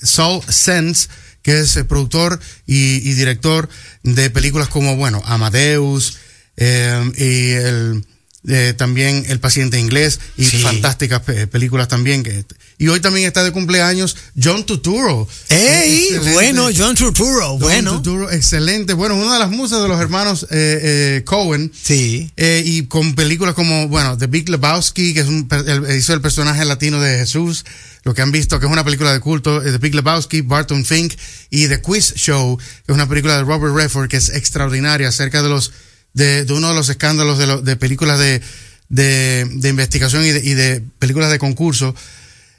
Saul 0.03 0.43
Sense, 0.49 1.09
que 1.43 1.61
es 1.61 1.75
productor 1.89 2.39
y, 2.67 2.97
y 3.09 3.15
director 3.15 3.69
de 4.03 4.31
películas 4.31 4.69
como, 4.69 4.97
bueno, 4.97 5.21
Amadeus, 5.27 6.19
eh, 6.57 7.11
y 7.17 7.51
el, 7.53 8.05
eh, 8.49 8.75
también 8.77 9.25
El 9.29 9.39
paciente 9.41 9.79
inglés 9.79 10.19
y 10.37 10.45
Sí. 10.45 10.59
fantásticas 10.63 11.21
pe- 11.21 11.47
películas 11.47 11.89
también. 11.89 12.23
Que, 12.23 12.45
y 12.79 12.89
hoy 12.89 12.99
también 13.01 13.27
está 13.27 13.45
de 13.45 13.53
cumpleaños 13.53 14.17
John 14.43 14.67
Turturro. 14.67 15.29
¡Ey! 15.49 16.05
Excelente. 16.09 16.33
Bueno, 16.33 16.69
John 16.77 16.97
Turturro, 16.97 17.51
John 17.51 17.59
bueno. 17.61 17.93
Turturro, 17.95 18.31
excelente. 18.33 18.95
Bueno, 18.95 19.15
una 19.17 19.35
de 19.35 19.39
las 19.39 19.51
musas 19.51 19.81
de 19.83 19.89
los 19.89 20.01
hermanos 20.01 20.45
eh, 20.51 20.81
eh, 21.21 21.23
Cohen. 21.25 21.71
Sí. 21.81 22.33
Eh, 22.37 22.63
y 22.67 22.87
con 22.87 23.15
películas 23.15 23.55
como, 23.55 23.87
bueno, 23.89 24.19
The 24.19 24.27
Big 24.27 24.49
Lebowski, 24.49 25.15
que 25.15 25.21
es 25.21 25.27
un, 25.29 25.49
el- 25.67 25.97
hizo 25.97 26.13
el 26.15 26.21
personaje 26.21 26.65
latino 26.65 27.01
de 27.01 27.19
Jesús, 27.19 27.65
lo 28.05 28.15
que 28.15 28.23
han 28.23 28.33
visto, 28.33 28.59
que 28.59 28.67
es 28.67 28.73
una 28.73 28.83
película 28.85 29.13
de 29.13 29.21
culto, 29.21 29.63
eh, 29.63 29.71
The 29.71 29.79
Big 29.79 29.95
Lebowski, 29.95 30.41
Barton 30.41 30.85
Fink, 30.85 31.13
y 31.51 31.69
The 31.69 31.81
Quiz 31.81 32.15
Show, 32.17 32.59
que 32.59 32.91
es 32.91 32.95
una 32.95 33.09
película 33.09 33.37
de 33.37 33.45
Robert 33.45 33.77
Redford, 33.77 34.09
que 34.09 34.17
es 34.17 34.31
extraordinaria, 34.31 35.07
acerca 35.09 35.41
de 35.43 35.49
los, 35.49 35.71
de, 36.15 36.45
de 36.45 36.53
uno 36.53 36.69
de 36.69 36.75
los 36.75 36.89
escándalos 36.89 37.39
de, 37.39 37.63
de 37.63 37.77
películas 37.77 38.19
de, 38.19 38.43
de, 38.89 39.47
de 39.51 39.69
investigación 39.69 40.25
y 40.25 40.31
de, 40.31 40.41
y 40.41 40.55
de 40.55 40.83
películas 40.99 41.31
de 41.31 41.39
concurso, 41.39 41.95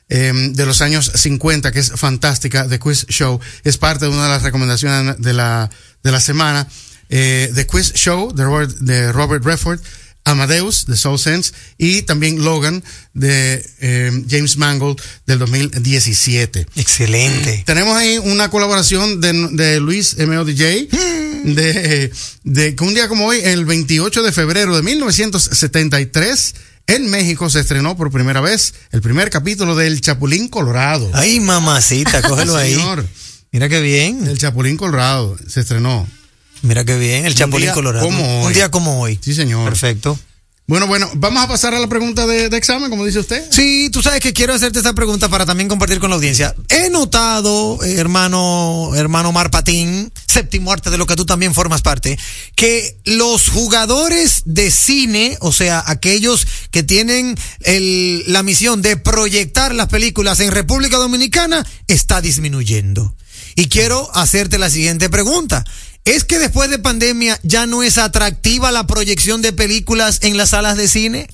eh, 0.10 0.32
de 0.52 0.66
los 0.66 0.82
años 0.82 1.12
50, 1.16 1.72
que 1.72 1.80
es 1.80 1.92
fantástica, 1.96 2.68
The 2.68 2.80
Quiz 2.80 3.06
Show, 3.08 3.40
es 3.64 3.78
parte 3.78 4.06
de 4.06 4.12
una 4.12 4.24
de 4.24 4.30
las 4.30 4.44
recomendaciones 4.44 5.18
de 5.20 5.34
la, 5.34 5.70
de 6.04 6.12
la 6.12 6.20
semana. 6.20 6.68
Eh, 7.10 7.52
The 7.54 7.68
Quiz 7.68 7.94
Show 7.94 8.34
de 8.34 8.44
Robert, 8.44 8.72
de 8.80 9.12
Robert 9.12 9.46
Redford, 9.46 9.80
Amadeus 10.26 10.86
de 10.86 10.96
Soul 10.98 11.20
Sense 11.20 11.52
y 11.78 12.04
también 12.04 12.44
Logan 12.44 12.84
de 13.14 13.66
eh, 13.80 14.24
James 14.30 14.58
Mangold 14.58 15.02
del 15.26 15.40
2017. 15.40 16.68
Excelente. 16.76 17.64
Tenemos 17.66 17.98
ahí 17.98 18.18
una 18.18 18.50
colaboración 18.50 19.22
de, 19.22 19.34
de 19.52 19.80
Luis 19.80 20.16
M.O.D.J. 20.18 20.98
de, 21.44 22.12
de 22.44 22.76
que 22.76 22.84
un 22.84 22.94
día 22.94 23.08
como 23.08 23.26
hoy, 23.26 23.40
el 23.44 23.66
28 23.66 24.24
de 24.24 24.32
febrero 24.32 24.76
de 24.76 24.82
1973, 24.82 26.56
en 26.88 27.10
México 27.10 27.50
se 27.50 27.62
estrenó 27.62 27.96
por 27.96 28.12
primera 28.12 28.42
vez 28.42 28.74
el 28.92 29.02
primer 29.02 29.30
capítulo 29.30 29.76
del 29.76 30.02
Chapulín 30.02 30.48
Colorado. 30.50 31.10
Ay, 31.14 31.40
mamacita, 31.40 32.22
cógelo 32.22 32.56
ahí. 32.58 32.76
Señor. 32.76 33.06
Mira 33.52 33.70
qué 33.70 33.82
bien. 33.82 34.28
El 34.28 34.38
Chapulín 34.38 34.78
Colorado 34.78 35.38
se 35.48 35.62
estrenó. 35.62 36.08
Mira 36.64 36.84
qué 36.86 36.98
bien, 36.98 37.26
el 37.26 37.36
Chapulín 37.36 37.70
Colorado. 37.72 38.06
como 38.06 38.40
hoy. 38.42 38.48
Un 38.48 38.54
día 38.54 38.72
como 38.72 39.00
hoy. 39.02 39.20
Sí, 39.22 39.34
señor. 39.36 39.66
Perfecto. 39.70 40.18
Bueno, 40.66 40.88
bueno, 40.88 41.10
vamos 41.16 41.44
a 41.44 41.48
pasar 41.50 41.76
a 41.76 41.80
la 41.80 41.88
pregunta 41.88 42.26
de, 42.26 42.48
de 42.48 42.56
examen, 42.56 42.90
como 42.90 43.04
dice 43.06 43.20
usted. 43.20 43.44
Sí, 43.52 43.90
tú 43.92 44.02
sabes 44.02 44.22
que 44.22 44.32
quiero 44.32 44.54
hacerte 44.54 44.80
esta 44.80 44.94
pregunta 44.94 45.28
para 45.28 45.46
también 45.46 45.68
compartir 45.68 46.00
con 46.00 46.10
la 46.10 46.16
audiencia. 46.16 46.56
He 46.70 46.90
notado, 46.90 47.84
eh, 47.84 47.96
hermano, 47.98 48.92
hermano 48.96 49.34
Mar 49.34 49.52
Patín, 49.52 50.10
séptimo 50.26 50.72
arte 50.72 50.90
de 50.90 50.98
lo 50.98 51.06
que 51.06 51.18
tú 51.18 51.26
también 51.26 51.54
formas 51.54 51.82
parte, 51.82 52.18
que 52.56 52.98
los 53.04 53.50
jugadores 53.50 54.44
de 54.46 54.72
cine, 54.72 55.38
o 55.42 55.52
sea, 55.52 55.84
aquellos 55.86 56.48
que 56.72 56.82
tienen 56.82 57.38
el- 57.66 58.24
la 58.32 58.42
misión 58.42 58.82
de 58.82 58.96
proyectar 58.96 59.76
las 59.76 59.90
películas 59.90 60.40
en 60.40 60.52
República 60.54 60.96
Dominicana, 60.96 61.68
está 61.90 62.22
disminuyendo. 62.22 63.14
Y 63.56 63.68
quiero 63.68 64.10
hacerte 64.16 64.58
la 64.58 64.70
siguiente 64.70 65.10
pregunta. 65.10 65.66
¿Es 66.06 66.24
que 66.26 66.40
después 66.40 66.70
de 66.70 66.80
pandemia 66.80 67.40
ya 67.44 67.66
no 67.66 67.82
es 67.84 67.98
atractiva 67.98 68.72
la 68.72 68.86
proyección 68.88 69.42
de 69.42 69.54
películas 69.54 70.20
en 70.22 70.36
las 70.38 70.50
salas 70.50 70.76
de 70.78 70.88
cine? 70.88 71.28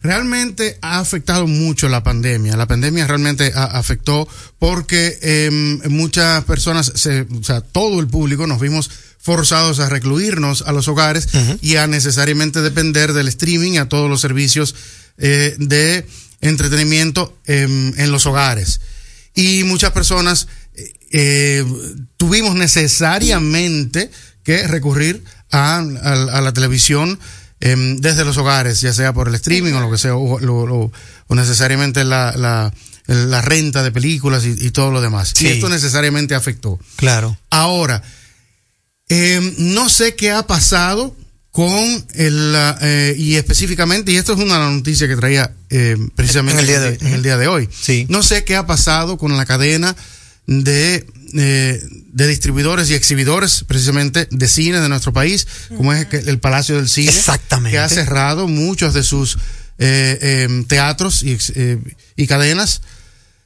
Realmente 0.00 0.78
ha 0.82 0.98
afectado 0.98 1.46
mucho 1.46 1.88
la 1.88 2.02
pandemia. 2.02 2.56
La 2.56 2.66
pandemia 2.66 3.06
realmente 3.06 3.52
a- 3.54 3.64
afectó 3.78 4.26
porque 4.58 5.18
em, 5.22 5.80
muchas 5.90 6.42
personas, 6.44 6.90
se, 6.96 7.22
o 7.22 7.44
sea, 7.44 7.60
todo 7.60 8.00
el 8.00 8.08
público 8.08 8.48
nos 8.48 8.60
vimos 8.60 8.90
forzados 9.20 9.78
a 9.78 9.88
recluirnos 9.88 10.62
a 10.66 10.72
los 10.72 10.88
hogares 10.88 11.28
y 11.60 11.76
a 11.76 11.86
necesariamente 11.86 12.60
depender 12.62 13.12
del 13.12 13.28
streaming, 13.28 13.78
a 13.78 13.88
todos 13.88 14.10
los 14.10 14.20
servicios 14.20 14.74
eh, 15.18 15.54
de 15.58 16.04
entretenimiento 16.40 17.38
em, 17.46 17.92
en 17.96 18.10
los 18.10 18.26
hogares. 18.26 18.80
Y 19.36 19.62
muchas 19.62 19.92
personas 19.92 20.48
eh, 21.12 21.64
tuvimos 22.16 22.54
necesariamente 22.56 24.10
que 24.44 24.66
recurrir 24.66 25.22
a, 25.50 25.78
a- 25.78 26.38
a 26.38 26.40
la 26.40 26.52
televisión 26.52 27.18
em, 27.60 27.98
desde 27.98 28.24
los 28.24 28.36
hogares, 28.38 28.80
ya 28.80 28.92
sea 28.92 29.12
por 29.12 29.28
el 29.28 29.34
streaming 29.36 29.72
o 29.74 29.80
lo 29.80 29.90
que 29.90 29.98
sea, 29.98 30.16
o, 30.16 30.40
lo- 30.40 30.66
lo- 30.66 30.90
o 31.28 31.34
necesariamente 31.34 32.02
la, 32.04 32.32
la, 32.36 32.72
la 33.06 33.40
renta 33.42 33.82
de 33.82 33.92
películas 33.92 34.44
y, 34.44 34.56
y 34.66 34.70
todo 34.72 34.90
lo 34.90 35.00
demás. 35.00 35.32
Sí. 35.36 35.44
Y 35.46 35.48
esto 35.50 35.68
necesariamente 35.68 36.34
afectó. 36.34 36.78
Claro. 36.96 37.36
Ahora, 37.50 38.02
eh, 39.08 39.54
no 39.58 39.88
sé 39.88 40.14
qué 40.16 40.30
ha 40.32 40.46
pasado 40.46 41.14
con 41.50 41.74
el, 42.14 42.54
eh, 42.80 43.14
y 43.18 43.34
específicamente, 43.36 44.10
y 44.10 44.16
esto 44.16 44.32
es 44.32 44.38
una 44.40 44.58
noticia 44.70 45.06
que 45.06 45.16
traía 45.16 45.52
eh, 45.68 45.96
precisamente 46.16 46.62
En 46.62 46.66
el 46.66 46.66
día 46.66 46.80
de 46.80 46.88
hoy. 46.88 46.98
en 47.02 47.12
el 47.14 47.22
día 47.22 47.36
de 47.36 47.46
hoy. 47.46 47.68
Sí. 47.70 48.06
No 48.08 48.22
sé 48.22 48.42
qué 48.44 48.56
ha 48.56 48.66
pasado 48.66 49.18
con 49.18 49.36
la 49.36 49.44
cadena 49.44 49.94
de, 50.46 51.06
eh, 51.34 51.82
de 52.12 52.28
distribuidores 52.28 52.90
y 52.90 52.94
exhibidores 52.94 53.64
precisamente 53.66 54.28
de 54.30 54.48
cine 54.48 54.80
de 54.80 54.88
nuestro 54.88 55.12
país, 55.12 55.46
como 55.76 55.92
es 55.92 56.06
el 56.12 56.38
Palacio 56.38 56.76
del 56.76 56.88
Cine. 56.88 57.08
Exactamente. 57.08 57.76
Que 57.76 57.78
ha 57.78 57.88
cerrado 57.88 58.48
muchos 58.48 58.94
de 58.94 59.02
sus 59.02 59.36
eh, 59.78 60.18
eh, 60.20 60.64
teatros 60.68 61.22
y, 61.22 61.38
eh, 61.54 61.78
y 62.16 62.26
cadenas. 62.26 62.82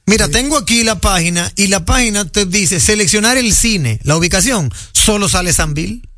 Mira, 0.06 0.28
tengo 0.28 0.56
aquí 0.56 0.84
la 0.84 1.00
página 1.00 1.52
y 1.56 1.66
la 1.66 1.84
página 1.84 2.24
te 2.26 2.46
dice 2.46 2.78
seleccionar 2.78 3.36
el 3.36 3.52
cine, 3.52 4.00
la 4.04 4.16
ubicación, 4.16 4.72
solo 4.92 5.28
sale 5.28 5.52
San 5.52 5.74
Bill. 5.74 5.84
Solo 5.88 6.02
sale 6.02 6.15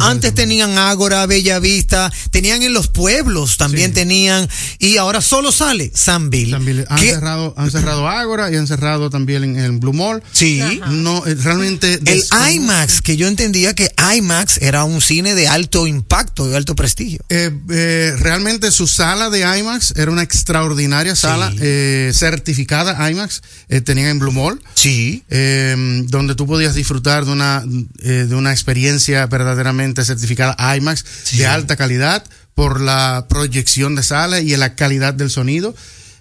Antes 0.00 0.34
tenían 0.34 0.78
Ágora, 0.78 1.26
Bella 1.26 1.58
Vista, 1.58 2.10
tenían 2.30 2.62
en 2.62 2.72
los 2.72 2.88
pueblos, 2.88 3.56
también 3.58 3.92
tenían, 3.92 4.48
y 4.78 4.96
ahora 4.96 5.20
solo 5.20 5.52
sale 5.52 5.90
San 5.94 6.30
Bill. 6.30 6.54
Han 6.54 6.64
¿Qué- 6.98 7.10
cerrado, 7.10 7.52
han 7.56 7.70
cerrado 7.70 8.08
Ágora 8.08 8.50
y 8.50 8.56
han 8.56 8.66
cerrado 8.66 9.10
también 9.10 9.44
en, 9.44 9.58
en 9.58 9.80
Blue 9.80 9.92
Mall. 9.92 10.22
Sí. 10.32 10.62
No, 10.88 11.26
eh, 11.26 11.34
realmente. 11.34 12.00
El 12.06 12.22
IMAX, 12.54 13.02
que 13.02 13.16
yo 13.16 13.28
entendía 13.28 13.74
que 13.74 13.90
IMAX 14.16 14.58
era 14.62 14.84
un 14.84 15.00
cine 15.02 15.34
de 15.34 15.48
alto 15.48 15.86
impacto, 15.86 16.46
de 16.48 16.56
alto 16.56 16.74
prestigio. 16.74 17.20
Eh, 17.28 17.50
eh, 17.70 18.14
realmente 18.18 18.70
su 18.70 18.86
sala 18.86 19.28
de 19.28 19.40
IMAX 19.58 19.92
era 19.96 20.10
una 20.10 20.22
extraordinaria 20.22 21.14
sala 21.14 21.52
eh, 21.60 22.10
certificada 22.14 23.10
IMAX. 23.10 23.42
eh, 23.68 23.80
tenían 23.80 24.08
en 24.08 24.18
Blue 24.18 24.32
Mall. 24.32 24.62
Sí. 24.74 25.24
eh, 25.30 25.74
donde 26.08 26.34
tú 26.34 26.46
podías 26.46 26.74
disfrutar 26.74 27.24
de 27.26 27.32
una, 27.32 27.62
eh, 28.02 28.26
de 28.28 28.34
una 28.34 28.52
experiencia 28.52 29.26
verdaderamente 29.26 29.73
certificada 30.04 30.56
IMAX 30.76 31.04
de 31.36 31.46
alta 31.46 31.76
calidad 31.76 32.24
por 32.54 32.80
la 32.80 33.26
proyección 33.28 33.94
de 33.96 34.02
sala 34.02 34.40
y 34.40 34.56
la 34.56 34.74
calidad 34.74 35.14
del 35.14 35.30
sonido. 35.30 35.74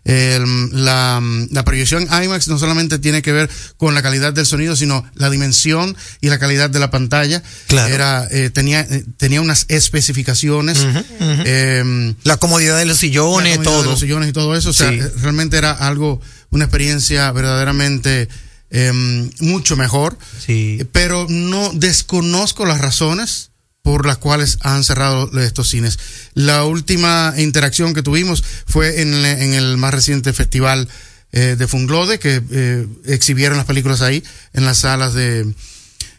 El- 0.06 0.43
la, 0.84 1.22
la 1.51 1.64
proyección 1.64 2.04
IMAX 2.12 2.49
no 2.49 2.60
solamente 2.60 2.99
tiene 2.99 3.22
que 3.22 3.32
ver 3.32 3.49
con 3.78 3.93
la 3.93 4.01
calidad 4.01 4.34
del 4.34 4.45
sonido, 4.45 4.76
sino 4.76 5.06
la 5.16 5.30
dimensión 5.30 5.95
y 6.20 6.28
la 6.28 6.39
calidad 6.39 6.70
de 6.70 6.80
la 6.80 6.91
pantalla. 6.91 7.41
Claro. 7.68 7.93
Era, 7.93 8.28
eh, 8.30 8.49
tenía, 8.49 8.82
eh, 8.82 9.06
tenía 9.16 9.39
unas 9.39 9.66
especificaciones. 9.70 10.80
eh, 11.45 12.14
La 12.24 12.36
comodidad 12.36 12.78
de 12.78 12.86
los 12.86 12.97
sillones, 12.97 13.60
de 13.60 13.64
los 13.64 14.04
y 14.04 14.34
todo 14.34 14.56
eso. 14.58 14.72
O 14.72 14.74
sea, 14.74 14.89
Sí. 14.91 14.99
realmente 15.22 15.58
era 15.58 15.72
algo, 15.72 16.20
una 16.49 16.66
experiencia 16.66 17.32
verdaderamente 17.32 18.28
em, 18.74 19.30
mucho 19.39 19.78
mejor. 19.78 20.17
Sí. 20.45 20.86
Pero 20.91 21.26
no 21.30 21.71
desconozco 21.74 22.65
las 22.65 22.82
razones 22.82 23.51
por 23.82 24.05
las 24.05 24.17
cuales 24.17 24.57
han 24.61 24.84
cerrado 24.84 25.30
estos 25.41 25.69
cines. 25.69 25.99
La 26.34 26.63
última 26.65 27.34
interacción 27.38 27.93
que 27.93 28.01
tuvimos 28.03 28.43
fue 28.65 29.01
en, 29.01 29.13
el- 29.13 29.26
en 29.26 29.53
el 29.53 29.78
más 29.78 29.93
reciente 29.93 30.34
festival 30.34 30.88
eh, 31.34 31.55
de 31.57 31.67
Funglode, 31.67 32.19
que 32.19 32.41
eh, 32.51 32.88
exhibieron 33.05 33.57
las 33.57 33.65
películas 33.65 34.01
ahí 34.01 34.24
en 34.53 34.65
las 34.65 34.80
salas 34.80 35.13
de, 35.13 35.51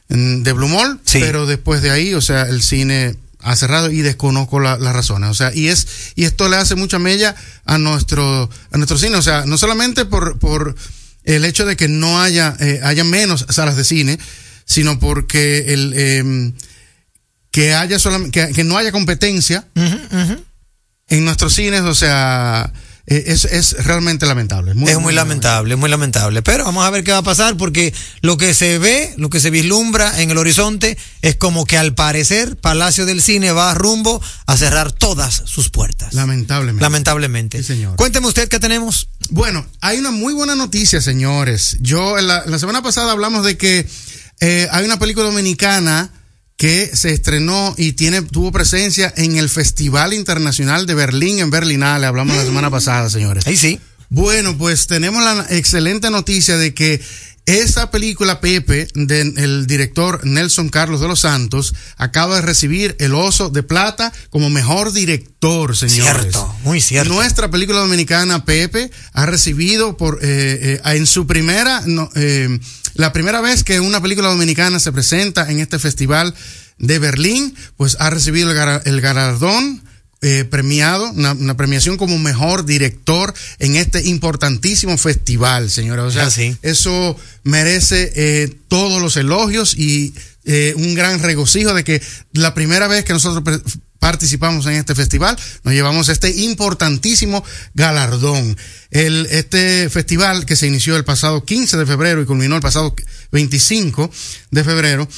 de 0.09 0.53
Blue 0.53 0.69
Mall, 0.69 1.01
pero 1.21 1.47
después 1.47 1.83
de 1.83 1.91
ahí, 1.91 2.15
o 2.15 2.21
sea, 2.21 2.43
el 2.43 2.63
cine 2.63 3.17
ha 3.41 3.57
cerrado 3.57 3.91
y 3.91 4.01
desconozco 4.03 4.59
la- 4.61 4.77
las 4.79 4.93
razones. 4.95 5.31
O 5.31 5.35
sea, 5.35 5.55
y 5.55 5.69
es, 5.69 5.87
y 6.17 6.25
esto 6.25 6.49
le 6.49 6.57
hace 6.57 6.75
mucha 6.75 6.99
mella 6.99 7.35
a 7.65 7.79
nuestro, 7.79 8.51
a 8.73 8.77
nuestro 8.77 8.99
cine. 8.99 9.17
O 9.17 9.23
sea, 9.23 9.45
no 9.47 9.57
solamente 9.59 10.05
por, 10.05 10.39
por 10.39 10.75
el 11.25 11.45
hecho 11.45 11.65
de 11.65 11.77
que 11.77 11.89
no 11.89 12.21
haya, 12.21 12.57
eh, 12.61 12.81
haya 12.83 13.05
menos 13.05 13.47
salas 13.51 13.77
de 13.77 13.85
cine, 13.85 14.19
sino 14.65 14.99
porque 14.99 15.73
el, 15.73 15.93
em, 15.97 16.53
que 17.51 17.75
haya 17.75 17.99
solamente, 17.99 18.47
que, 18.47 18.53
que 18.53 18.65
no 18.65 18.77
haya 18.77 18.93
competencia 18.93 19.67
en 21.09 21.25
nuestros 21.25 21.55
cines, 21.55 21.83
o 21.83 21.95
sea, 21.95 22.73
es, 23.07 23.45
es 23.45 23.85
realmente 23.85 24.25
lamentable. 24.27 24.73
es 24.73 24.99
muy 24.99 25.13
lamentable, 25.13 25.75
es 25.75 25.81
muy 25.81 25.91
lamentable. 25.91 26.43
Pero 26.43 26.65
vamos 26.65 26.85
a 26.87 26.91
ver 26.91 27.05
qué 27.05 27.13
va 27.13 27.19
a 27.19 27.23
pasar 27.23 27.57
porque 27.57 27.93
lo 28.23 28.37
que 28.37 28.55
se 28.55 28.79
ve, 28.79 29.13
lo 29.17 29.29
que 29.31 29.41
se 29.41 29.51
vislumbra 29.51 30.23
en 30.23 30.31
el 30.31 30.39
horizonte 30.39 30.97
es 31.23 31.37
como 31.37 31.67
que 31.67 31.77
al 31.77 31.95
parecer 31.95 32.57
Palacio 32.57 33.05
del 33.05 33.21
Cine 33.21 33.53
va 33.53 33.75
rumbo 33.75 34.23
a 34.47 34.57
cerrar 34.57 34.93
todas 34.93 35.43
sus 35.45 35.69
puertas. 35.69 36.15
Lamentablemente. 36.15 36.83
Lamentablemente. 36.83 37.63
señor. 37.63 37.97
Cuénteme 37.97 38.27
usted 38.27 38.49
qué 38.49 38.59
tenemos. 38.59 39.09
Bueno, 39.31 39.67
hay 39.81 39.99
una 39.99 40.11
muy 40.11 40.33
buena 40.33 40.55
noticia, 40.55 41.01
señores. 41.01 41.77
Yo, 41.81 42.19
en 42.19 42.27
la, 42.27 42.45
la 42.47 42.59
semana 42.59 42.83
pasada 42.83 43.13
hablamos 43.13 43.45
de 43.45 43.59
que 43.59 43.87
eh, 44.41 44.69
hay 44.71 44.85
una 44.85 44.99
película 44.99 45.27
dominicana 45.27 46.11
que 46.57 46.95
se 46.95 47.13
estrenó 47.13 47.75
y 47.77 47.93
tiene 47.93 48.23
tuvo 48.23 48.53
presencia 48.53 49.13
en 49.17 49.37
el 49.37 49.49
Festival 49.49 50.13
Internacional 50.13 50.87
de 50.87 50.95
Berlín 50.95 51.39
en 51.39 51.51
Berlinale. 51.51 52.07
Hablamos 52.07 52.37
la 52.37 52.45
semana 52.45 52.71
pasada, 52.71 53.11
señores. 53.11 53.47
Ahí 53.47 53.57
sí. 53.57 53.81
Bueno, 54.09 54.57
pues 54.57 54.87
tenemos 54.87 55.25
la 55.25 55.47
excelente 55.51 56.11
noticia 56.11 56.57
de 56.57 56.73
que 56.73 57.01
esa 57.47 57.91
película 57.91 58.41
Pepe 58.41 58.89
del 58.95 59.67
director 59.67 60.25
Nelson 60.25 60.71
Carlos 60.71 61.01
de 61.01 61.09
los 61.09 61.21
Santos 61.21 61.75
acaba 61.97 62.37
de 62.37 62.43
recibir 62.43 62.97
el 63.01 63.15
Oso 63.15 63.51
de 63.51 63.63
Plata 63.63 64.13
como 64.31 64.49
mejor 64.49 64.93
director, 64.93 65.77
señores. 65.77 66.23
Cierto, 66.23 66.57
muy 66.63 66.81
cierto. 66.81 67.13
Nuestra 67.13 67.51
película 67.51 67.81
dominicana 67.81 68.45
Pepe 68.47 68.91
ha 69.13 69.27
recibido 69.27 69.97
por 69.99 70.21
eh, 70.23 70.81
eh, 70.85 70.97
en 70.97 71.07
su 71.07 71.27
primera 71.27 71.83
no, 71.85 72.09
eh, 72.15 72.59
la 72.95 73.13
primera 73.13 73.41
vez 73.41 73.65
que 73.65 73.81
una 73.81 74.01
película 74.01 74.29
dominicana 74.29 74.79
se 74.79 74.93
presenta 74.93 75.51
en 75.51 75.61
este 75.61 75.79
festival 75.79 76.35
de 76.79 76.99
Berlín, 76.99 77.55
pues 77.77 77.97
ha 78.01 78.11
recibido 78.11 78.51
el, 78.85 79.01
galardón 79.01 79.83
eh, 80.23 80.45
premiado, 80.45 81.11
una, 81.11 81.33
una 81.33 81.57
premiación 81.57 81.97
como 81.97 82.19
mejor 82.19 82.65
director 82.65 83.35
en 83.59 83.77
este 83.77 84.03
importantísimo 84.05 84.97
festival, 84.97 85.71
señora. 85.71 86.05
O 86.05 86.11
sea, 86.11 86.27
Ah, 86.27 86.31
sí. 86.31 86.57
eso 86.63 87.17
merece 87.43 88.13
eh, 88.17 88.57
todos 88.69 89.03
los 89.03 89.17
elogios 89.17 89.77
y 89.77 90.15
eh, 90.45 90.75
un 90.77 90.95
gran 90.95 91.21
regocijo 91.21 91.75
de 91.75 91.85
que 91.85 92.03
la 92.33 92.55
primera 92.55 92.89
vez 92.89 93.05
que 93.05 93.13
nosotros 93.13 93.43
participamos 94.05 94.67
en 94.67 94.75
este 94.75 94.95
festival, 94.95 95.35
nos 95.63 95.73
llevamos 95.73 96.11
este 96.11 96.29
importantísimo 96.29 97.43
galardón. 97.73 98.55
Este 98.91 99.89
festival 99.89 100.45
que 100.45 100.57
se 100.57 100.67
inició 100.67 100.99
el 100.99 101.05
pasado 101.05 101.43
15 101.43 101.79
de 101.79 101.87
febrero 101.87 102.21
y 102.21 102.27
culminó 102.27 102.55
el 102.55 102.61
pasado 102.61 102.95
25 103.33 104.11
de 104.51 104.63
febrero, 104.63 105.09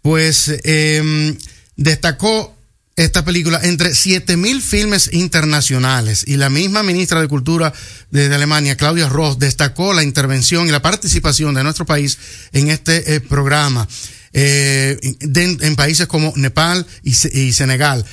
pues 0.00 0.60
eh, 0.62 1.36
destacó 1.74 2.56
esta 2.94 3.24
película 3.24 3.58
entre 3.64 3.92
7000 3.92 4.62
filmes 4.62 5.12
internacionales 5.12 6.22
y 6.24 6.36
la 6.36 6.48
misma 6.48 6.84
ministra 6.84 7.20
de 7.20 7.26
Cultura 7.26 7.72
de, 8.12 8.32
Alemania, 8.32 8.76
Claudia 8.76 9.08
Ross, 9.08 9.40
destacó 9.40 9.92
la 9.92 10.04
intervención 10.04 10.68
y 10.68 10.70
la 10.70 10.82
participación 10.82 11.52
de 11.52 11.64
nuestro 11.64 11.84
país 11.84 12.16
en 12.52 12.68
este 12.68 13.16
eh, 13.16 13.20
programa 13.20 13.88
eh, 14.32 14.98
en 15.02 15.74
países 15.74 16.06
como 16.06 16.32
Nepal 16.36 16.86
y 17.02 17.52
Senegal. 17.52 18.04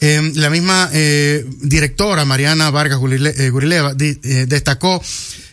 Eh, 0.00 0.32
la 0.34 0.48
misma 0.48 0.88
eh, 0.92 1.44
directora, 1.60 2.24
Mariana 2.24 2.70
Vargas 2.70 2.98
eh, 2.98 3.50
Gurileva, 3.50 3.94
eh, 3.98 4.46
destacó 4.48 5.02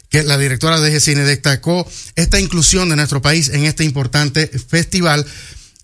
que 0.09 0.23
la 0.23 0.37
directora 0.37 0.79
de 0.79 0.99
Cine 1.01 1.23
destacó 1.23 1.85
esta 2.15 2.39
inclusión 2.39 2.87
de 2.89 2.95
nuestro 2.95 3.21
país 3.21 3.49
en 3.49 3.65
este 3.65 3.83
importante 3.83 4.47
festival. 4.47 5.25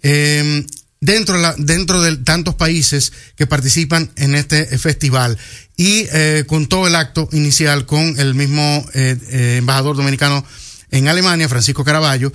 eh, 0.01 0.65
dentro 1.01 1.35
de, 1.35 1.41
la, 1.41 1.53
dentro 1.57 2.01
de 2.01 2.15
tantos 2.15 2.55
países 2.55 3.11
que 3.35 3.45
participan 3.45 4.09
en 4.15 4.35
este 4.35 4.65
festival 4.77 5.37
y 5.75 6.07
eh, 6.13 6.45
contó 6.47 6.87
el 6.87 6.95
acto 6.95 7.27
inicial 7.33 7.85
con 7.85 8.17
el 8.17 8.33
mismo 8.35 8.87
embajador 8.93 9.97
dominicano 9.97 10.45
en 10.91 11.09
Alemania, 11.09 11.49
Francisco 11.49 11.83
Caraballo, 11.83 12.31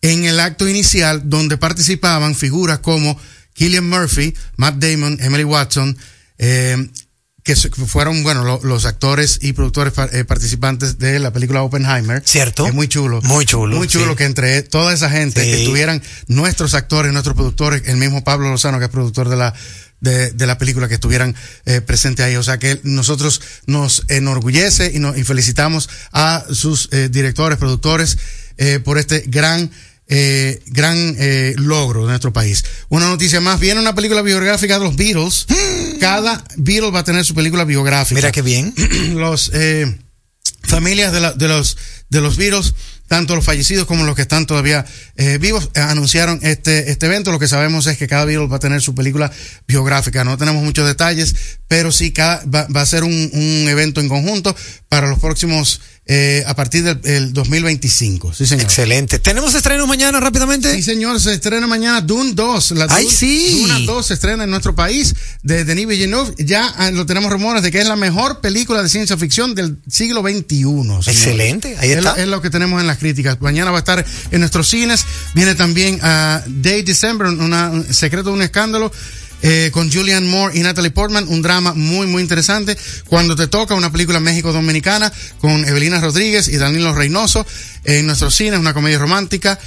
en 0.00 0.24
el 0.24 0.40
acto 0.40 0.66
inicial 0.66 1.28
donde 1.28 1.58
participaban 1.58 2.34
figuras 2.34 2.78
como 2.78 3.18
Killian 3.56 3.88
Murphy, 3.88 4.34
Matt 4.56 4.76
Damon, 4.76 5.18
Emily 5.20 5.44
Watson, 5.44 5.96
eh, 6.38 6.88
que 7.42 7.54
fueron, 7.54 8.24
bueno, 8.24 8.42
lo- 8.42 8.60
los 8.64 8.86
actores 8.86 9.38
y 9.40 9.52
productores 9.52 9.92
eh, 10.12 10.24
participantes 10.24 10.98
de 10.98 11.20
la 11.20 11.32
película 11.32 11.62
Oppenheimer. 11.62 12.20
Cierto. 12.26 12.66
Es 12.66 12.74
muy 12.74 12.88
chulo. 12.88 13.20
Muy 13.22 13.44
chulo, 13.46 13.76
Muy 13.76 13.86
chulo 13.86 14.10
sí. 14.12 14.16
que 14.16 14.24
entre 14.24 14.62
toda 14.62 14.92
esa 14.92 15.08
gente 15.10 15.42
Sí. 15.44 15.50
que 15.50 15.58
estuvieran 15.62 16.02
nuestros 16.26 16.74
actores, 16.74 17.12
nuestros 17.12 17.36
productores, 17.36 17.82
el 17.86 17.98
mismo 17.98 18.24
Pablo 18.24 18.50
Lozano, 18.50 18.78
que 18.80 18.86
es 18.86 18.90
productor 18.90 19.28
de 19.28 19.36
la 19.36 19.54
de, 20.00 20.30
de 20.32 20.46
la 20.46 20.58
película, 20.58 20.88
que 20.88 20.94
estuvieran 20.94 21.34
eh, 21.64 21.80
presentes 21.80 22.26
ahí. 22.26 22.36
O 22.36 22.42
sea 22.42 22.58
que 22.58 22.80
nosotros 22.82 23.40
nos 23.66 24.02
enorgullece 24.08 24.90
y, 24.94 24.98
nos, 24.98 25.16
y 25.16 25.24
felicitamos 25.24 25.88
a 26.12 26.44
sus 26.52 26.88
eh, 26.92 27.08
directores, 27.08 27.58
productores, 27.58 28.18
eh, 28.58 28.78
por 28.84 28.98
este 28.98 29.24
gran 29.26 29.70
eh, 30.08 30.62
gran 30.66 31.16
eh, 31.18 31.54
logro 31.56 32.02
de 32.02 32.08
nuestro 32.10 32.32
país. 32.32 32.64
Una 32.88 33.06
noticia 33.08 33.40
más, 33.40 33.58
viene 33.60 33.80
una 33.80 33.94
película 33.94 34.22
biográfica 34.22 34.78
de 34.78 34.84
los 34.84 34.96
Beatles. 34.96 35.46
Cada 36.00 36.44
Beatle 36.56 36.90
va 36.90 37.00
a 37.00 37.04
tener 37.04 37.24
su 37.24 37.34
película 37.34 37.64
biográfica. 37.64 38.14
Mira 38.16 38.32
qué 38.32 38.42
bien. 38.42 38.72
los 39.14 39.50
eh, 39.54 39.98
familias 40.62 41.12
de, 41.12 41.20
la- 41.20 41.32
de 41.32 41.48
los 41.48 41.76
de 42.08 42.20
los 42.20 42.36
Beatles, 42.36 42.72
tanto 43.08 43.34
los 43.34 43.44
fallecidos 43.44 43.84
como 43.86 44.04
los 44.04 44.14
que 44.14 44.22
están 44.22 44.46
todavía 44.46 44.84
eh, 45.16 45.38
vivos, 45.40 45.70
eh, 45.74 45.80
anunciaron 45.80 46.38
este 46.42 46.90
este 46.92 47.06
evento. 47.06 47.32
Lo 47.32 47.38
que 47.40 47.48
sabemos 47.48 47.86
es 47.88 47.98
que 47.98 48.06
cada 48.06 48.24
Beatle 48.24 48.46
va 48.46 48.56
a 48.56 48.60
tener 48.60 48.80
su 48.80 48.94
película 48.94 49.30
biográfica. 49.66 50.22
No 50.22 50.36
tenemos 50.38 50.62
muchos 50.62 50.86
detalles, 50.86 51.34
pero 51.66 51.90
sí 51.90 52.12
cada, 52.12 52.44
va, 52.44 52.68
va 52.68 52.82
a 52.82 52.86
ser 52.86 53.02
un, 53.02 53.12
un 53.32 53.68
evento 53.68 54.00
en 54.00 54.08
conjunto 54.08 54.54
para 54.88 55.08
los 55.08 55.18
próximos 55.18 55.80
eh, 56.08 56.44
a 56.46 56.54
partir 56.54 56.84
del 56.84 57.00
el 57.04 57.32
2025. 57.32 58.32
Sí, 58.32 58.46
señor. 58.46 58.64
Excelente. 58.64 59.18
¿Tenemos 59.18 59.54
estrenos 59.54 59.88
mañana 59.88 60.20
rápidamente? 60.20 60.72
Sí, 60.74 60.82
señor, 60.82 61.20
se 61.20 61.34
estrena 61.34 61.66
mañana 61.66 62.00
Dune 62.00 62.32
2. 62.34 62.70
La 62.72 62.86
¡Ay, 62.90 63.04
Dune- 63.06 63.14
sí! 63.16 63.58
Dune 63.66 63.86
2 63.86 64.06
se 64.06 64.14
estrena 64.14 64.44
en 64.44 64.50
nuestro 64.50 64.74
país 64.74 65.14
de 65.42 65.64
Denis 65.64 65.86
Villeneuve. 65.88 66.34
Ya 66.38 66.66
ah, 66.76 66.90
lo 66.92 67.06
tenemos 67.06 67.30
rumores 67.32 67.62
de 67.62 67.70
que 67.72 67.80
es 67.80 67.86
la 67.88 67.96
mejor 67.96 68.40
película 68.40 68.82
de 68.82 68.88
ciencia 68.88 69.16
ficción 69.16 69.54
del 69.56 69.78
siglo 69.90 70.22
XXI. 70.22 70.44
señor. 70.46 71.02
Excelente, 71.08 71.76
ahí 71.78 71.90
Es 71.90 71.98
está. 71.98 72.12
lo- 72.14 72.22
Es, 72.22 72.28
lo 72.28 72.40
que 72.42 72.50
tenemos 72.50 72.80
en 72.80 72.86
las 72.86 72.98
críticas. 72.98 73.40
Mañana 73.40 73.70
va 73.72 73.78
a 73.78 73.80
estar 73.80 74.04
en 74.30 74.38
nuestros 74.40 74.68
cines. 74.68 75.04
Viene 75.34 75.54
también 75.56 75.98
a 76.02 76.42
Day 76.46 76.82
December, 76.82 77.26
una, 77.26 77.70
un 77.70 77.92
secreto 77.92 78.28
de 78.30 78.34
un 78.36 78.42
escándalo. 78.42 78.92
Eh, 79.42 79.70
con 79.72 79.92
Julianne 79.92 80.28
Moore 80.28 80.58
y 80.58 80.62
Natalie 80.62 80.90
Portman, 80.90 81.26
un 81.28 81.42
drama 81.42 81.74
muy, 81.74 82.06
muy 82.06 82.22
interesante. 82.22 82.76
Cuando 83.08 83.36
te 83.36 83.46
toca 83.46 83.74
una 83.74 83.92
película 83.92 84.20
México-Dominicana 84.20 85.12
con 85.40 85.64
Evelina 85.64 86.00
Rodríguez 86.00 86.48
y 86.48 86.56
Danilo 86.56 86.94
Reynoso 86.94 87.46
en 87.86 88.06
nuestros 88.06 88.34
cines, 88.34 88.58
una 88.58 88.74
comedia 88.74 88.98
romántica. 88.98 89.58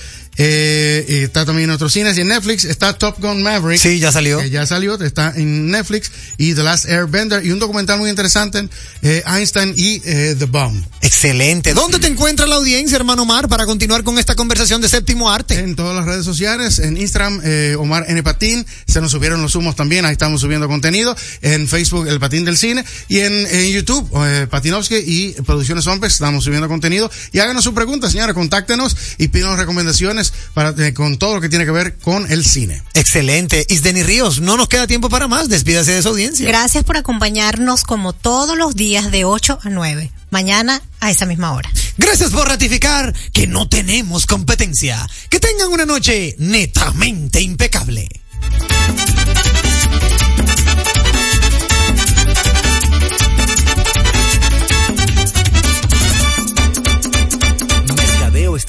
Eh, 0.41 1.05
y 1.09 1.15
está 1.25 1.43
también 1.43 1.63
en 1.63 1.67
nuestros 1.67 1.91
cines 1.91 2.17
y 2.17 2.21
en 2.21 2.29
Netflix 2.29 2.63
está 2.63 2.93
Top 2.93 3.19
Gun 3.19 3.43
Maverick. 3.43 3.77
Sí, 3.77 3.99
ya 3.99 4.09
salió. 4.09 4.41
ya 4.45 4.65
salió, 4.65 4.95
está 5.03 5.33
en 5.35 5.69
Netflix 5.69 6.09
y 6.37 6.53
The 6.53 6.63
Last 6.63 6.85
Airbender 6.85 7.45
y 7.45 7.51
un 7.51 7.59
documental 7.59 7.99
muy 7.99 8.09
interesante, 8.09 8.69
eh, 9.01 9.21
Einstein 9.27 9.73
y 9.75 10.01
eh, 10.05 10.37
The 10.39 10.45
Bomb. 10.45 10.81
Excelente. 11.01 11.73
¿Dónde 11.73 11.99
te 11.99 12.07
encuentra 12.07 12.47
la 12.47 12.55
audiencia, 12.55 12.95
hermano 12.95 13.23
Omar, 13.23 13.49
para 13.49 13.65
continuar 13.65 14.03
con 14.05 14.17
esta 14.17 14.35
conversación 14.35 14.79
de 14.79 14.87
séptimo 14.87 15.29
arte? 15.29 15.59
En 15.59 15.75
todas 15.75 15.93
las 15.93 16.05
redes 16.05 16.23
sociales, 16.23 16.79
en 16.79 16.95
Instagram, 16.95 17.41
eh, 17.43 17.75
Omar 17.77 18.05
N. 18.07 18.23
Patín, 18.23 18.65
se 18.87 19.01
nos 19.01 19.11
subieron 19.11 19.41
los 19.41 19.55
humos 19.55 19.75
también, 19.75 20.05
ahí 20.05 20.13
estamos 20.13 20.39
subiendo 20.39 20.69
contenido, 20.69 21.17
en 21.41 21.67
Facebook, 21.67 22.07
El 22.07 22.19
Patín 22.19 22.45
del 22.45 22.57
Cine, 22.57 22.85
y 23.09 23.19
en, 23.19 23.45
en 23.45 23.71
YouTube, 23.73 24.09
eh, 24.25 24.47
Patinovsky 24.49 24.95
y 24.95 25.33
Producciones 25.41 25.85
Hombres, 25.87 26.13
estamos 26.13 26.45
subiendo 26.45 26.69
contenido, 26.69 27.11
y 27.33 27.39
háganos 27.39 27.65
su 27.65 27.73
pregunta, 27.73 28.08
señora, 28.09 28.33
contáctenos 28.33 28.95
y 29.17 29.29
pídanos 29.29 29.57
recomendaciones 29.57 30.33
para, 30.53 30.73
eh, 30.85 30.93
con 30.93 31.17
todo 31.17 31.35
lo 31.35 31.41
que 31.41 31.49
tiene 31.49 31.65
que 31.65 31.71
ver 31.71 31.97
con 31.97 32.31
el 32.31 32.45
cine. 32.45 32.81
Excelente. 32.93 33.65
Isdeni 33.69 34.03
Ríos, 34.03 34.41
no 34.41 34.57
nos 34.57 34.67
queda 34.67 34.87
tiempo 34.87 35.09
para 35.09 35.27
más. 35.27 35.49
Despídase 35.49 35.93
de 35.93 36.01
su 36.01 36.09
audiencia. 36.09 36.47
Gracias 36.47 36.83
por 36.83 36.97
acompañarnos 36.97 37.83
como 37.83 38.13
todos 38.13 38.57
los 38.57 38.75
días 38.75 39.11
de 39.11 39.25
8 39.25 39.59
a 39.63 39.69
9. 39.69 40.11
Mañana 40.31 40.81
a 40.99 41.09
esa 41.09 41.25
misma 41.25 41.53
hora. 41.53 41.69
Gracias 41.97 42.31
por 42.31 42.47
ratificar 42.47 43.13
que 43.33 43.47
no 43.47 43.67
tenemos 43.67 44.25
competencia. 44.25 45.07
Que 45.29 45.39
tengan 45.39 45.69
una 45.69 45.85
noche 45.85 46.35
netamente 46.37 47.41
impecable. 47.41 48.09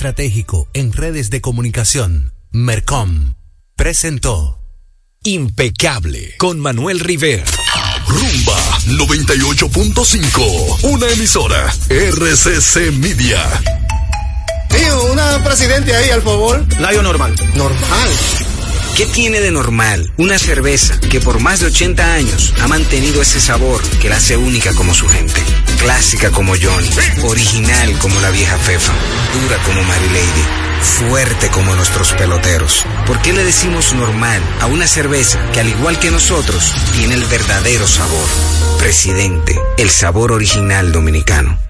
Estratégico 0.01 0.66
en 0.72 0.94
redes 0.94 1.28
de 1.28 1.42
comunicación. 1.42 2.32
Mercom 2.53 3.34
presentó 3.76 4.59
Impecable 5.24 6.36
con 6.38 6.59
Manuel 6.59 7.01
Rivera. 7.01 7.44
Rumba 8.09 8.78
98.5, 8.86 10.84
una 10.84 11.07
emisora 11.07 11.70
RCC 11.90 12.92
Media. 12.92 13.46
Tío, 14.70 15.12
una 15.12 15.44
presidente 15.44 15.94
ahí, 15.94 16.09
al 16.09 16.22
favor. 16.22 16.64
Layo 16.80 17.03
normal. 17.03 17.34
Normal. 17.55 18.11
¿Qué 18.96 19.05
tiene 19.05 19.40
de 19.40 19.51
normal 19.51 20.11
una 20.16 20.38
cerveza 20.38 20.98
que 20.98 21.20
por 21.20 21.40
más 21.40 21.61
de 21.61 21.66
80 21.66 22.14
años 22.14 22.55
ha 22.62 22.68
mantenido 22.68 23.20
ese 23.20 23.38
sabor 23.38 23.82
que 24.01 24.09
la 24.09 24.16
hace 24.16 24.38
única 24.38 24.74
como 24.74 24.94
su 24.94 25.07
gente? 25.07 25.42
Clásica 25.80 26.30
como 26.30 26.52
Johnny, 26.60 26.90
original 27.24 27.98
como 27.98 28.20
la 28.20 28.30
vieja 28.30 28.58
Fefa, 28.58 28.92
dura 29.40 29.56
como 29.64 29.82
Mary 29.82 30.08
Lady, 30.08 30.44
fuerte 30.82 31.48
como 31.48 31.74
nuestros 31.74 32.12
peloteros. 32.12 32.84
¿Por 33.06 33.22
qué 33.22 33.32
le 33.32 33.42
decimos 33.44 33.94
normal 33.94 34.42
a 34.60 34.66
una 34.66 34.86
cerveza 34.86 35.40
que 35.52 35.60
al 35.60 35.68
igual 35.68 35.98
que 35.98 36.10
nosotros 36.10 36.74
tiene 36.92 37.14
el 37.14 37.24
verdadero 37.24 37.86
sabor? 37.86 38.28
Presidente, 38.78 39.58
el 39.78 39.88
sabor 39.88 40.32
original 40.32 40.92
dominicano. 40.92 41.69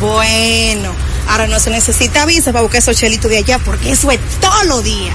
Bueno, 0.00 0.92
ahora 1.28 1.46
no 1.46 1.58
se 1.58 1.70
necesita 1.70 2.26
visa 2.26 2.52
para 2.52 2.62
buscar 2.62 2.80
esos 2.80 2.96
chelitos 2.96 3.30
de 3.30 3.38
allá 3.38 3.58
porque 3.58 3.92
eso 3.92 4.10
es 4.10 4.20
todo 4.40 4.64
lo 4.64 4.82
día. 4.82 5.14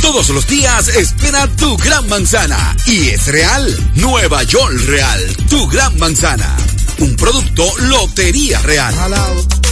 Todos 0.00 0.28
los 0.30 0.46
días 0.46 0.88
espera 0.88 1.46
tu 1.56 1.76
gran 1.76 2.08
manzana. 2.08 2.74
Y 2.86 3.08
es 3.08 3.26
real. 3.26 3.90
Nueva 3.94 4.42
York 4.42 4.74
Real. 4.86 5.36
Tu 5.50 5.66
gran 5.68 5.98
manzana. 5.98 6.56
Un 6.98 7.14
producto 7.16 7.64
Lotería 7.78 8.60
Real. 8.62 8.94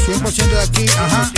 100% 0.06 0.50
de 0.50 0.60
aquí, 0.60 0.86
ajá. 0.88 1.32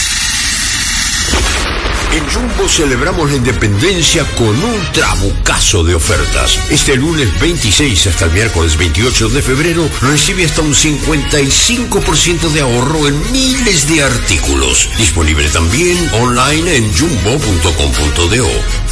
En 2.13 2.29
Jumbo 2.29 2.67
celebramos 2.67 3.29
la 3.29 3.37
independencia 3.37 4.25
con 4.35 4.49
un 4.49 4.91
trabucazo 4.91 5.81
de 5.83 5.95
ofertas. 5.95 6.59
Este 6.69 6.97
lunes 6.97 7.39
26 7.39 8.07
hasta 8.07 8.25
el 8.25 8.31
miércoles 8.31 8.77
28 8.77 9.29
de 9.29 9.41
febrero 9.41 9.89
recibe 10.01 10.43
hasta 10.43 10.61
un 10.61 10.73
55% 10.73 12.49
de 12.51 12.61
ahorro 12.61 13.07
en 13.07 13.31
miles 13.31 13.87
de 13.87 14.03
artículos. 14.03 14.89
Disponible 14.97 15.47
también 15.49 15.97
online 16.13 16.75
en 16.75 16.93
jumbo.com.do. 16.93 18.47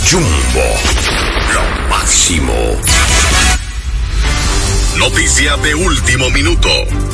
Jumbo, 0.09 0.67
lo 1.53 1.89
máximo. 1.89 2.79
Noticia 4.99 5.55
de 5.55 5.73
último 5.75 6.29
minuto. 6.29 6.69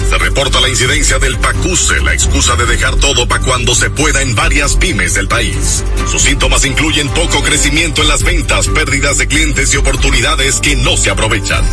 Se 0.10 0.18
reporta 0.18 0.60
la 0.60 0.70
incidencia 0.70 1.20
del 1.20 1.38
PACUSE, 1.38 2.02
la 2.02 2.16
excusa 2.16 2.56
de 2.56 2.66
dejar 2.66 2.96
todo 2.96 3.28
para 3.28 3.44
cuando 3.44 3.76
se 3.76 3.92
pueda 3.92 4.24
en 4.24 4.34
varias 4.34 4.76
pymes 4.76 5.14
del 5.14 5.28
país. 5.28 5.84
Sus 6.10 6.24
síntomas 6.24 6.66
incluyen 6.66 7.08
poco 7.10 7.44
crecimiento 7.44 8.02
en 8.02 8.08
las 8.08 8.24
ventas, 8.24 8.68
pérdidas 8.70 9.20
de 9.20 9.28
clientes 9.28 9.72
y 9.72 9.78
oportunidades 9.78 10.60
que 10.62 10.76
no 10.76 10.98
se 10.98 11.12
aprovechan. 11.12 11.64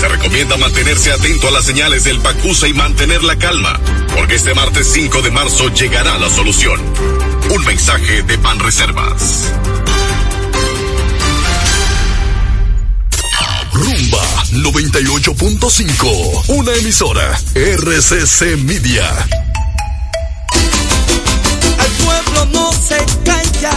Se 0.00 0.08
recomienda 0.08 0.56
mantenerse 0.56 1.12
atento 1.12 1.48
a 1.48 1.50
las 1.50 1.66
señales 1.66 2.04
del 2.04 2.20
PACUSE 2.20 2.68
y 2.68 2.72
mantener 2.72 3.22
la 3.22 3.36
calma, 3.36 3.78
porque 4.16 4.36
este 4.36 4.54
martes 4.54 4.90
5 4.90 5.20
de 5.20 5.30
marzo 5.32 5.68
llegará 5.68 6.18
la 6.18 6.30
solución. 6.30 6.80
Un 7.50 7.64
mensaje 7.66 8.22
de 8.22 8.38
Panreservas. 8.38 9.52
Rumba 9.62 9.81
98.5, 14.52 16.44
una 16.48 16.74
emisora 16.74 17.40
RCC 17.54 18.58
Media. 18.58 19.08
Al 21.78 21.90
pueblo 22.04 22.44
no 22.52 22.70
se 22.72 23.02
calla, 23.24 23.76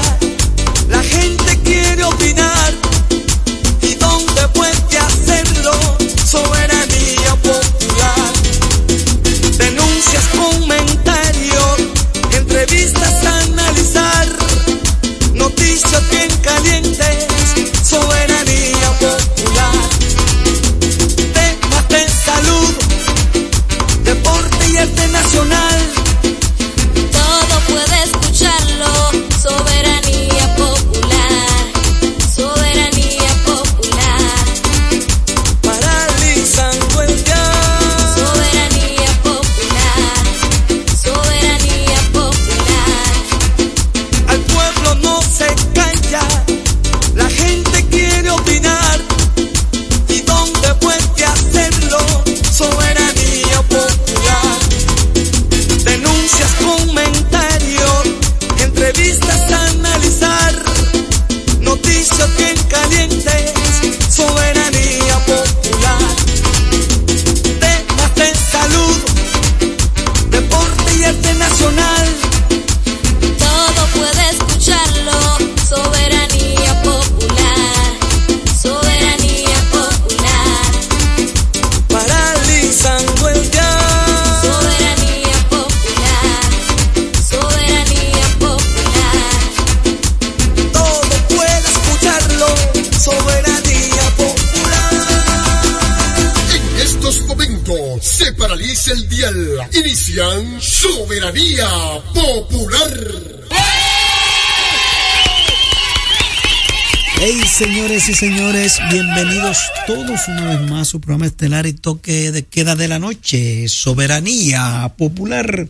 su 110.85 111.01
programa 111.01 111.25
estelar 111.25 111.65
y 111.65 111.73
toque 111.73 112.31
de 112.31 112.43
queda 112.43 112.75
de 112.75 112.87
la 112.87 112.99
noche, 112.99 113.67
Soberanía 113.67 114.93
Popular. 114.97 115.67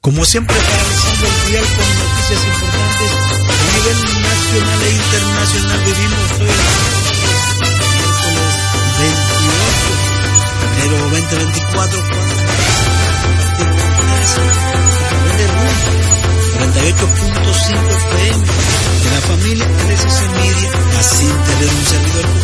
Como 0.00 0.24
siempre, 0.24 0.54
paralizando 0.56 1.26
el 1.26 1.50
día 1.50 1.60
con 1.60 1.88
noticias 1.98 2.40
importantes 2.46 3.10
a 3.42 3.56
nivel 3.74 3.98
nacional 4.22 4.80
e 4.82 4.90
internacional. 4.94 5.80
Vivimos 5.84 6.30
hoy 6.38 6.54
miércoles 7.96 8.54
28 9.00 9.88
de 10.60 10.66
enero 10.76 10.96
2024, 11.10 11.96
cuando 12.10 12.36
38.5 16.76 17.90
FM 17.96 18.42
de 19.02 19.10
la 19.10 19.20
familia 19.22 19.66
LSC 19.66 20.20
Media, 20.30 20.70
así 20.98 21.26
tener 21.26 21.70
un 21.74 21.84
servidor 21.86 22.35